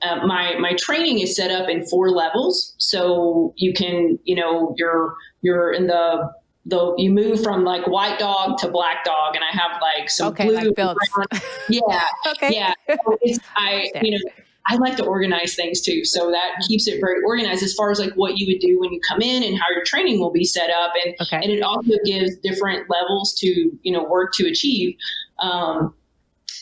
uh, 0.03 0.25
my 0.25 0.55
my 0.59 0.73
training 0.73 1.19
is 1.19 1.35
set 1.35 1.51
up 1.51 1.67
in 1.69 1.85
four 1.87 2.11
levels, 2.11 2.75
so 2.77 3.53
you 3.57 3.73
can 3.73 4.19
you 4.23 4.35
know 4.35 4.75
you're 4.77 5.15
you're 5.41 5.71
in 5.71 5.87
the 5.87 6.31
the 6.65 6.93
you 6.97 7.09
move 7.09 7.41
from 7.41 7.63
like 7.63 7.87
white 7.87 8.19
dog 8.19 8.57
to 8.59 8.69
black 8.69 9.03
dog, 9.03 9.35
and 9.35 9.43
I 9.43 9.57
have 9.57 9.81
like 9.81 10.09
some 10.09 10.29
okay, 10.29 10.45
blue. 10.45 10.73
Like 10.77 11.41
yeah, 11.69 12.03
okay, 12.27 12.53
yeah. 12.53 12.73
So 12.87 13.17
I 13.55 13.89
you 14.01 14.11
know 14.11 14.31
I 14.67 14.75
like 14.75 14.95
to 14.97 15.05
organize 15.05 15.55
things 15.55 15.81
too, 15.81 16.05
so 16.05 16.29
that 16.29 16.63
keeps 16.67 16.87
it 16.87 16.99
very 17.01 17.21
organized 17.25 17.63
as 17.63 17.73
far 17.73 17.89
as 17.89 17.99
like 17.99 18.13
what 18.13 18.37
you 18.37 18.45
would 18.47 18.59
do 18.59 18.79
when 18.79 18.91
you 18.91 18.99
come 19.07 19.21
in 19.21 19.43
and 19.43 19.57
how 19.57 19.65
your 19.73 19.83
training 19.83 20.19
will 20.19 20.31
be 20.31 20.43
set 20.43 20.69
up, 20.69 20.93
and 21.03 21.15
okay. 21.21 21.37
and 21.37 21.51
it 21.51 21.63
also 21.63 21.93
gives 22.05 22.35
different 22.37 22.87
levels 22.89 23.33
to 23.39 23.71
you 23.81 23.91
know 23.91 24.03
work 24.03 24.33
to 24.33 24.47
achieve. 24.47 24.95
Um, 25.39 25.95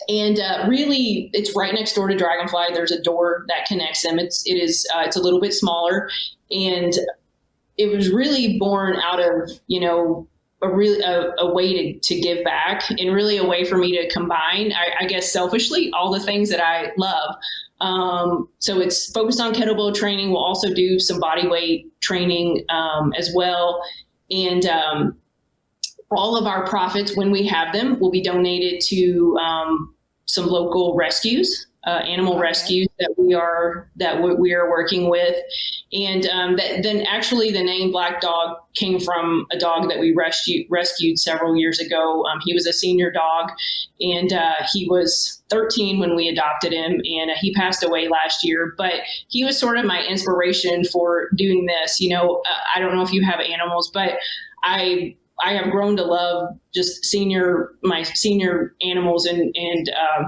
and 0.07 0.39
uh, 0.39 0.65
really, 0.67 1.29
it's 1.33 1.55
right 1.55 1.73
next 1.73 1.93
door 1.93 2.07
to 2.07 2.15
Dragonfly. 2.15 2.67
There's 2.73 2.91
a 2.91 3.01
door 3.01 3.45
that 3.47 3.65
connects 3.67 4.03
them. 4.03 4.19
It's 4.19 4.45
it 4.45 4.55
is 4.55 4.87
uh, 4.95 5.03
it's 5.05 5.17
a 5.17 5.21
little 5.21 5.41
bit 5.41 5.53
smaller, 5.53 6.09
and 6.51 6.93
it 7.77 7.95
was 7.95 8.11
really 8.11 8.57
born 8.57 8.97
out 8.97 9.19
of 9.19 9.51
you 9.67 9.79
know 9.79 10.27
a 10.61 10.69
really 10.69 11.01
a, 11.01 11.33
a 11.39 11.53
way 11.53 11.93
to, 11.93 11.99
to 11.99 12.19
give 12.19 12.43
back 12.43 12.89
and 12.89 13.13
really 13.13 13.37
a 13.37 13.45
way 13.45 13.63
for 13.63 13.77
me 13.77 13.97
to 13.97 14.09
combine 14.09 14.73
I, 14.73 15.03
I 15.03 15.05
guess 15.05 15.31
selfishly 15.31 15.89
all 15.93 16.11
the 16.11 16.19
things 16.19 16.49
that 16.49 16.61
I 16.61 16.91
love. 16.97 17.35
Um, 17.79 18.49
so 18.59 18.81
it's 18.81 19.09
focused 19.13 19.39
on 19.39 19.53
kettlebell 19.53 19.95
training. 19.95 20.31
We'll 20.31 20.43
also 20.43 20.73
do 20.73 20.99
some 20.99 21.17
body 21.17 21.47
weight 21.47 21.87
training 22.01 22.65
um, 22.69 23.13
as 23.17 23.31
well, 23.33 23.81
and 24.29 24.65
um, 24.65 25.17
all 26.11 26.35
of 26.35 26.45
our 26.45 26.65
profits 26.67 27.15
when 27.15 27.31
we 27.31 27.45
have 27.47 27.73
them 27.73 27.99
will 27.99 28.11
be 28.11 28.21
donated 28.21 28.81
to 28.81 29.37
um, 29.37 29.93
some 30.25 30.47
local 30.47 30.95
rescues 30.95 31.67
uh, 31.87 32.01
animal 32.05 32.33
okay. 32.33 32.41
rescues 32.41 32.87
that 32.99 33.13
we 33.17 33.33
are 33.33 33.89
that 33.95 34.21
we 34.21 34.53
are 34.53 34.69
working 34.69 35.09
with, 35.09 35.35
and 35.93 36.25
um, 36.27 36.57
that, 36.57 36.83
then 36.83 37.05
actually 37.07 37.51
the 37.51 37.63
name 37.63 37.91
Black 37.91 38.19
Dog 38.19 38.57
came 38.75 38.99
from 38.99 39.45
a 39.51 39.57
dog 39.57 39.89
that 39.89 39.99
we 39.99 40.13
rescued 40.13 40.67
rescued 40.69 41.17
several 41.17 41.55
years 41.55 41.79
ago. 41.79 42.23
Um, 42.25 42.39
he 42.43 42.53
was 42.53 42.67
a 42.67 42.73
senior 42.73 43.11
dog, 43.11 43.51
and 44.01 44.33
uh, 44.33 44.55
he 44.73 44.87
was 44.89 45.41
13 45.49 45.99
when 45.99 46.15
we 46.15 46.27
adopted 46.27 46.73
him, 46.73 47.01
and 47.05 47.31
uh, 47.31 47.35
he 47.39 47.53
passed 47.53 47.83
away 47.83 48.09
last 48.09 48.43
year. 48.43 48.73
But 48.77 48.95
he 49.29 49.45
was 49.45 49.57
sort 49.57 49.77
of 49.77 49.85
my 49.85 50.03
inspiration 50.03 50.83
for 50.83 51.29
doing 51.37 51.65
this. 51.65 52.01
You 52.01 52.09
know, 52.09 52.41
uh, 52.49 52.59
I 52.75 52.79
don't 52.79 52.93
know 52.93 53.03
if 53.03 53.13
you 53.13 53.23
have 53.23 53.39
animals, 53.39 53.89
but 53.93 54.19
I 54.63 55.15
I 55.43 55.53
have 55.53 55.71
grown 55.71 55.95
to 55.97 56.03
love 56.03 56.57
just 56.73 57.05
senior 57.05 57.71
my 57.83 58.03
senior 58.03 58.75
animals 58.81 59.25
and 59.25 59.55
and 59.55 59.89
uh, 59.89 60.23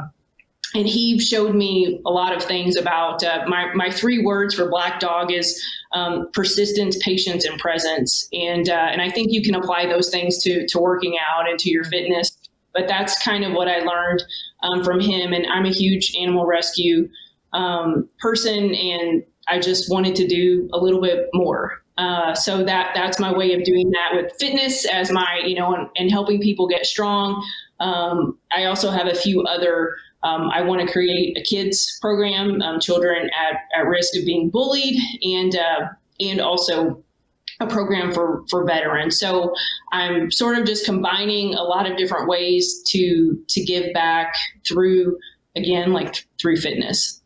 and 0.74 0.88
he 0.88 1.20
showed 1.20 1.56
me 1.56 2.02
a 2.06 2.10
lot 2.10 2.36
of 2.36 2.42
things 2.42 2.76
about 2.76 3.24
uh, 3.24 3.44
my, 3.48 3.74
my 3.74 3.92
three 3.92 4.24
words 4.24 4.56
for 4.56 4.70
black 4.70 5.00
dog 5.00 5.32
is 5.32 5.62
um, 5.94 6.30
persistence 6.34 6.98
patience 7.04 7.46
and 7.46 7.60
presence. 7.60 8.28
And 8.32 8.70
uh, 8.70 8.88
and 8.92 9.02
i 9.02 9.10
think 9.10 9.32
you 9.32 9.42
can 9.42 9.56
apply 9.56 9.88
those 9.88 10.10
things 10.10 10.42
to 10.44 10.66
to 10.68 10.80
working 10.80 11.18
out 11.18 11.50
and 11.50 11.60
to 11.60 11.70
your 11.70 11.84
fitness 11.86 12.38
but 12.74 12.88
that's 12.88 13.22
kind 13.22 13.44
of 13.44 13.52
what 13.54 13.68
i 13.68 13.80
learned 13.80 14.24
um, 14.64 14.84
from 14.84 15.00
him. 15.00 15.34
And 15.34 15.46
i'm 15.48 15.66
a 15.66 15.72
huge 15.72 16.16
animal 16.18 16.46
rescue 16.46 17.10
um, 17.54 18.08
person 18.20 18.74
and 18.74 19.24
i 19.50 19.60
just 19.60 19.92
wanted 19.92 20.16
to 20.16 20.28
do 20.28 20.70
a 20.74 20.78
little 20.78 21.02
bit 21.02 21.28
more 21.34 21.81
uh, 22.02 22.34
so 22.34 22.64
that 22.64 22.92
that's 22.96 23.20
my 23.20 23.32
way 23.32 23.54
of 23.54 23.64
doing 23.64 23.92
that 23.92 24.10
with 24.16 24.32
fitness 24.40 24.86
as 24.86 25.12
my 25.12 25.42
you 25.46 25.56
know 25.56 25.74
and, 25.74 25.88
and 25.96 26.12
helping 26.12 26.40
people 26.42 26.68
get 26.68 26.86
strong 26.86 27.46
um, 27.80 28.38
i 28.56 28.66
also 28.66 28.90
have 28.90 29.08
a 29.08 29.16
few 29.16 29.42
other 29.44 29.96
um, 30.24 30.50
I 30.54 30.62
want 30.62 30.86
to 30.86 30.92
create 30.92 31.36
a 31.38 31.42
kids 31.42 31.98
program, 32.00 32.62
um, 32.62 32.80
children 32.80 33.30
at, 33.30 33.58
at 33.76 33.88
risk 33.88 34.16
of 34.16 34.26
being 34.26 34.50
bullied, 34.50 34.96
and 35.24 35.56
uh, 35.56 35.88
and 36.20 36.40
also 36.40 37.04
a 37.60 37.68
program 37.68 38.12
for 38.14 38.44
for 38.50 38.66
veterans. 38.66 39.20
So 39.20 39.54
I'm 39.92 40.32
sort 40.32 40.58
of 40.58 40.66
just 40.66 40.86
combining 40.86 41.54
a 41.56 41.64
lot 41.64 41.90
of 41.90 41.98
different 41.98 42.28
ways 42.28 42.82
to 42.88 43.44
to 43.50 43.64
give 43.64 43.94
back 43.94 44.36
through 44.68 45.18
again 45.56 45.94
like 45.94 46.28
through 46.40 46.58
fitness. 46.58 47.21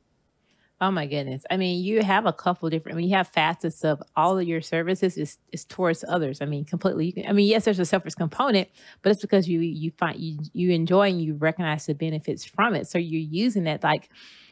Oh 0.82 0.92
my 0.92 1.06
goodness. 1.06 1.44
I 1.50 1.56
mean, 1.56 1.82
you 1.84 2.04
have 2.04 2.26
a 2.26 2.34
couple 2.34 2.70
different, 2.70 2.96
I 2.96 2.98
mean, 2.98 3.08
you 3.08 3.16
have 3.16 3.30
facets 3.30 3.86
of 3.86 4.04
all 4.18 4.38
of 4.38 4.46
your 4.46 4.60
services 4.60 5.18
is, 5.18 5.38
is 5.54 5.64
towards 5.64 6.04
others. 6.06 6.42
I 6.42 6.46
mean, 6.46 6.66
completely. 6.66 7.06
You 7.06 7.14
Can, 7.14 7.28
I 7.28 7.32
mean, 7.32 7.48
yes, 7.48 7.64
there's 7.64 7.80
a 7.80 7.86
selfish 7.86 8.16
component, 8.16 8.68
but 9.02 9.12
it's 9.12 9.22
because 9.22 9.48
you, 9.48 9.62
you 9.62 9.92
find 9.98 10.20
you, 10.20 10.38
you 10.52 10.72
enjoy 10.72 11.10
and 11.10 11.22
you 11.22 11.36
recognize 11.36 11.86
the 11.86 11.96
benefits 11.96 12.44
from 12.44 12.76
it. 12.76 12.88
So 12.88 12.98
you're 12.98 13.22
using 13.22 13.68
it 13.68 13.84
like, 13.84 14.10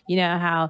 you 0.07 0.15
know, 0.15 0.37
how 0.37 0.69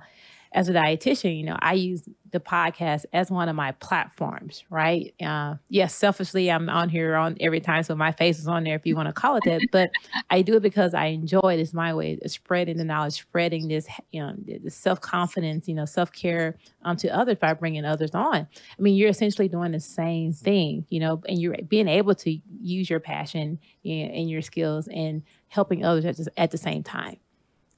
as 0.53 0.69
a 0.69 0.73
dietitian, 0.73 1.37
you 1.37 1.43
know, 1.43 1.57
I 1.59 1.73
use 1.73 2.03
the 2.31 2.39
podcast 2.39 3.05
as 3.11 3.31
one 3.31 3.49
of 3.49 3.55
my 3.55 3.71
platforms, 3.73 4.63
right? 4.69 5.13
Uh, 5.23 5.55
yes, 5.69 5.95
selfishly, 5.95 6.51
I'm 6.51 6.69
on 6.69 6.89
here 6.89 7.15
on 7.15 7.37
every 7.39 7.59
time, 7.59 7.83
so 7.83 7.95
my 7.95 8.11
face 8.11 8.39
is 8.39 8.47
on 8.47 8.63
there 8.63 8.75
if 8.75 8.85
you 8.85 8.95
want 8.95 9.07
to 9.07 9.13
call 9.13 9.35
it 9.37 9.43
that. 9.45 9.61
But 9.71 9.89
I 10.29 10.41
do 10.43 10.55
it 10.55 10.61
because 10.61 10.93
I 10.93 11.07
enjoy 11.07 11.55
it. 11.55 11.59
It's 11.59 11.73
my 11.73 11.93
way 11.93 12.19
of 12.21 12.31
spreading 12.31 12.77
the 12.77 12.83
knowledge, 12.83 13.13
spreading 13.13 13.67
this, 13.67 13.87
you 14.11 14.21
know, 14.21 14.33
this 14.37 14.75
self 14.75 15.01
confidence, 15.01 15.67
you 15.67 15.73
know, 15.73 15.85
self 15.85 16.11
care 16.11 16.57
um, 16.83 16.97
to 16.97 17.07
others 17.09 17.37
by 17.39 17.53
bringing 17.53 17.85
others 17.85 18.11
on. 18.13 18.35
I 18.35 18.81
mean, 18.81 18.95
you're 18.95 19.09
essentially 19.09 19.47
doing 19.47 19.71
the 19.71 19.79
same 19.79 20.33
thing, 20.33 20.85
you 20.89 20.99
know, 20.99 21.21
and 21.27 21.41
you're 21.41 21.55
being 21.67 21.87
able 21.87 22.13
to 22.15 22.39
use 22.61 22.89
your 22.89 22.99
passion 22.99 23.59
and 23.83 24.29
your 24.29 24.41
skills 24.41 24.87
and 24.87 25.23
helping 25.47 25.83
others 25.83 26.05
at 26.05 26.17
the, 26.17 26.31
at 26.37 26.51
the 26.51 26.57
same 26.57 26.83
time, 26.83 27.17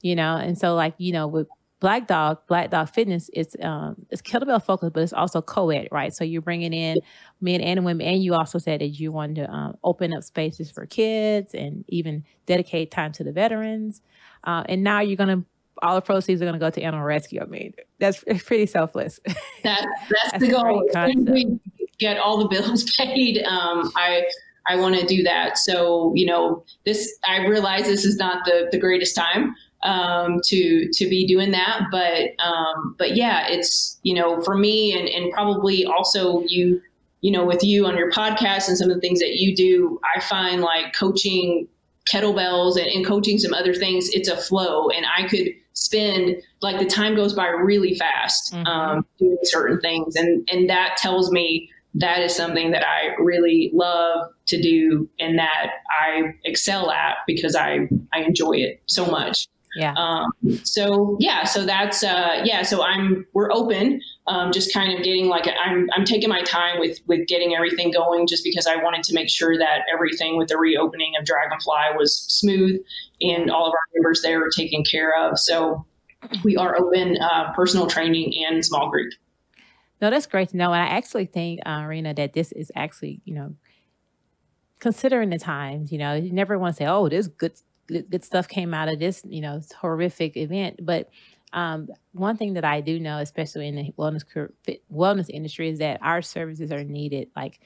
you 0.02 0.16
know. 0.16 0.36
And 0.38 0.58
so, 0.58 0.76
like, 0.76 0.96
you 0.98 1.14
know, 1.14 1.28
with 1.28 1.48
Black 1.86 2.08
Dog, 2.08 2.40
Black 2.48 2.72
Dog 2.72 2.90
Fitness, 2.90 3.30
it's 3.32 3.56
um, 3.62 4.08
it's 4.10 4.20
kettlebell 4.20 4.66
focused, 4.66 4.92
but 4.94 5.04
it's 5.04 5.14
also 5.14 5.40
co-ed, 5.40 5.88
right? 5.92 6.12
So 6.16 6.24
you're 6.24 6.42
bringing 6.42 6.74
in 6.74 6.98
men 7.42 7.62
and 7.62 7.86
women, 7.86 8.08
and 8.08 8.24
you 8.24 8.34
also 8.34 8.58
said 8.58 8.82
that 8.82 8.88
you 8.88 9.12
wanted 9.12 9.36
to 9.36 9.52
um, 9.54 9.78
open 9.84 10.12
up 10.12 10.24
spaces 10.24 10.72
for 10.72 10.88
kids 10.88 11.54
and 11.54 11.86
even 11.88 12.24
dedicate 12.48 12.90
time 12.90 13.12
to 13.12 13.24
the 13.24 13.32
veterans. 13.32 14.02
Uh, 14.46 14.64
and 14.68 14.84
now 14.84 15.02
you're 15.02 15.16
gonna 15.16 15.44
all 15.84 15.94
the 15.94 16.02
proceeds 16.02 16.42
are 16.42 16.46
gonna 16.46 16.58
go 16.58 16.72
to 16.72 16.82
animal 16.82 17.06
rescue. 17.06 17.40
I 17.40 17.46
mean, 17.46 17.76
that's 18.00 18.24
pretty 18.46 18.66
selfless. 18.66 19.20
That, 19.28 19.36
that's, 19.62 20.32
that's 20.32 20.40
the 20.40 20.50
goal. 20.50 20.90
We 21.32 21.60
get 22.00 22.18
all 22.18 22.40
the 22.40 22.48
bills 22.48 22.84
paid. 22.98 23.44
Um, 23.44 23.92
I 23.96 24.24
I 24.68 24.76
want 24.78 24.96
to 24.96 25.06
do 25.06 25.22
that. 25.22 25.60
So 25.60 26.14
you 26.16 26.26
know, 26.26 26.66
this 26.84 27.16
I 27.28 27.46
realize 27.46 27.86
this 27.86 28.06
is 28.06 28.18
not 28.18 28.44
the 28.46 28.70
the 28.72 28.80
greatest 28.80 29.16
time 29.16 29.54
um, 29.86 30.42
to 30.46 30.90
to 30.92 31.08
be 31.08 31.26
doing 31.28 31.52
that. 31.52 31.84
But 31.92 32.44
um, 32.44 32.96
but 32.98 33.16
yeah, 33.16 33.48
it's 33.48 34.00
you 34.04 34.14
know 34.14 34.42
for 34.42 34.58
me 34.58 34.98
and 34.98 35.08
and 35.08 35.32
probably 35.32 35.86
also 35.86 36.42
you 36.48 36.82
you 37.22 37.32
know 37.32 37.46
with 37.46 37.64
you 37.64 37.86
on 37.86 37.98
your 37.98 38.12
podcast 38.12 38.68
and 38.68 38.78
some 38.78 38.90
of 38.90 38.96
the 38.96 39.02
things 39.02 39.20
that 39.20 39.36
you 39.36 39.56
do, 39.56 40.00
I 40.16 40.20
find 40.20 40.62
like 40.62 40.94
coaching 40.94 41.68
kettlebells 42.12 42.78
and, 42.78 42.88
and 42.88 43.06
coaching 43.06 43.38
some 43.38 43.54
other 43.54 43.74
things. 43.74 44.10
It's 44.10 44.30
a 44.30 44.38
flow, 44.38 44.90
and 44.90 45.06
I 45.06 45.28
could 45.28 45.50
spend 45.74 46.42
like 46.62 46.80
the 46.80 46.86
time 46.86 47.16
goes 47.16 47.34
by 47.34 47.48
really 47.48 47.96
fast 47.96 48.54
mm-hmm. 48.54 48.66
um, 48.66 49.06
doing 49.20 49.38
certain 49.44 49.80
things, 49.80 50.16
and 50.16 50.48
and 50.52 50.70
that 50.70 50.98
tells 50.98 51.32
me 51.32 51.70
that 51.96 52.20
is 52.20 52.36
something 52.36 52.72
that 52.72 52.86
I 52.86 53.16
really 53.22 53.72
love 53.74 54.30
to 54.48 54.62
do 54.62 55.10
and 55.18 55.40
that 55.40 55.68
I 55.90 56.34
excel 56.44 56.92
at 56.92 57.16
because 57.26 57.56
I, 57.56 57.88
I 58.14 58.20
enjoy 58.20 58.58
it 58.58 58.82
so 58.86 59.06
much. 59.06 59.48
Yeah. 59.76 59.94
Um, 59.98 60.32
so 60.64 61.18
yeah, 61.20 61.44
so 61.44 61.66
that's 61.66 62.04
uh, 62.04 62.42
yeah. 62.44 62.62
So 62.62 62.84
I'm 62.84 63.26
we're 63.34 63.52
open. 63.52 64.02
Um, 64.28 64.52
just 64.52 64.74
kind 64.74 64.98
of 64.98 65.04
getting 65.04 65.28
like 65.28 65.48
I'm 65.64 65.88
I'm 65.94 66.06
taking 66.06 66.30
my 66.30 66.42
time 66.44 66.80
with 66.80 67.00
with 67.08 67.28
getting 67.28 67.56
everything 67.56 67.92
going, 67.92 68.26
just 68.28 68.44
because 68.44 68.68
I 68.68 68.78
wanted 68.78 69.04
to 69.04 69.14
make 69.14 69.30
sure 69.30 69.58
that 69.58 69.82
everything 69.94 70.38
with 70.38 70.48
the 70.48 70.58
reopening 70.58 71.14
of 71.20 71.26
Dragonfly 71.26 71.98
was 71.98 72.16
smooth 72.16 72.82
and 73.22 73.52
all 73.52 73.68
of 73.68 73.74
our 73.74 73.80
members 73.96 74.22
there 74.22 74.44
are 74.46 74.50
taken 74.50 74.84
care 74.84 75.14
of. 75.18 75.38
So 75.38 75.86
we 76.44 76.56
are 76.58 76.78
open 76.78 77.18
uh, 77.22 77.54
personal 77.54 77.88
training 77.88 78.34
and 78.46 78.64
small 78.66 78.90
group. 78.90 79.14
No, 80.02 80.10
that's 80.10 80.26
great 80.26 80.50
to 80.50 80.58
know. 80.58 80.74
And 80.74 80.82
I 80.82 80.88
actually 80.88 81.26
think, 81.26 81.62
uh, 81.66 81.82
Renah, 81.82 82.16
that 82.18 82.34
this 82.34 82.52
is 82.52 82.72
actually, 82.76 83.22
you 83.26 83.34
know, 83.34 83.56
considering 84.80 85.30
the 85.30 85.40
times, 85.40 85.92
you 85.92 85.98
know, 85.98 86.14
you 86.14 86.34
never 86.34 86.60
want 86.60 86.76
to 86.76 86.78
say, 86.78 86.86
oh, 86.86 87.08
this 87.08 87.28
good, 87.28 87.54
good, 87.88 88.24
stuff 88.24 88.48
came 88.48 88.74
out 88.74 88.90
of 88.90 89.00
this, 89.00 89.24
you 89.28 89.42
know, 89.42 89.62
horrific 89.80 90.38
event. 90.38 90.80
But 90.86 91.10
um, 91.54 91.90
one 92.12 92.38
thing 92.38 92.54
that 92.56 92.66
I 92.66 92.82
do 92.82 93.00
know, 93.00 93.20
especially 93.20 93.68
in 93.68 93.76
the 93.76 93.92
wellness 93.98 94.24
wellness 94.92 95.30
industry, 95.30 95.70
is 95.70 95.80
that 95.80 96.00
our 96.02 96.22
services 96.22 96.72
are 96.72 96.84
needed. 96.84 97.30
Like 97.36 97.60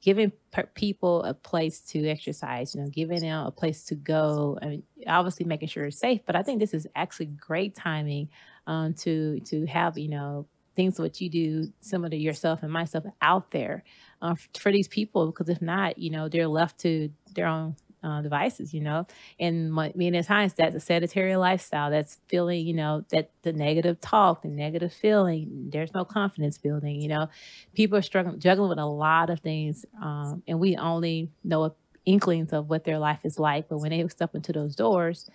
giving 0.00 0.32
people 0.74 1.22
a 1.22 1.32
place 1.32 1.80
to 1.80 2.08
exercise, 2.08 2.74
you 2.74 2.82
know, 2.82 2.88
giving 2.88 3.20
them 3.20 3.46
a 3.46 3.50
place 3.50 3.84
to 3.84 3.94
go. 3.94 4.58
I 4.60 4.66
mean, 4.66 4.82
obviously 5.06 5.46
making 5.46 5.68
sure 5.68 5.86
it's 5.86 5.98
safe. 5.98 6.20
But 6.26 6.36
I 6.36 6.42
think 6.42 6.60
this 6.60 6.74
is 6.74 6.86
actually 6.94 7.26
great 7.26 7.74
timing 7.74 8.28
um, 8.66 8.94
to 8.94 9.40
to 9.40 9.66
have 9.66 9.98
you 9.98 10.08
know 10.08 10.46
things 10.74 10.98
what 10.98 11.20
you 11.20 11.28
do 11.28 11.72
similar 11.80 12.10
to 12.10 12.16
yourself 12.16 12.62
and 12.62 12.72
myself 12.72 13.04
out 13.20 13.50
there 13.50 13.84
uh, 14.22 14.34
for 14.58 14.72
these 14.72 14.88
people 14.88 15.26
because 15.26 15.48
if 15.48 15.60
not 15.60 15.98
you 15.98 16.10
know 16.10 16.28
they're 16.28 16.48
left 16.48 16.78
to 16.80 17.10
their 17.34 17.46
own 17.46 17.76
uh, 18.02 18.20
devices 18.20 18.74
you 18.74 18.80
know 18.80 19.06
and 19.38 19.72
my, 19.72 19.92
many 19.94 20.22
times 20.22 20.52
that's 20.54 20.74
a 20.74 20.80
sedentary 20.80 21.36
lifestyle 21.36 21.90
that's 21.90 22.18
feeling 22.28 22.66
you 22.66 22.74
know 22.74 23.04
that 23.10 23.30
the 23.42 23.52
negative 23.52 24.00
talk 24.00 24.42
the 24.42 24.48
negative 24.48 24.92
feeling 24.92 25.68
there's 25.72 25.94
no 25.94 26.04
confidence 26.04 26.58
building 26.58 27.00
you 27.00 27.08
know 27.08 27.28
people 27.74 27.96
are 27.96 28.02
struggling 28.02 28.38
juggling 28.38 28.68
with 28.68 28.78
a 28.78 28.86
lot 28.86 29.30
of 29.30 29.40
things 29.40 29.84
um, 30.02 30.42
and 30.46 30.58
we 30.58 30.76
only 30.76 31.30
know 31.44 31.74
inklings 32.04 32.52
of 32.52 32.68
what 32.68 32.84
their 32.84 32.98
life 32.98 33.20
is 33.24 33.38
like 33.38 33.68
but 33.68 33.78
when 33.78 33.90
they 33.90 34.06
step 34.08 34.34
into 34.34 34.52
those 34.52 34.74
doors 34.74 35.30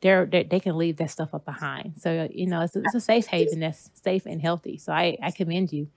they're, 0.00 0.26
they're, 0.26 0.44
they 0.44 0.60
can 0.60 0.76
leave 0.78 0.96
that 0.96 1.10
stuff 1.10 1.34
up 1.34 1.44
behind. 1.44 1.94
So 1.98 2.28
you 2.32 2.46
know, 2.46 2.62
it's, 2.62 2.76
it's 2.76 2.94
a 2.94 3.00
safe 3.00 3.26
haven 3.26 3.60
that's 3.60 3.90
safe 3.94 4.26
and 4.26 4.40
healthy. 4.40 4.78
So 4.78 4.92
I 4.92 5.16
I 5.22 5.30
commend 5.30 5.72
you 5.72 5.88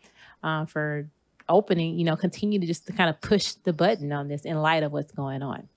uh, 0.43 0.65
for 0.65 1.07
opening. 1.47 1.97
You 1.97 2.05
know, 2.05 2.15
continue 2.15 2.59
to 2.59 2.65
just 2.65 2.85
to 2.87 2.93
kind 2.93 3.09
of 3.09 3.21
push 3.21 3.53
the 3.53 3.73
button 3.73 4.11
on 4.11 4.27
this 4.27 4.43
in 4.43 4.57
light 4.57 4.83
of 4.83 4.91
what's 4.91 5.11
going 5.11 5.41
on. 5.41 5.69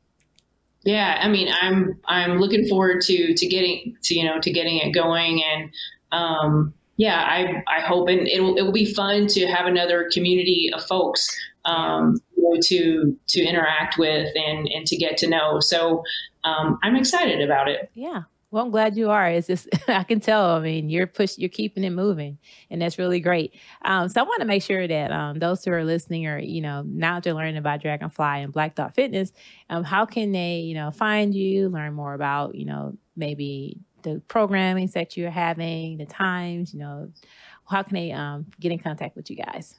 Yeah, 0.87 1.18
I 1.20 1.28
mean, 1.28 1.49
I'm 1.61 2.01
I'm 2.07 2.39
looking 2.39 2.66
forward 2.68 3.03
to 3.03 3.34
to 3.34 3.47
getting 3.47 3.97
to 4.05 4.14
you 4.14 4.24
know 4.24 4.41
to 4.41 4.51
getting 4.51 4.78
it 4.78 4.93
going 4.93 5.43
and. 5.43 5.70
Um, 6.12 6.72
yeah, 6.99 7.20
I, 7.28 7.62
I 7.68 7.80
hope 7.80 8.09
and 8.09 8.26
it'll, 8.26 8.57
it 8.57 8.62
will 8.62 8.72
be 8.72 8.95
fun 8.95 9.26
to 9.26 9.47
have 9.49 9.66
another 9.66 10.09
community 10.11 10.70
of 10.72 10.82
folks 10.87 11.28
um, 11.66 12.18
you 12.34 12.43
know, 12.43 12.59
to 12.62 13.18
to 13.28 13.45
interact 13.45 13.99
with 13.99 14.34
and 14.34 14.66
and 14.68 14.87
to 14.87 14.97
get 14.97 15.18
to 15.18 15.28
know. 15.28 15.61
So 15.61 16.05
um, 16.45 16.78
I'm 16.82 16.97
excited 16.97 17.43
about 17.43 17.68
it. 17.68 17.91
Yeah. 17.95 18.22
Well, 18.57 18.64
I'm 18.64 18.70
glad 18.70 18.96
you 18.96 19.11
are. 19.11 19.28
It's 19.28 19.48
just 19.48 19.68
I 19.88 20.02
can 20.02 20.18
tell. 20.18 20.52
I 20.52 20.61
mean, 20.61 20.88
you're 20.88 21.07
push, 21.07 21.36
you're 21.36 21.50
keeping 21.50 21.84
it 21.84 21.90
moving, 21.90 22.38
and 22.70 22.80
that's 22.80 22.98
really 22.98 23.20
great. 23.20 23.52
Um, 23.84 24.09
so 24.09 24.18
I 24.18 24.24
want 24.24 24.40
to 24.40 24.46
make 24.46 24.62
sure 24.62 24.88
that 24.88 25.12
um, 25.12 25.38
those 25.38 25.62
who 25.62 25.72
are 25.72 25.84
listening, 25.84 26.26
or 26.26 26.38
you 26.38 26.62
know, 26.62 26.82
now 26.86 27.20
they're 27.20 27.34
learning 27.34 27.59
about 27.59 27.82
Dragonfly 27.82 28.24
and 28.24 28.54
Black 28.54 28.74
Dog 28.74 28.94
Fitness, 28.94 29.30
um, 29.68 29.84
how 29.84 30.07
can 30.07 30.32
they, 30.32 30.61
you 30.61 30.72
know, 30.74 30.90
find 30.90 31.34
you, 31.34 31.68
learn 31.68 31.92
more 31.92 32.14
about, 32.14 32.54
you 32.54 32.64
know, 32.64 32.96
maybe 33.14 33.76
the 34.04 34.22
programming 34.26 34.86
that 34.94 35.18
you're 35.18 35.28
having, 35.28 35.98
the 35.98 36.07
times, 36.07 36.72
you 36.72 36.80
know, 36.80 37.12
how 37.68 37.82
can 37.82 37.94
they 37.94 38.11
um, 38.11 38.46
get 38.59 38.72
in 38.72 38.78
contact 38.78 39.16
with 39.16 39.28
you 39.28 39.36
guys? 39.36 39.74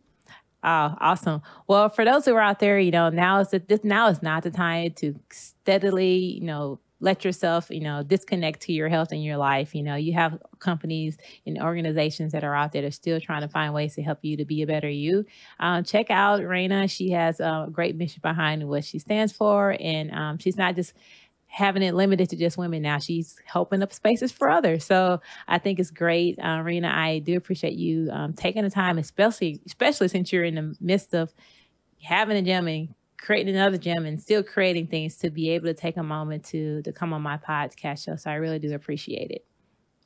Oh, 0.63 0.95
awesome. 1.01 1.43
Well, 1.67 1.89
for 1.89 2.05
those 2.05 2.25
who 2.25 2.37
are 2.37 2.41
out 2.41 2.61
there, 2.61 2.79
you 2.79 2.93
know, 2.93 3.09
now 3.11 3.41
is 3.41 3.49
the, 3.49 3.59
this 3.59 3.83
now 3.83 4.07
is 4.09 4.23
not 4.23 4.45
the 4.45 4.53
time 4.53 4.93
to 4.99 5.19
steadily, 5.33 6.17
you 6.17 6.43
know, 6.43 6.79
let 7.01 7.25
yourself, 7.25 7.71
you 7.71 7.81
know, 7.81 8.03
disconnect 8.03 8.63
to 8.63 8.73
your 8.73 8.89
health 8.89 9.13
and 9.13 9.23
your 9.23 9.37
life. 9.37 9.75
You 9.75 9.83
know, 9.83 9.95
you 9.95 10.15
have 10.15 10.43
companies 10.59 11.17
and 11.47 11.61
organizations 11.61 12.33
that 12.33 12.45
are 12.45 12.55
out 12.55 12.73
there 12.73 12.79
that 12.83 12.89
are 12.89 12.93
still 12.93 13.21
trying 13.21 13.43
to 13.43 13.49
find 13.49 13.75
ways 13.75 13.95
to 13.95 14.03
help 14.03 14.19
you 14.23 14.37
to 14.37 14.45
be 14.45 14.63
a 14.63 14.67
better 14.67 14.89
you. 14.89 15.25
Um, 15.61 15.85
check 15.85 16.11
out 16.11 16.41
Renah. 16.41 16.91
She 16.91 17.11
has 17.11 17.41
a 17.41 17.69
great 17.71 17.97
mission 17.97 18.21
behind 18.23 18.69
what 18.69 18.85
she 18.85 18.99
stands 18.99 19.33
for. 19.33 19.77
And 19.81 20.13
um, 20.13 20.39
she's 20.39 20.57
not 20.57 20.75
just 20.75 20.93
having 21.47 21.83
it 21.83 21.95
limited 21.95 22.31
to 22.31 22.37
just 22.37 22.59
women 22.59 22.83
now. 22.83 22.99
She's 22.99 23.39
helping 23.45 23.83
up 23.83 23.93
spaces 23.93 24.31
for 24.31 24.51
others. 24.51 24.85
So 24.85 25.21
I 25.47 25.59
think 25.59 25.79
it's 25.79 25.91
great. 25.91 26.39
Uh, 26.39 26.59
Renah, 26.59 26.93
I 26.93 27.21
do 27.21 27.37
appreciate 27.37 27.75
you 27.75 28.11
um, 28.13 28.35
taking 28.35 28.63
the 28.63 28.71
time, 28.71 28.99
especially, 28.99 29.61
especially 29.67 30.09
since 30.09 30.33
you're 30.33 30.45
in 30.45 30.55
the 30.55 30.77
midst 30.81 31.15
of 31.15 31.33
having 32.03 32.37
a 32.37 32.43
gym 32.43 32.69
and 32.69 32.95
creating 33.19 33.55
another 33.55 33.79
gym 33.79 34.07
and 34.07 34.21
still 34.21 34.43
creating 34.43 34.87
things 34.87 35.17
to 35.17 35.31
be 35.31 35.51
able 35.51 35.67
to 35.67 35.75
take 35.75 35.97
a 35.97 36.03
moment 36.03 36.45
to 36.47 36.83
to 36.83 36.93
come 36.93 37.13
on 37.13 37.23
my 37.23 37.37
podcast 37.37 38.05
show. 38.05 38.17
So 38.17 38.31
I 38.31 38.35
really 38.35 38.59
do 38.59 38.75
appreciate 38.75 39.31
it. 39.31 39.45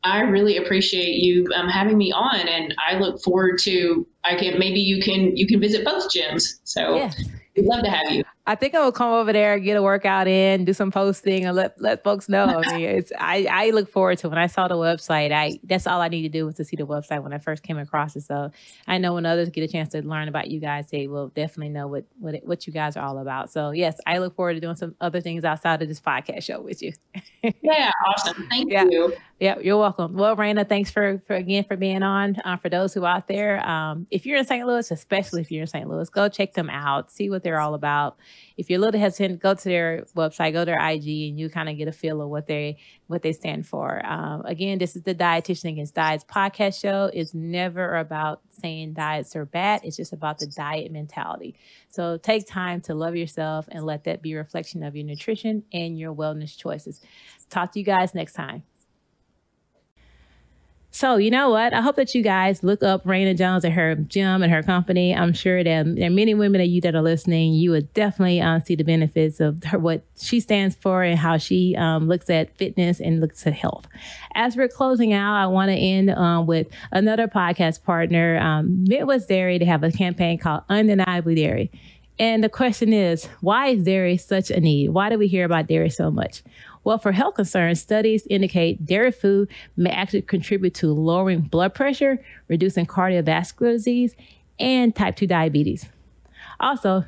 I 0.04 0.22
really 0.22 0.56
appreciate 0.56 1.22
you 1.22 1.46
um, 1.54 1.68
having 1.68 1.96
me 1.96 2.10
on, 2.12 2.48
and 2.48 2.74
I 2.78 2.98
look 2.98 3.22
forward 3.22 3.58
to. 3.60 4.06
I 4.24 4.36
can 4.36 4.58
maybe 4.58 4.80
you 4.80 5.02
can 5.02 5.36
you 5.36 5.46
can 5.46 5.60
visit 5.60 5.84
both 5.84 6.08
gyms. 6.12 6.58
So 6.64 6.96
yeah. 6.96 7.12
we'd 7.56 7.66
love 7.66 7.84
to 7.84 7.90
have 7.90 8.10
you. 8.10 8.21
I 8.44 8.56
think 8.56 8.74
I 8.74 8.82
will 8.82 8.90
come 8.90 9.12
over 9.12 9.32
there, 9.32 9.56
get 9.60 9.76
a 9.76 9.82
workout 9.82 10.26
in, 10.26 10.64
do 10.64 10.72
some 10.72 10.90
posting, 10.90 11.44
and 11.44 11.54
let 11.54 11.80
let 11.80 12.02
folks 12.02 12.28
know. 12.28 12.60
I 12.66 12.76
mean, 12.76 12.88
it's 12.88 13.12
I 13.16 13.46
I 13.48 13.70
look 13.70 13.88
forward 13.88 14.18
to 14.18 14.26
it. 14.26 14.30
when 14.30 14.38
I 14.38 14.48
saw 14.48 14.66
the 14.66 14.74
website. 14.74 15.30
I 15.30 15.60
that's 15.62 15.86
all 15.86 16.00
I 16.00 16.08
need 16.08 16.22
to 16.22 16.28
do 16.28 16.46
was 16.46 16.56
to 16.56 16.64
see 16.64 16.74
the 16.74 16.86
website 16.86 17.22
when 17.22 17.32
I 17.32 17.38
first 17.38 17.62
came 17.62 17.78
across 17.78 18.16
it. 18.16 18.22
So 18.22 18.50
I 18.88 18.98
know 18.98 19.14
when 19.14 19.26
others 19.26 19.48
get 19.50 19.62
a 19.62 19.68
chance 19.68 19.90
to 19.90 20.02
learn 20.02 20.26
about 20.26 20.48
you 20.48 20.58
guys, 20.58 20.90
they 20.90 21.06
will 21.06 21.28
definitely 21.28 21.68
know 21.68 21.86
what 21.86 22.04
what 22.18 22.34
it, 22.34 22.44
what 22.44 22.66
you 22.66 22.72
guys 22.72 22.96
are 22.96 23.06
all 23.06 23.18
about. 23.18 23.52
So 23.52 23.70
yes, 23.70 24.00
I 24.06 24.18
look 24.18 24.34
forward 24.34 24.54
to 24.54 24.60
doing 24.60 24.74
some 24.76 24.96
other 25.00 25.20
things 25.20 25.44
outside 25.44 25.80
of 25.80 25.86
this 25.86 26.00
podcast 26.00 26.42
show 26.42 26.60
with 26.60 26.82
you. 26.82 26.92
yeah, 27.62 27.92
awesome. 28.08 28.48
Thank 28.50 28.72
yeah. 28.72 28.86
you. 28.90 29.14
Yeah, 29.42 29.58
you're 29.58 29.76
welcome. 29.76 30.14
Well, 30.14 30.36
Renah, 30.36 30.68
thanks 30.68 30.92
for, 30.92 31.20
for 31.26 31.34
again 31.34 31.64
for 31.64 31.76
being 31.76 32.04
on. 32.04 32.36
Uh, 32.44 32.58
for 32.58 32.68
those 32.68 32.94
who 32.94 33.02
are 33.02 33.16
out 33.16 33.26
there, 33.26 33.58
um, 33.68 34.06
if 34.08 34.24
you're 34.24 34.38
in 34.38 34.44
St. 34.44 34.64
Louis, 34.64 34.88
especially 34.88 35.40
if 35.40 35.50
you're 35.50 35.62
in 35.62 35.66
St. 35.66 35.88
Louis, 35.88 36.08
go 36.10 36.28
check 36.28 36.52
them 36.52 36.70
out, 36.70 37.10
see 37.10 37.28
what 37.28 37.42
they're 37.42 37.58
all 37.58 37.74
about 37.74 38.16
if 38.56 38.70
you're 38.70 38.78
a 38.78 38.80
little 38.80 39.00
hesitant, 39.00 39.40
go 39.40 39.54
to 39.54 39.64
their 39.64 40.04
website, 40.16 40.52
go 40.52 40.60
to 40.60 40.66
their 40.66 40.78
IG, 40.78 41.30
and 41.30 41.40
you 41.40 41.50
kind 41.50 41.68
of 41.68 41.76
get 41.76 41.88
a 41.88 41.92
feel 41.92 42.22
of 42.22 42.28
what 42.28 42.46
they 42.46 42.78
what 43.08 43.22
they 43.22 43.32
stand 43.32 43.66
for. 43.66 44.00
Um, 44.06 44.42
again, 44.44 44.78
this 44.78 44.94
is 44.94 45.02
the 45.02 45.14
Dietitian 45.14 45.70
Against 45.70 45.96
Diets 45.96 46.24
podcast 46.24 46.80
show. 46.80 47.10
It's 47.12 47.34
never 47.34 47.96
about 47.96 48.42
saying 48.50 48.92
diets 48.92 49.34
are 49.34 49.44
bad. 49.44 49.80
It's 49.82 49.96
just 49.96 50.12
about 50.12 50.38
the 50.38 50.46
diet 50.46 50.92
mentality. 50.92 51.56
So 51.88 52.16
take 52.16 52.46
time 52.46 52.80
to 52.82 52.94
love 52.94 53.16
yourself 53.16 53.66
and 53.72 53.84
let 53.84 54.04
that 54.04 54.22
be 54.22 54.36
reflection 54.36 54.84
of 54.84 54.94
your 54.94 55.04
nutrition 55.04 55.64
and 55.72 55.98
your 55.98 56.14
wellness 56.14 56.56
choices. 56.56 57.00
Talk 57.50 57.72
to 57.72 57.80
you 57.80 57.84
guys 57.84 58.14
next 58.14 58.34
time. 58.34 58.62
So, 61.02 61.16
you 61.16 61.32
know 61.32 61.50
what? 61.50 61.74
I 61.74 61.80
hope 61.80 61.96
that 61.96 62.14
you 62.14 62.22
guys 62.22 62.62
look 62.62 62.84
up 62.84 63.02
Renah 63.02 63.36
Jones 63.36 63.64
and 63.64 63.74
her 63.74 63.96
gym 63.96 64.40
and 64.40 64.52
her 64.52 64.62
company. 64.62 65.12
I'm 65.12 65.32
sure 65.32 65.64
that 65.64 65.96
there 65.96 66.06
are 66.06 66.10
many 66.10 66.32
women 66.32 66.60
of 66.60 66.68
you 66.68 66.80
that 66.82 66.94
are 66.94 67.02
listening. 67.02 67.54
You 67.54 67.72
would 67.72 67.92
definitely 67.92 68.40
uh, 68.40 68.60
see 68.60 68.76
the 68.76 68.84
benefits 68.84 69.40
of 69.40 69.64
her, 69.64 69.80
what 69.80 70.04
she 70.16 70.38
stands 70.38 70.76
for 70.76 71.02
and 71.02 71.18
how 71.18 71.38
she 71.38 71.74
um, 71.76 72.06
looks 72.06 72.30
at 72.30 72.56
fitness 72.56 73.00
and 73.00 73.20
looks 73.20 73.44
at 73.48 73.52
health. 73.52 73.88
As 74.36 74.54
we're 74.54 74.68
closing 74.68 75.12
out, 75.12 75.34
I 75.34 75.48
want 75.48 75.70
to 75.70 75.74
end 75.74 76.10
um, 76.10 76.46
with 76.46 76.68
another 76.92 77.26
podcast 77.26 77.82
partner, 77.82 78.38
um, 78.38 78.84
Midwest 78.84 79.28
Dairy. 79.28 79.58
They 79.58 79.64
have 79.64 79.82
a 79.82 79.90
campaign 79.90 80.38
called 80.38 80.62
Undeniably 80.68 81.34
Dairy. 81.34 81.72
And 82.20 82.44
the 82.44 82.48
question 82.48 82.92
is, 82.92 83.24
why 83.40 83.70
is 83.70 83.82
dairy 83.82 84.18
such 84.18 84.52
a 84.52 84.60
need? 84.60 84.90
Why 84.90 85.08
do 85.08 85.18
we 85.18 85.26
hear 85.26 85.44
about 85.44 85.66
dairy 85.66 85.90
so 85.90 86.12
much? 86.12 86.44
Well, 86.84 86.98
for 86.98 87.12
health 87.12 87.34
concerns, 87.34 87.80
studies 87.80 88.26
indicate 88.28 88.84
dairy 88.84 89.12
food 89.12 89.48
may 89.76 89.90
actually 89.90 90.22
contribute 90.22 90.74
to 90.74 90.92
lowering 90.92 91.42
blood 91.42 91.74
pressure, 91.74 92.24
reducing 92.48 92.86
cardiovascular 92.86 93.72
disease, 93.72 94.14
and 94.58 94.94
type 94.94 95.16
2 95.16 95.26
diabetes. 95.26 95.88
Also, 96.60 97.04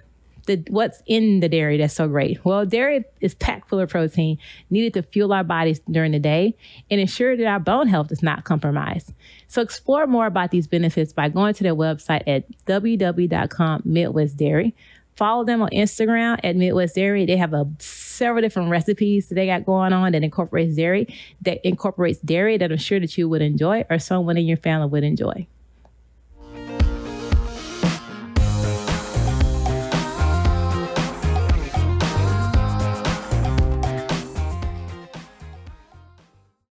the, 0.46 0.62
what's 0.68 1.02
in 1.06 1.40
the 1.40 1.48
dairy 1.48 1.78
that's 1.78 1.94
so 1.94 2.06
great? 2.08 2.44
Well, 2.44 2.66
dairy 2.66 3.04
is 3.20 3.34
packed 3.34 3.68
full 3.68 3.80
of 3.80 3.88
protein 3.88 4.38
needed 4.70 4.94
to 4.94 5.02
fuel 5.02 5.32
our 5.32 5.44
bodies 5.44 5.80
during 5.90 6.12
the 6.12 6.18
day 6.18 6.54
and 6.90 7.00
ensure 7.00 7.36
that 7.36 7.46
our 7.46 7.60
bone 7.60 7.88
health 7.88 8.12
is 8.12 8.22
not 8.22 8.44
compromised. 8.44 9.14
So 9.48 9.62
explore 9.62 10.06
more 10.06 10.26
about 10.26 10.50
these 10.50 10.66
benefits 10.66 11.12
by 11.12 11.28
going 11.28 11.54
to 11.54 11.62
their 11.62 11.74
website 11.74 12.22
at 12.26 12.44
www.com 12.66 13.82
Midwest 13.84 14.36
Dairy. 14.36 14.74
Follow 15.16 15.44
them 15.44 15.62
on 15.62 15.70
Instagram 15.70 16.40
at 16.42 16.56
Midwest 16.56 16.96
Dairy. 16.96 17.24
They 17.24 17.36
have 17.36 17.54
a 17.54 17.70
several 17.78 18.42
different 18.42 18.70
recipes 18.70 19.28
that 19.28 19.36
they 19.36 19.46
got 19.46 19.64
going 19.64 19.92
on 19.92 20.12
that 20.12 20.24
incorporates 20.24 20.76
dairy, 20.76 21.06
that 21.42 21.66
incorporates 21.66 22.20
dairy 22.20 22.56
that 22.58 22.72
I'm 22.72 22.78
sure 22.78 23.00
that 23.00 23.16
you 23.16 23.28
would 23.28 23.42
enjoy 23.42 23.84
or 23.90 23.98
someone 23.98 24.36
in 24.36 24.46
your 24.46 24.56
family 24.56 24.88
would 24.88 25.04
enjoy. 25.04 25.46